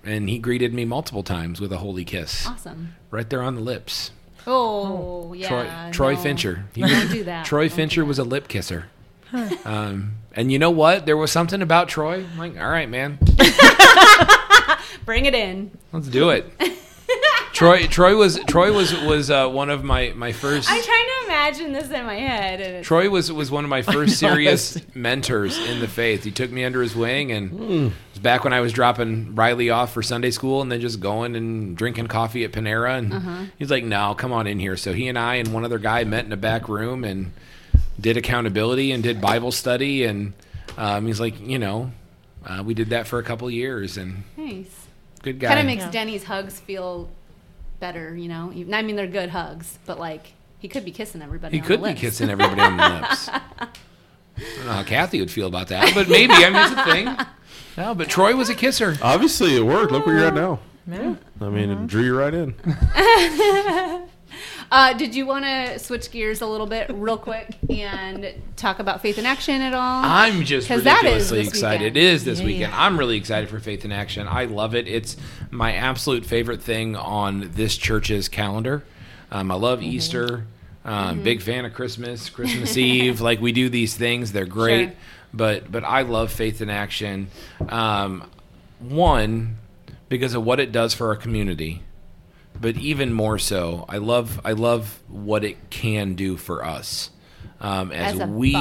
And 0.03 0.29
he 0.29 0.39
greeted 0.41 0.75
me 0.75 0.85
multiple 0.85 1.23
times 1.23 1.61
with 1.61 1.73
a 1.73 1.77
holy 1.79 2.05
kiss. 2.05 2.45
Awesome. 2.47 2.95
right 3.13 3.29
there 3.31 3.41
on 3.43 3.55
the 3.55 3.61
lips 3.61 4.11
Oh, 4.47 5.33
yeah. 5.33 5.49
troy 5.49 5.91
troy 5.93 6.15
no. 6.15 6.21
fincher 6.21 6.65
He 6.75 6.81
Don't 6.83 7.11
do 7.11 7.25
that. 7.25 7.45
troy 7.47 7.69
Don't 7.69 7.77
fincher 7.77 8.05
was 8.05 8.19
a 8.19 8.25
lip 8.25 8.49
kisser 8.49 8.87
um 9.65 10.15
and 10.35 10.51
you 10.51 10.59
know 10.59 10.71
what 10.71 11.07
there 11.07 11.17
was 11.17 11.31
something 11.31 11.63
about 11.63 11.89
troy 11.89 12.25
I'm 12.33 12.39
like 12.39 12.59
all 12.61 12.69
right 12.71 12.89
man 12.89 13.19
Bring 15.05 15.25
it 15.25 15.35
in. 15.35 15.71
Let's 15.93 16.09
do 16.09 16.31
it. 16.31 16.47
Troy 17.61 17.87
Troy 17.89 18.17
was 18.17 18.39
Troy 18.47 18.73
was 18.73 18.99
was 19.03 19.31
uh, 19.31 19.47
one 19.47 19.69
of 19.69 19.85
my 19.85 20.15
my 20.17 20.33
first 20.33 20.67
I'm 20.71 20.83
trying 20.83 21.05
to 21.05 21.27
imagine 21.27 21.73
this 21.73 21.91
in 21.91 22.07
my 22.07 22.15
head. 22.15 22.59
And 22.59 22.83
Troy 22.83 23.11
was 23.11 23.31
was 23.31 23.51
one 23.51 23.65
of 23.65 23.69
my 23.69 23.83
first 23.95 24.19
serious 24.19 24.79
mentors 24.95 25.59
in 25.59 25.81
the 25.81 25.87
faith. 25.87 26.25
He 26.25 26.31
took 26.31 26.51
me 26.51 26.65
under 26.65 26.81
his 26.81 26.97
wing 26.97 27.31
and 27.31 27.53
it 27.53 27.93
was 28.15 28.19
back 28.23 28.45
when 28.45 28.55
I 28.55 28.61
was 28.61 28.73
dropping 28.73 29.35
Riley 29.35 29.69
off 29.69 29.93
for 29.93 30.03
Sunday 30.03 30.31
school 30.31 30.63
and 30.63 30.73
then 30.73 30.81
just 30.81 31.01
going 31.01 31.37
and 31.37 31.77
drinking 31.77 32.07
coffee 32.07 32.45
at 32.45 32.53
Panera 32.53 32.97
and 32.97 33.53
he's 33.59 33.71
like, 33.71 33.85
"No, 33.85 34.15
come 34.15 34.33
on 34.33 34.47
in 34.47 34.59
here." 34.59 34.79
So 34.79 34.95
he 34.95 35.07
and 35.09 35.19
I 35.19 35.35
and 35.35 35.53
one 35.53 35.67
other 35.67 35.79
guy 35.79 36.03
met 36.05 36.25
in 36.25 36.33
a 36.33 36.39
back 36.39 36.67
room 36.67 37.05
and 37.05 37.31
did 38.01 38.17
accountability 38.17 38.91
and 38.91 39.03
did 39.03 39.21
Bible 39.21 39.53
study 39.53 40.05
and 40.05 40.33
um, 40.79 41.07
he's 41.07 41.21
like, 41.21 41.39
you 41.39 41.59
know, 41.59 41.93
uh, 42.47 42.63
we 42.65 42.73
did 42.73 42.89
that 42.89 43.07
for 43.07 43.19
a 43.19 43.23
couple 43.23 43.51
years 43.51 43.99
and 43.99 44.25
nice. 44.39 44.87
good 45.21 45.39
guy. 45.39 45.49
Kind 45.49 45.61
of 45.61 45.67
makes 45.67 45.85
Yeah. 45.85 45.91
Denny's 45.91 46.25
hugs 46.25 46.59
feel 46.59 47.11
better, 47.81 48.15
you 48.17 48.29
know? 48.29 48.53
Even- 48.55 48.75
I 48.75 48.83
mean, 48.83 48.95
they're 48.97 49.07
good 49.07 49.31
hugs, 49.31 49.79
but 49.87 49.99
like, 49.99 50.33
he 50.61 50.69
could 50.69 50.85
be 50.85 50.91
kissing 50.93 51.23
everybody. 51.23 51.57
He 51.57 51.61
on 51.63 51.67
could 51.67 51.83
the 51.83 51.89
be 51.89 51.95
kissing 51.95 52.29
everybody 52.31 52.61
on 52.61 52.77
the 52.77 52.89
lips. 53.01 53.29
I 53.31 53.39
don't 54.57 54.67
know 54.67 54.73
how 54.73 54.83
Kathy 54.85 55.21
would 55.21 55.31
feel 55.31 55.47
about 55.49 55.69
that, 55.69 55.93
but 55.95 56.09
maybe. 56.09 56.33
I 56.35 56.51
mean, 56.51 56.63
it's 56.63 56.81
a 56.81 56.85
thing. 56.93 57.27
No, 57.77 57.95
but 57.95 58.09
Troy 58.09 58.35
was 58.37 58.49
a 58.51 58.55
kisser. 58.55 58.97
Obviously, 59.03 59.57
it 59.57 59.63
worked. 59.63 59.91
Look 59.93 60.05
where 60.07 60.17
you're 60.19 60.27
at 60.27 60.35
now. 60.35 60.61
Yeah. 60.87 61.15
I 61.41 61.49
mean, 61.49 61.71
it 61.71 61.87
drew 61.87 62.03
you 62.03 62.17
right 62.19 62.35
in. 62.35 62.55
Uh, 64.71 64.93
did 64.93 65.15
you 65.17 65.27
want 65.27 65.45
to 65.45 65.79
switch 65.81 66.11
gears 66.13 66.41
a 66.41 66.47
little 66.47 66.67
bit, 66.67 66.89
real 66.95 67.19
quick, 67.19 67.57
and 67.69 68.33
talk 68.55 68.79
about 68.79 69.01
Faith 69.03 69.19
in 69.19 69.27
Action 69.27 69.61
at 69.63 69.75
all? 69.75 70.05
I'm 70.05 70.45
just 70.45 70.69
'Cause 70.69 70.85
that 70.85 70.99
is 71.05 71.33
ridiculously 71.33 71.41
excited. 71.41 71.81
weekend. 71.95 71.97
It 71.97 72.01
is 72.15 72.25
this 72.25 72.39
Yeah, 72.39 72.47
weekend. 72.47 72.73
yeah. 72.73 72.85
I'm 72.87 72.97
really 72.97 73.17
excited 73.17 73.49
for 73.51 73.59
Faith 73.59 73.85
in 73.85 73.91
Action. 73.91 74.29
I 74.29 74.45
love 74.45 74.77
it. 74.77 74.87
It's 74.87 75.17
my 75.51 75.73
absolute 75.73 76.25
favorite 76.25 76.63
thing 76.63 76.95
on 76.95 77.51
this 77.57 77.77
church's 77.77 78.29
calendar. 78.29 78.85
Um, 79.33 79.51
I 79.51 79.55
love 79.57 79.81
Mm-hmm. 79.81 79.89
Easter. 79.91 80.45
Um, 80.85 81.21
Big 81.23 81.43
fan 81.43 81.65
of 81.65 81.75
Christmas, 81.75 82.31
Christmas 82.31 82.77
Eve. 82.77 83.21
Like 83.31 83.41
we 83.41 83.53
do 83.53 83.69
these 83.69 83.95
things, 83.95 84.33
they're 84.33 84.47
great. 84.47 84.91
Sure. 84.91 84.97
But 85.35 85.71
but 85.71 85.85
I 85.85 86.03
love 86.03 86.31
Faith 86.33 86.63
in 86.63 86.71
Action. 86.71 87.27
Um, 87.69 88.25
one 88.79 89.57
because 90.09 90.35
of 90.35 90.45
what 90.45 90.59
it 90.61 90.73
does 90.73 90.95
for 90.95 91.09
our 91.09 91.17
community, 91.17 91.83
but 92.59 92.77
even 92.77 93.13
more 93.13 93.39
so, 93.39 93.85
I 93.89 93.99
love 93.99 94.41
I 94.45 94.53
love 94.53 95.01
what 95.09 95.45
it 95.45 95.71
can 95.71 96.15
do 96.15 96.37
for 96.37 96.65
us 96.65 97.11
um, 97.61 97.93
as, 97.93 98.19
As 98.19 98.29
we. 98.29 98.55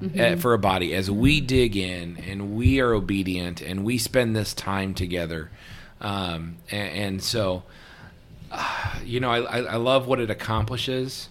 Mm-hmm. 0.00 0.18
eh, 0.18 0.36
for 0.36 0.54
a 0.54 0.58
body 0.58 0.94
as 0.94 1.10
we 1.10 1.40
dig 1.40 1.76
in 1.76 2.16
and 2.16 2.56
we 2.56 2.80
are 2.80 2.94
obedient 2.94 3.60
and 3.60 3.84
we 3.84 3.98
spend 3.98 4.34
this 4.34 4.54
time 4.54 4.94
together, 4.94 5.50
um, 6.00 6.56
and, 6.70 6.92
and 6.92 7.22
so 7.22 7.64
uh, 8.50 8.94
you 9.04 9.20
know 9.20 9.30
I, 9.30 9.40
I 9.40 9.58
I 9.58 9.76
love 9.76 10.06
what 10.06 10.18
it 10.18 10.30
accomplishes. 10.30 11.28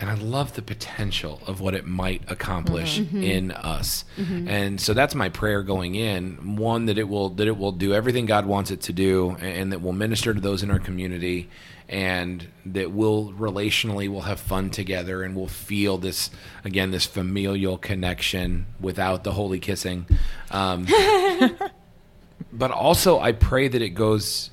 And 0.00 0.08
I 0.08 0.14
love 0.14 0.54
the 0.54 0.62
potential 0.62 1.40
of 1.46 1.60
what 1.60 1.74
it 1.74 1.84
might 1.84 2.22
accomplish 2.30 3.00
mm-hmm. 3.00 3.16
Mm-hmm. 3.16 3.24
in 3.24 3.50
us. 3.50 4.04
Mm-hmm. 4.16 4.48
And 4.48 4.80
so 4.80 4.94
that's 4.94 5.14
my 5.14 5.28
prayer 5.28 5.62
going 5.64 5.96
in. 5.96 6.56
One 6.56 6.86
that 6.86 6.98
it 6.98 7.08
will 7.08 7.30
that 7.30 7.48
it 7.48 7.58
will 7.58 7.72
do 7.72 7.92
everything 7.92 8.24
God 8.26 8.46
wants 8.46 8.70
it 8.70 8.80
to 8.82 8.92
do, 8.92 9.36
and 9.40 9.72
that 9.72 9.82
will 9.82 9.92
minister 9.92 10.32
to 10.32 10.40
those 10.40 10.62
in 10.62 10.70
our 10.70 10.78
community, 10.78 11.48
and 11.88 12.46
that 12.66 12.92
we'll 12.92 13.32
relationally 13.32 14.08
we'll 14.08 14.20
have 14.20 14.38
fun 14.38 14.70
together, 14.70 15.24
and 15.24 15.34
we'll 15.34 15.48
feel 15.48 15.98
this 15.98 16.30
again 16.64 16.92
this 16.92 17.04
familial 17.04 17.76
connection 17.76 18.66
without 18.80 19.24
the 19.24 19.32
holy 19.32 19.58
kissing. 19.58 20.06
Um, 20.52 20.86
but 22.52 22.70
also, 22.70 23.18
I 23.18 23.32
pray 23.32 23.66
that 23.66 23.82
it 23.82 23.90
goes 23.90 24.50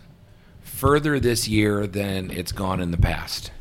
further 0.62 1.20
this 1.20 1.48
year 1.48 1.86
than 1.86 2.32
it's 2.32 2.52
gone 2.52 2.82
in 2.82 2.90
the 2.90 2.98
past 2.98 3.52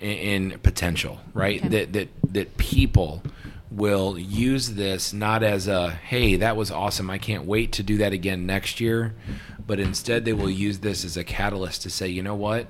in, 0.00 0.50
in 0.52 0.58
potential, 0.60 1.20
right? 1.34 1.60
Okay. 1.60 1.68
That 1.68 1.92
that 1.92 2.08
that 2.32 2.56
people 2.56 3.22
will 3.70 4.16
use 4.18 4.74
this 4.74 5.12
not 5.12 5.42
as 5.42 5.66
a 5.68 5.90
hey 5.90 6.36
that 6.36 6.56
was 6.56 6.70
awesome. 6.70 7.10
I 7.10 7.18
can't 7.18 7.44
wait 7.44 7.72
to 7.72 7.82
do 7.82 7.98
that 7.98 8.12
again 8.12 8.46
next 8.46 8.80
year, 8.80 9.14
but 9.66 9.80
instead 9.80 10.24
they 10.24 10.32
will 10.32 10.50
use 10.50 10.78
this 10.80 11.04
as 11.04 11.16
a 11.16 11.24
catalyst 11.24 11.82
to 11.82 11.90
say 11.90 12.08
you 12.08 12.22
know 12.22 12.34
what? 12.34 12.68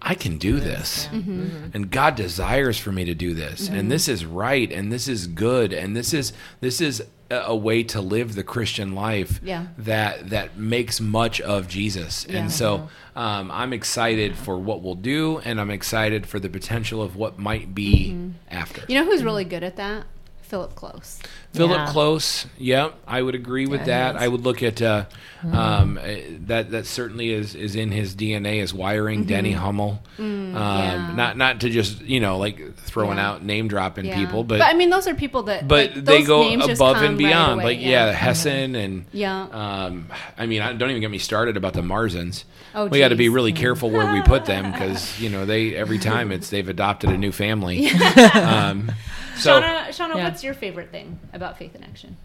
I 0.00 0.14
can 0.14 0.38
do 0.38 0.60
this. 0.60 1.06
Mm-hmm. 1.06 1.40
Mm-hmm. 1.40 1.66
And 1.74 1.90
God 1.90 2.14
desires 2.14 2.78
for 2.78 2.92
me 2.92 3.04
to 3.06 3.14
do 3.14 3.34
this. 3.34 3.66
And 3.66 3.78
mm-hmm. 3.78 3.88
this 3.88 4.08
is 4.08 4.24
right. 4.24 4.70
And 4.70 4.92
this 4.92 5.08
is 5.08 5.26
good. 5.26 5.72
And 5.72 5.96
this 5.96 6.14
is 6.14 6.32
this 6.60 6.80
is 6.80 7.02
a, 7.30 7.56
way 7.56 7.82
to 7.84 8.00
live 8.00 8.34
the 8.34 8.42
Christian 8.44 8.94
life 8.94 9.40
Yeah. 9.42 9.66
that 9.78 10.30
that 10.30 10.56
makes 10.56 11.00
much 11.00 11.40
of 11.40 11.68
Jesus. 11.68 12.26
Yeah. 12.28 12.38
And 12.38 12.52
so 12.52 12.88
um, 13.14 13.50
I'm 13.50 13.72
excited 13.72 14.36
for 14.36 14.58
what 14.58 14.82
we'll 14.82 14.94
do 14.94 15.38
and 15.44 15.60
I'm 15.60 15.70
excited 15.70 16.26
for 16.26 16.38
the 16.38 16.48
potential 16.48 17.02
of 17.02 17.16
what 17.16 17.38
might 17.38 17.74
be 17.74 18.16
after. 18.50 18.82
You 18.88 19.00
know 19.00 19.04
who's 19.06 19.24
really 19.24 19.44
good 19.44 19.62
at 19.64 19.76
that? 19.76 20.04
Philip 20.48 20.74
Close. 20.76 21.18
Philip 21.52 21.78
Yeah. 21.78 21.86
Close, 21.92 22.46
yep, 22.56 22.94
I 23.06 23.20
would 23.20 23.34
agree 23.34 23.66
with 23.66 23.80
Yeah, 23.80 24.12
that. 24.12 24.16
I 24.22 24.28
would 24.28 24.42
look 24.42 24.62
at 24.62 24.80
uh, 24.80 25.06
um, 25.42 25.98
uh, 25.98 26.06
that. 26.46 26.70
That 26.70 26.86
certainly 26.86 27.30
is 27.32 27.54
is 27.54 27.74
in 27.74 27.90
his 27.90 28.14
DNA 28.14 28.62
as 28.62 28.72
wiring. 28.72 29.24
Denny 29.24 29.52
Hummel, 29.52 30.00
um, 30.18 30.52
yeah. 30.54 31.12
not 31.16 31.36
not 31.36 31.60
to 31.60 31.70
just 31.70 32.00
you 32.02 32.20
know 32.20 32.38
like 32.38 32.76
throwing 32.76 33.16
Yeah. 33.18 33.28
out 33.30 33.42
name 33.44 33.66
dropping 33.68 34.04
Yeah. 34.04 34.16
people, 34.16 34.44
but 34.44 34.60
I 34.60 34.74
mean, 34.74 34.90
those 34.90 35.08
are 35.08 35.14
people 35.14 35.44
that. 35.44 35.66
but 35.66 35.96
like, 35.96 36.04
they 36.04 36.22
go 36.22 36.48
above 36.52 36.78
come 36.78 37.04
and 37.04 37.08
right 37.14 37.18
beyond. 37.18 37.52
away, 37.60 37.64
like 37.76 37.80
yeah, 37.80 38.12
Hessen 38.12 38.76
and 38.76 39.06
Yeah. 39.12 39.42
Um, 39.50 40.08
I 40.38 40.46
mean, 40.46 40.62
I, 40.62 40.72
don't 40.74 40.90
even 40.90 41.00
get 41.00 41.10
me 41.10 41.18
started 41.18 41.56
about 41.56 41.72
the 41.72 41.82
Marzens. 41.82 42.44
Oh, 42.74 42.86
we 42.86 42.98
got 42.98 43.08
to 43.08 43.16
be 43.16 43.30
really 43.30 43.52
careful 43.52 43.90
where 43.90 44.12
we 44.12 44.20
put 44.22 44.44
them 44.44 44.70
because 44.72 45.18
you 45.18 45.30
know 45.30 45.44
they 45.46 45.74
every 45.74 45.98
time 45.98 46.30
it's 46.30 46.50
they've 46.50 46.68
adopted 46.68 47.10
a 47.10 47.16
new 47.18 47.32
family. 47.32 47.88
um, 48.34 48.92
so 49.38 49.60
Shauna, 49.60 49.88
Shauna 49.88 50.16
Yeah. 50.16 50.24
what's 50.24 50.42
your 50.44 50.54
favorite 50.54 50.90
thing 50.90 51.18
about 51.32 51.58
Faith 51.58 51.74
in 51.74 51.82
Action? 51.84 52.16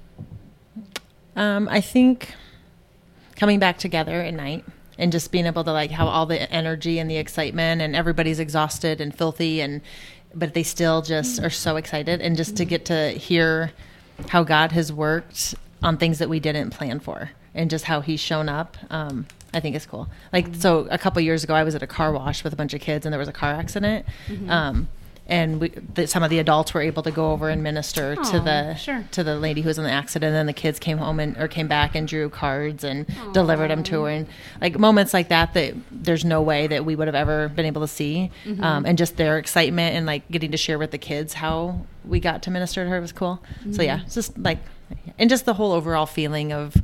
Um, 1.36 1.67
I 1.69 1.82
think 1.82 2.34
coming 3.36 3.60
back 3.60 3.78
together 3.78 4.21
at 4.21 4.34
night 4.34 4.65
and 4.97 5.12
just 5.12 5.32
being 5.32 5.45
able 5.45 5.63
to 5.63 5.71
like 5.71 5.91
have 5.91 6.08
all 6.08 6.26
the 6.26 6.52
energy 6.52 7.00
and 7.00 7.10
the 7.10 7.17
excitement 7.17 7.82
and 7.82 7.95
everybody's 7.95 8.39
exhausted 8.39 9.02
and 9.02 9.15
filthy 9.15 9.62
and 9.62 9.82
but 10.34 10.54
they 10.54 10.63
still 10.63 11.02
just 11.02 11.41
are 11.41 11.50
so 11.50 11.76
excited 11.76 12.21
and 12.21 12.38
just 12.38 12.56
to 12.58 12.63
get 12.65 12.86
to 12.86 13.10
hear 13.12 13.71
how 14.30 14.43
God 14.43 14.71
has 14.71 14.93
worked 14.93 15.56
on 15.84 15.97
things 15.97 16.19
that 16.19 16.30
we 16.30 16.39
didn't 16.39 16.69
plan 16.69 17.00
for 17.00 17.32
and 17.54 17.69
just 17.69 17.86
how 17.86 18.00
he's 18.00 18.19
shown 18.19 18.47
up. 18.47 18.78
Um, 18.89 19.26
I 19.54 19.60
think 19.60 19.76
it's 19.76 19.86
cool. 19.86 20.08
Like 20.32 20.56
so 20.56 20.88
a 20.89 20.97
couple 20.97 21.21
years 21.21 21.43
ago 21.43 21.54
I 21.54 21.63
was 21.63 21.76
at 21.76 21.84
a 21.84 21.88
car 21.88 22.12
wash 22.13 22.43
with 22.43 22.54
a 22.54 22.56
bunch 22.56 22.74
of 22.74 22.80
kids 22.82 23.06
and 23.06 23.12
there 23.12 23.19
was 23.19 23.28
a 23.28 23.34
car 23.34 23.52
accident. 23.52 24.06
Um, 24.47 24.88
and 25.32 25.62
we, 25.62 25.70
the, 25.70 26.06
some 26.06 26.22
of 26.24 26.30
the 26.30 26.38
adults 26.39 26.74
were 26.74 26.82
able 26.82 27.02
to 27.04 27.10
go 27.12 27.32
over 27.32 27.50
and 27.50 27.63
minister 27.63 28.15
to 28.15 28.39
the 28.39 28.76
sure. 28.76 29.06
to 29.12 29.24
the 29.24 29.38
lady 29.38 29.62
who 29.62 29.70
was 29.70 29.78
in 29.78 29.86
the 29.86 29.89
accident. 29.89 30.28
And 30.28 30.36
then 30.36 30.46
the 30.46 30.54
kids 30.54 30.78
came 30.78 30.98
home 30.98 31.20
and 31.20 31.38
or 31.38 31.48
came 31.48 31.67
back 31.67 31.96
and 31.96 32.08
drew 32.08 32.30
cards 32.30 32.84
and 32.84 33.08
delivered 33.34 33.70
them 33.72 33.82
to 33.84 34.04
her. 34.04 34.10
And 34.10 34.28
like 34.60 34.78
moments 34.78 35.13
like 35.13 35.30
that, 35.30 35.54
that 35.54 35.74
there's 35.89 36.26
no 36.26 36.41
way 36.41 36.67
that 36.67 36.84
we 36.86 36.96
would 36.96 37.08
have 37.08 37.15
ever 37.15 37.48
been 37.48 37.65
able 37.65 37.82
to 37.82 37.88
see. 37.88 38.30
Mm-hmm. 38.46 38.63
Um, 38.63 38.86
and 38.86 38.98
just 38.98 39.15
their 39.17 39.38
excitement 39.38 39.96
and 39.96 40.06
like 40.06 40.30
getting 40.30 40.52
to 40.52 40.58
share 40.58 40.78
with 40.78 40.91
the 40.91 40.98
kids 40.98 41.34
how 41.34 41.86
we 42.04 42.20
got 42.20 42.44
to 42.44 42.52
minister 42.52 42.84
to 42.84 42.89
her 42.89 43.00
was 43.00 43.12
cool. 43.13 43.41
So 43.72 43.82
yeah, 43.82 43.98
Mm-hmm. 43.98 44.06
it's 44.06 44.15
just 44.15 44.38
like, 44.38 44.60
and 45.17 45.30
just 45.30 45.46
the 45.46 45.54
whole 45.54 45.72
overall 45.72 46.06
feeling 46.06 46.52
of 46.52 46.76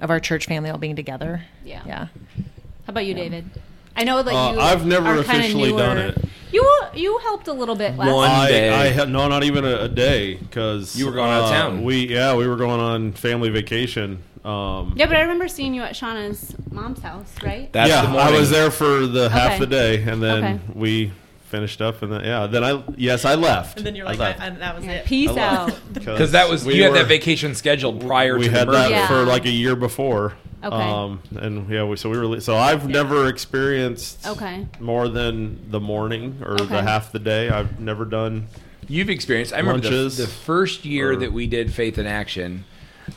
of 0.00 0.10
our 0.10 0.18
church 0.18 0.46
family 0.46 0.70
all 0.70 0.78
being 0.78 0.96
together. 0.96 1.44
Yeah. 1.64 1.82
Yeah. 1.86 2.06
How 2.36 2.88
about 2.88 3.06
you, 3.06 3.14
David? 3.14 3.48
I 3.96 4.04
know 4.04 4.22
that 4.22 4.32
Uh, 4.34 4.52
you. 4.52 4.60
I've 4.60 4.86
never 4.86 5.08
are 5.08 5.22
kinda 5.24 5.38
officially 5.40 5.70
done 5.72 5.96
newer. 5.96 6.06
it. 6.08 6.24
You 6.52 6.68
you 6.94 7.18
helped 7.18 7.46
a 7.48 7.52
little 7.52 7.76
bit 7.76 7.96
last. 7.96 8.12
One 8.12 8.28
I, 8.30 8.48
day. 8.48 8.68
I 8.70 8.86
had 8.88 9.08
no, 9.08 9.28
not 9.28 9.44
even 9.44 9.64
a, 9.64 9.82
a 9.82 9.88
day, 9.88 10.34
because 10.34 10.96
You 10.98 11.06
were 11.06 11.12
going 11.12 11.30
out 11.30 11.44
of 11.44 11.50
town. 11.50 11.84
We 11.84 12.08
yeah, 12.08 12.34
we 12.34 12.46
were 12.48 12.56
going 12.56 12.80
on 12.80 13.12
family 13.12 13.50
vacation. 13.50 14.22
Um, 14.44 14.94
Yeah, 14.96 15.06
but 15.06 15.16
I 15.16 15.20
remember 15.20 15.46
seeing 15.48 15.74
you 15.74 15.82
at 15.82 15.92
Shauna's 15.94 16.54
mom's 16.72 17.02
house, 17.02 17.32
right? 17.44 17.70
that's 17.72 17.88
yeah, 17.90 18.02
the 18.10 18.18
I 18.18 18.30
was 18.32 18.50
there 18.50 18.70
for 18.70 19.06
the 19.06 19.28
half 19.28 19.58
the 19.60 19.66
day, 19.66 20.02
and 20.02 20.20
then 20.22 20.44
Okay. 20.44 20.58
we 20.74 21.12
finished 21.44 21.80
up, 21.82 22.02
and 22.02 22.10
then 22.12 22.24
yeah, 22.24 22.46
then 22.46 22.64
I 22.64 22.82
yes, 22.96 23.24
I 23.24 23.34
left. 23.34 23.76
And 23.78 23.86
then 23.86 23.94
you're 23.94 24.06
I 24.06 24.10
like, 24.12 24.18
left. 24.18 24.40
I, 24.40 24.46
I, 24.46 24.50
that 24.50 24.76
was 24.76 24.84
Yeah. 24.86 24.90
it. 24.92 25.04
Peace 25.06 25.36
out. 25.36 25.72
because 25.92 26.32
that 26.32 26.48
was 26.48 26.64
we 26.64 26.74
you 26.76 26.82
had 26.84 26.92
were- 26.92 26.98
that 26.98 27.06
vacation 27.06 27.54
scheduled 27.54 28.00
prior 28.00 28.38
We 28.38 28.46
to 28.46 28.50
had 28.50 28.66
the 28.68 28.72
that 28.72 28.82
merger. 28.90 28.94
Yeah. 28.94 29.06
for 29.08 29.24
like 29.24 29.44
a 29.44 29.50
year 29.50 29.76
before. 29.76 30.32
Okay. 30.62 30.74
Um, 30.76 31.22
and 31.36 31.68
yeah, 31.70 31.84
we, 31.84 31.96
so 31.96 32.10
we 32.10 32.18
were 32.18 32.40
so 32.40 32.56
I've 32.56 32.86
never 32.88 33.26
experienced 33.28 34.26
Okay. 34.26 34.66
more 34.78 35.08
than 35.08 35.70
the 35.70 35.80
morning 35.80 36.38
or 36.44 36.52
Okay. 36.54 36.64
the 36.66 36.82
half 36.82 37.12
the 37.12 37.18
day. 37.18 37.48
I've 37.48 37.80
never 37.80 38.04
done. 38.04 38.46
You've 38.88 39.08
experienced. 39.10 39.52
I 39.54 39.58
remember 39.58 39.80
the, 39.80 39.90
Lunches, 39.90 40.16
the 40.18 40.26
first 40.26 40.84
year 40.84 41.12
or- 41.12 41.16
that 41.16 41.32
we 41.32 41.46
did 41.46 41.72
Faith 41.72 41.96
in 41.98 42.06
Action. 42.06 42.64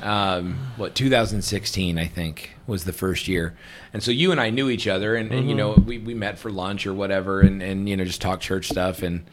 um, 0.01 0.57
what 0.77 0.95
2016 0.95 1.99
I 1.99 2.05
think 2.07 2.51
was 2.65 2.83
the 2.85 2.93
first 2.93 3.27
year, 3.27 3.55
and 3.93 4.01
so 4.01 4.09
you 4.09 4.31
and 4.31 4.39
I 4.41 4.49
knew 4.49 4.69
each 4.69 4.87
other, 4.87 5.15
and, 5.15 5.31
and 5.31 5.47
you 5.49 5.53
know 5.53 5.73
we, 5.73 5.99
we 5.99 6.13
met 6.15 6.39
for 6.39 6.49
lunch 6.49 6.87
or 6.87 6.93
whatever, 6.93 7.41
and, 7.41 7.61
and 7.61 7.87
you 7.87 7.95
know 7.97 8.03
just 8.05 8.21
talk 8.21 8.39
church 8.39 8.69
stuff 8.69 9.03
and 9.03 9.25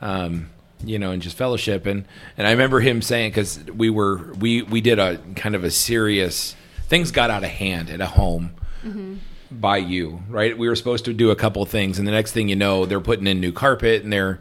um, 0.00 0.48
you 0.84 0.98
know 0.98 1.12
and 1.12 1.22
just 1.22 1.36
fellowship, 1.36 1.86
and 1.86 2.04
and 2.36 2.46
I 2.48 2.50
remember 2.52 2.80
him 2.80 3.00
saying 3.02 3.30
because 3.30 3.62
we 3.72 3.90
were 3.90 4.32
we 4.40 4.62
we 4.62 4.80
did 4.80 4.98
a 4.98 5.18
kind 5.36 5.54
of 5.54 5.62
a 5.62 5.70
serious 5.70 6.56
things 6.88 7.10
got 7.12 7.30
out 7.30 7.44
of 7.44 7.50
hand 7.50 7.90
at 7.90 8.00
a 8.00 8.06
home. 8.06 8.54
By 9.50 9.78
you, 9.78 10.22
right? 10.28 10.56
We 10.58 10.68
were 10.68 10.76
supposed 10.76 11.06
to 11.06 11.14
do 11.14 11.30
a 11.30 11.36
couple 11.36 11.64
things, 11.64 11.98
and 11.98 12.06
the 12.06 12.12
next 12.12 12.32
thing 12.32 12.48
you 12.48 12.56
know, 12.56 12.84
they're 12.84 13.00
putting 13.00 13.26
in 13.26 13.40
new 13.40 13.50
carpet, 13.52 14.02
and 14.02 14.12
they're, 14.12 14.40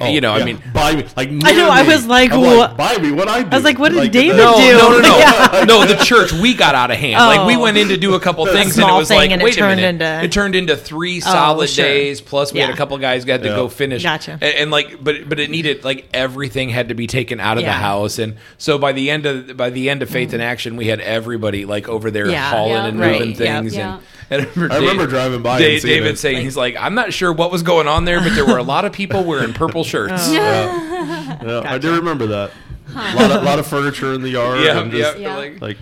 Oh, 0.00 0.08
you 0.08 0.20
know, 0.20 0.32
I 0.32 0.42
Oh, 0.42 0.44
mean, 0.44 0.62
buy 0.72 0.94
me 0.94 1.04
like. 1.16 1.28
I 1.30 1.32
know, 1.32 1.40
near 1.52 1.68
I 1.68 1.82
was 1.82 2.06
like, 2.06 2.30
I'm 2.30 2.40
what- 2.40 2.76
buy 2.76 2.96
me 2.98 3.10
what 3.10 3.26
I 3.28 3.42
do. 3.42 3.48
I 3.50 3.54
was 3.56 3.64
like, 3.64 3.78
what 3.78 3.90
did 3.92 4.12
David 4.12 4.38
that- 4.38 4.56
do? 4.56 4.78
No, 4.78 4.90
no, 4.90 4.98
no, 4.98 5.08
no. 5.08 5.18
Yeah. 5.18 5.64
no. 5.64 5.84
The 5.84 5.96
church 6.04 6.32
we 6.32 6.54
got 6.54 6.76
out 6.76 6.92
of 6.92 6.96
hand. 6.96 7.14
Like 7.14 7.44
we 7.46 7.56
Oh. 7.56 7.60
went 7.62 7.76
in 7.76 7.88
to 7.88 7.96
do 7.96 8.14
a 8.14 8.20
couple 8.20 8.46
things, 8.46 8.78
and 8.78 8.88
it 8.88 8.92
was 8.92 9.08
thing 9.08 9.16
like, 9.18 9.30
and 9.32 9.42
it 9.42 9.44
wait 9.44 9.54
a 9.54 9.58
turned 9.58 9.80
minute. 9.80 10.02
into- 10.04 10.24
it 10.24 10.32
turned 10.32 10.54
into 10.54 10.76
three 10.76 11.16
oh, 11.18 11.20
solid 11.20 11.68
sure. 11.68 11.84
days. 11.84 12.20
Plus, 12.20 12.52
we 12.52 12.60
had 12.60 12.70
a 12.70 12.76
couple 12.76 12.96
guys 12.98 13.24
got 13.24 13.38
to 13.42 13.48
go 13.48 13.68
finish. 13.68 14.02
Gotcha. 14.04 14.32
And, 14.32 14.42
and 14.44 14.70
like, 14.70 15.02
but 15.02 15.28
but 15.28 15.40
it 15.40 15.50
needed 15.50 15.82
like 15.82 16.08
everything 16.14 16.68
had 16.68 16.88
to 16.90 16.94
be 16.94 17.08
taken 17.08 17.40
out 17.40 17.58
of 17.58 17.64
the 17.64 17.72
house, 17.72 18.18
and 18.20 18.36
so 18.58 18.78
by 18.78 18.92
the 18.92 19.10
end 19.10 19.26
of 19.26 19.56
by 19.56 19.70
the 19.70 19.90
end 19.90 20.02
of 20.02 20.08
Faith 20.08 20.32
in 20.32 20.40
mm. 20.40 20.44
Action, 20.44 20.76
we 20.76 20.86
had 20.86 21.00
everybody 21.00 21.64
like 21.64 21.88
over 21.88 22.10
there 22.12 22.28
Yeah. 22.28 22.48
hauling 22.50 22.72
Yeah. 22.72 22.86
and 22.86 23.00
Right. 23.00 23.12
moving 23.12 23.28
Yep. 23.30 23.36
things. 23.38 23.76
Yeah. 23.76 23.94
And, 23.94 24.02
and 24.30 24.42
I 24.46 24.48
remember, 24.54 24.72
I 24.74 24.78
remember 24.78 25.02
Dave- 25.04 25.10
driving 25.10 25.42
by 25.42 25.58
Dave- 25.58 25.82
and 25.84 25.90
David 25.90 26.12
it. 26.12 26.18
saying 26.18 26.42
he's 26.42 26.56
like, 26.56 26.76
I'm 26.76 26.94
not 26.94 27.12
sure 27.12 27.32
what 27.32 27.50
was 27.50 27.62
going 27.62 27.88
on 27.88 28.04
there, 28.04 28.20
but 28.20 28.34
there 28.34 28.46
were 28.46 28.58
a 28.58 28.62
lot 28.62 28.84
of 28.84 28.92
people 28.92 29.24
wearing 29.24 29.52
purple 29.52 29.84
shirts. 29.92 30.30
Yeah, 30.32 31.42
yeah 31.44 31.62
I 31.64 31.78
do 31.78 31.94
remember 31.96 32.26
that. 32.26 32.50
A 32.90 33.14
lot 33.14 33.30
of, 33.30 33.42
lot 33.42 33.58
of 33.58 33.66
furniture 33.66 34.14
in 34.14 34.22
the 34.22 34.30
yard. 34.30 34.60
Yeah, 34.64 34.80
and 34.80 34.92
yeah, 34.92 34.98
just, 34.98 35.18
Yeah. 35.18 35.36
like 35.36 35.60
Like, 35.60 35.76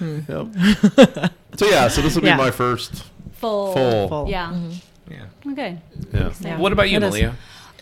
yep. 0.00 1.32
so 1.56 1.66
yeah, 1.66 1.88
so 1.88 2.02
this 2.02 2.14
will 2.14 2.22
be 2.22 2.34
my 2.34 2.50
first 2.50 3.04
Full. 3.32 3.72
full. 3.72 4.08
Full. 4.08 4.28
Yeah. 4.28 4.54
yeah. 5.10 5.24
Okay. 5.52 5.78
Yeah. 6.12 6.32
Yeah. 6.40 6.58
What 6.58 6.72
about 6.72 6.90
you, 6.90 7.00
Malia? 7.00 7.34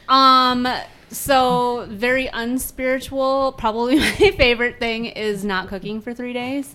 Um. 0.09 0.67
So 1.11 1.87
very 1.91 2.29
unspiritual. 2.33 3.53
Probably 3.59 3.99
my 3.99 4.11
favorite 4.37 4.79
thing 4.79 5.07
is 5.07 5.45
not 5.45 5.69
cooking 5.69 6.01
for 6.01 6.15
three 6.15 6.33
days, 6.33 6.75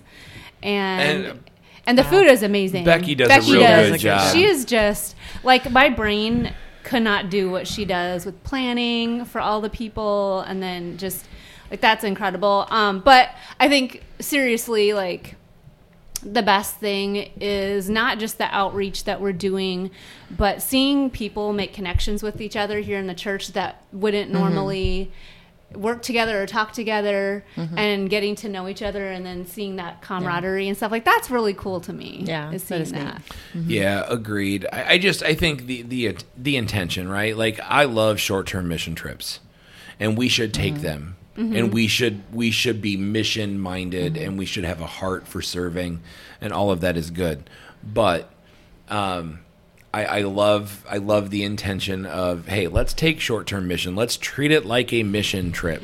and 0.62 1.24
And- 1.26 1.40
and, 1.88 1.98
the 1.98 2.04
food 2.04 2.26
is 2.26 2.42
amazing. 2.42 2.84
Becky 2.84 3.14
does 3.14 3.28
a 3.28 3.52
real 3.52 3.60
does. 3.60 3.90
good 3.90 4.00
job. 4.00 4.32
She 4.32 4.44
is 4.44 4.64
just 4.64 5.16
like 5.42 5.70
my 5.70 5.88
brain 5.88 6.54
could 6.84 7.02
not 7.02 7.30
do 7.30 7.50
what 7.50 7.66
she 7.66 7.84
does 7.84 8.24
with 8.24 8.42
planning 8.44 9.24
for 9.24 9.40
all 9.40 9.60
the 9.60 9.70
people, 9.70 10.40
and 10.40 10.62
then 10.62 10.96
just 10.98 11.26
like 11.70 11.80
that's 11.80 12.04
incredible. 12.04 12.66
Um. 12.70 13.00
But 13.00 13.30
I 13.58 13.68
think 13.68 14.02
seriously, 14.20 14.92
like 14.92 15.36
the 16.22 16.42
best 16.42 16.76
thing 16.76 17.30
is 17.40 17.88
not 17.88 18.18
just 18.18 18.38
the 18.38 18.52
outreach 18.54 19.04
that 19.04 19.20
we're 19.20 19.32
doing, 19.32 19.90
but 20.30 20.62
seeing 20.62 21.10
people 21.10 21.52
make 21.52 21.72
connections 21.72 22.22
with 22.22 22.40
each 22.40 22.56
other 22.56 22.80
here 22.80 22.98
in 22.98 23.06
the 23.06 23.14
church 23.14 23.48
that 23.48 23.82
wouldn't 23.92 24.30
normally 24.30 25.12
work 25.74 26.00
together 26.02 26.42
or 26.42 26.46
talk 26.46 26.72
together 26.72 27.44
Mm-hmm. 27.56 27.76
and 27.78 28.08
getting 28.10 28.34
to 28.36 28.48
know 28.48 28.68
each 28.68 28.82
other 28.82 29.08
and 29.10 29.24
then 29.26 29.44
seeing 29.46 29.76
that 29.76 30.00
camaraderie 30.00 30.66
and 30.68 30.76
stuff 30.76 30.90
like 30.90 31.04
that's 31.04 31.30
really 31.30 31.52
cool 31.54 31.80
to 31.82 31.92
me. 31.92 32.22
Yeah, 32.26 32.50
is 32.52 32.62
that 32.64 32.68
seeing 32.68 32.80
is 32.82 32.92
neat. 32.92 32.98
that. 33.00 33.22
Yeah, 33.54 34.04
agreed. 34.08 34.66
I, 34.72 34.92
I 34.94 34.98
just 34.98 35.22
I 35.22 35.34
think 35.34 35.66
the 35.66 35.82
the 35.82 36.16
the 36.36 36.56
intention, 36.56 37.08
right? 37.08 37.36
Like 37.36 37.60
I 37.60 37.84
love 37.84 38.18
short 38.18 38.46
term 38.46 38.68
mission 38.68 38.94
trips, 38.94 39.40
and 40.00 40.16
we 40.16 40.28
should 40.28 40.54
take 40.54 40.76
them, 40.76 41.16
and 41.36 41.72
we 41.72 41.86
should 41.86 42.22
we 42.32 42.50
should 42.50 42.80
be 42.80 42.96
mission 42.96 43.58
minded, 43.58 44.16
and 44.16 44.38
we 44.38 44.46
should 44.46 44.64
have 44.64 44.80
a 44.80 44.86
heart 44.86 45.26
for 45.28 45.42
serving, 45.42 46.00
and 46.40 46.52
all 46.52 46.70
of 46.70 46.80
that 46.80 46.96
is 46.96 47.10
good. 47.10 47.48
But 47.84 48.30
um, 48.88 49.40
I, 49.98 50.18
I 50.18 50.20
love 50.22 50.84
I 50.88 50.98
love 50.98 51.30
the 51.30 51.42
intention 51.42 52.06
of 52.06 52.46
hey, 52.46 52.68
let's 52.68 52.94
take 52.94 53.18
short 53.18 53.48
term 53.48 53.66
mission. 53.66 53.96
Let's 53.96 54.16
treat 54.16 54.52
it 54.52 54.64
like 54.64 54.92
a 54.92 55.02
mission 55.02 55.50
trip 55.50 55.82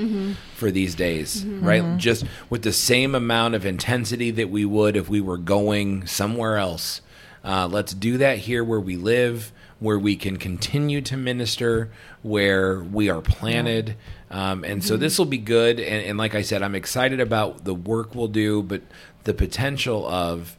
for 0.55 0.71
these 0.71 0.95
days, 0.95 1.45
right? 1.45 1.83
Just 1.99 2.25
with 2.49 2.63
the 2.63 2.73
same 2.73 3.17
amount 3.17 3.57
of 3.57 3.67
intensity 3.67 4.31
that 4.31 4.51
we 4.51 4.65
would 4.65 4.97
if 4.97 5.09
we 5.09 5.21
were 5.21 5.39
going 5.39 6.07
somewhere 6.07 6.59
else. 6.59 7.01
Uh, 7.43 7.67
let's 7.67 7.93
do 7.93 8.17
that 8.19 8.39
here 8.39 8.63
where 8.63 8.81
we 8.81 8.97
live, 8.97 9.53
where 9.81 9.99
we 9.99 10.15
can 10.15 10.37
continue 10.37 11.01
to 11.03 11.17
minister, 11.17 11.91
where 12.23 12.83
we 12.83 13.11
are 13.11 13.21
planted. 13.21 13.97
Um, 14.31 14.65
and 14.65 14.83
so 14.83 14.97
this 14.97 15.19
will 15.19 15.27
be 15.27 15.39
good. 15.39 15.79
And, 15.81 16.07
and 16.07 16.19
like 16.19 16.35
I 16.35 16.43
said, 16.43 16.63
I'm 16.63 16.75
excited 16.75 17.21
about 17.21 17.65
the 17.65 17.75
work 17.75 18.15
we'll 18.15 18.29
do, 18.29 18.63
but 18.63 18.83
the 19.25 19.35
potential 19.35 20.07
of 20.07 20.57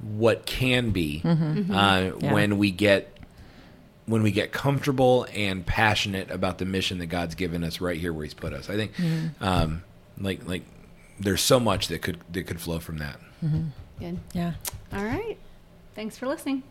what 0.00 0.46
can 0.46 0.90
be 0.90 1.22
uh, 1.24 1.28
Yeah. 2.20 2.32
when 2.32 2.58
we 2.58 2.70
get 2.70 3.12
when 4.06 4.22
we 4.22 4.30
get 4.30 4.52
comfortable 4.52 5.26
and 5.34 5.66
passionate 5.66 6.30
about 6.30 6.58
the 6.58 6.64
mission 6.64 6.98
that 6.98 7.06
God's 7.06 7.34
given 7.34 7.64
us 7.64 7.80
right 7.80 7.98
here 7.98 8.12
where 8.12 8.22
He's 8.24 8.34
put 8.34 8.52
us. 8.52 8.70
I 8.70 8.76
think, 8.76 8.92
um, 9.40 9.82
like 10.18 10.46
like 10.46 10.62
there's 11.18 11.40
so 11.40 11.58
much 11.58 11.88
that 11.88 12.02
could 12.02 12.18
that 12.32 12.44
could 12.46 12.60
flow 12.60 12.78
from 12.78 12.98
that. 12.98 13.18
Good. 13.98 14.18
Yeah. 14.32 14.52
All 14.92 15.04
right. 15.04 15.38
Thanks 15.94 16.16
for 16.18 16.26
listening. 16.28 16.62